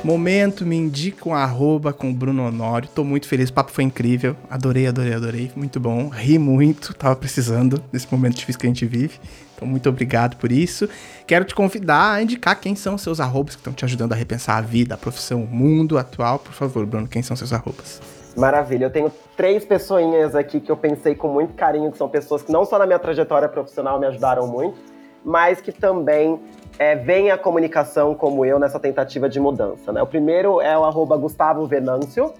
Momento, 0.07 0.65
me 0.65 0.77
indica 0.77 1.27
um 1.27 1.35
arroba 1.35 1.91
com 1.91 2.09
o 2.09 2.13
Bruno 2.13 2.47
Honório. 2.47 2.87
Tô 2.95 3.03
muito 3.03 3.27
feliz, 3.27 3.49
o 3.49 3.53
papo 3.53 3.73
foi 3.73 3.83
incrível. 3.83 4.37
Adorei, 4.49 4.87
adorei, 4.87 5.13
adorei. 5.13 5.51
Muito 5.53 5.81
bom. 5.81 6.07
Ri 6.07 6.39
muito, 6.39 6.93
tava 6.93 7.13
precisando 7.13 7.83
desse 7.91 8.07
momento 8.09 8.35
difícil 8.35 8.57
que 8.57 8.67
a 8.67 8.69
gente 8.69 8.85
vive. 8.85 9.19
Então, 9.53 9.67
muito 9.67 9.89
obrigado 9.89 10.37
por 10.37 10.49
isso. 10.49 10.87
Quero 11.27 11.43
te 11.43 11.53
convidar 11.53 12.13
a 12.13 12.21
indicar 12.21 12.57
quem 12.57 12.73
são 12.73 12.97
seus 12.97 13.19
arrobas 13.19 13.55
que 13.55 13.59
estão 13.59 13.73
te 13.73 13.83
ajudando 13.83 14.13
a 14.13 14.15
repensar 14.15 14.55
a 14.59 14.61
vida, 14.61 14.95
a 14.95 14.97
profissão, 14.97 15.43
o 15.43 15.45
mundo 15.45 15.97
atual. 15.97 16.39
Por 16.39 16.53
favor, 16.53 16.85
Bruno, 16.85 17.05
quem 17.05 17.21
são 17.21 17.35
seus 17.35 17.51
arrobas? 17.51 18.01
Maravilha, 18.33 18.85
eu 18.85 18.89
tenho 18.89 19.11
três 19.35 19.65
pessoinhas 19.65 20.35
aqui 20.35 20.61
que 20.61 20.71
eu 20.71 20.77
pensei 20.77 21.15
com 21.15 21.27
muito 21.27 21.53
carinho, 21.53 21.91
que 21.91 21.97
são 21.97 22.07
pessoas 22.07 22.41
que 22.41 22.49
não 22.49 22.63
só 22.63 22.79
na 22.79 22.85
minha 22.85 22.99
trajetória 22.99 23.49
profissional 23.49 23.99
me 23.99 24.05
ajudaram 24.05 24.47
muito, 24.47 24.77
mas 25.25 25.59
que 25.59 25.73
também 25.73 26.39
é, 26.79 26.95
vem 26.95 27.31
a 27.31 27.37
comunicação 27.37 28.13
como 28.13 28.45
eu 28.45 28.59
nessa 28.59 28.79
tentativa 28.79 29.27
de 29.27 29.39
mudança. 29.39 29.91
Né? 29.91 30.01
O 30.01 30.07
primeiro 30.07 30.61
é 30.61 30.77
o 30.77 30.83
arroba 30.83 31.17
Gustavo 31.17 31.65
Venâncio. 31.65 32.33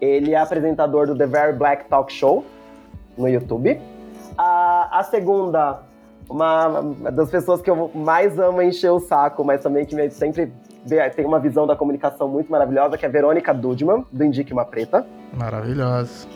Ele 0.00 0.32
é 0.32 0.38
apresentador 0.38 1.06
do 1.06 1.16
The 1.16 1.26
Very 1.26 1.52
Black 1.56 1.86
Talk 1.86 2.12
Show 2.12 2.44
no 3.16 3.28
YouTube. 3.28 3.80
A, 4.36 5.00
a 5.00 5.02
segunda, 5.04 5.82
uma, 6.28 6.82
das 7.12 7.30
pessoas 7.30 7.60
que 7.60 7.70
eu 7.70 7.90
mais 7.94 8.38
amo 8.38 8.62
encher 8.62 8.90
o 8.90 9.00
saco, 9.00 9.44
mas 9.44 9.62
também 9.62 9.84
que 9.84 9.94
me, 9.94 10.10
sempre 10.10 10.52
tem 11.14 11.26
uma 11.26 11.38
visão 11.38 11.66
da 11.66 11.76
comunicação 11.76 12.28
muito 12.28 12.50
maravilhosa, 12.50 12.96
que 12.96 13.04
é 13.04 13.08
a 13.08 13.12
Verônica 13.12 13.52
Dudman, 13.52 14.06
do 14.10 14.24
Indique 14.24 14.52
Uma 14.52 14.64
Preta. 14.64 15.06
Maravilhosa. 15.34 16.26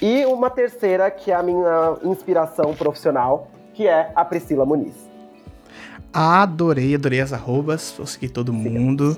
E 0.00 0.24
uma 0.26 0.50
terceira, 0.50 1.10
que 1.10 1.30
é 1.30 1.34
a 1.34 1.42
minha 1.42 1.96
inspiração 2.02 2.74
profissional, 2.74 3.46
que 3.72 3.86
é 3.86 4.10
a 4.16 4.24
Priscila 4.24 4.66
Muniz. 4.66 5.11
Adorei, 6.12 6.94
adorei 6.94 7.20
as 7.20 7.32
arrobas, 7.32 7.94
vou 7.96 8.06
seguir 8.06 8.28
todo 8.28 8.52
mundo. 8.52 9.16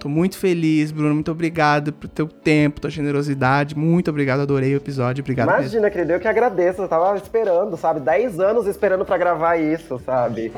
Tô 0.00 0.08
muito 0.08 0.36
feliz, 0.36 0.90
Bruno. 0.90 1.14
Muito 1.14 1.30
obrigado 1.30 1.92
por 1.92 2.08
teu 2.08 2.26
tempo, 2.26 2.80
tua 2.80 2.90
generosidade. 2.90 3.76
Muito 3.78 4.10
obrigado, 4.10 4.40
adorei 4.40 4.74
o 4.74 4.78
episódio. 4.78 5.22
Obrigado 5.22 5.48
Imagina, 5.48 5.82
mesmo. 5.82 5.92
querido, 5.92 6.12
eu 6.12 6.20
que 6.20 6.26
agradeço. 6.26 6.82
Eu 6.82 6.88
tava 6.88 7.16
esperando, 7.16 7.76
sabe? 7.76 8.00
10 8.00 8.40
anos 8.40 8.66
esperando 8.66 9.04
para 9.04 9.16
gravar 9.16 9.56
isso, 9.56 10.00
sabe? 10.04 10.52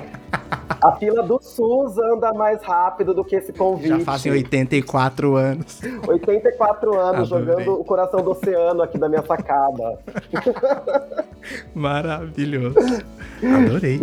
A 0.82 0.92
fila 0.92 1.22
do 1.22 1.38
SUS 1.42 1.98
anda 1.98 2.32
mais 2.32 2.62
rápido 2.62 3.12
do 3.12 3.24
que 3.24 3.36
esse 3.36 3.52
convite. 3.52 3.88
Já 3.88 4.00
fazem 4.00 4.32
84 4.32 5.36
anos. 5.36 5.80
84 6.06 6.98
anos 6.98 7.32
adorei. 7.32 7.46
jogando 7.46 7.80
o 7.80 7.84
coração 7.84 8.22
do 8.22 8.30
oceano 8.30 8.82
aqui 8.82 8.96
da 8.98 9.08
minha 9.08 9.22
sacada. 9.22 9.98
Maravilhoso. 11.74 12.76
Adorei. 13.42 14.00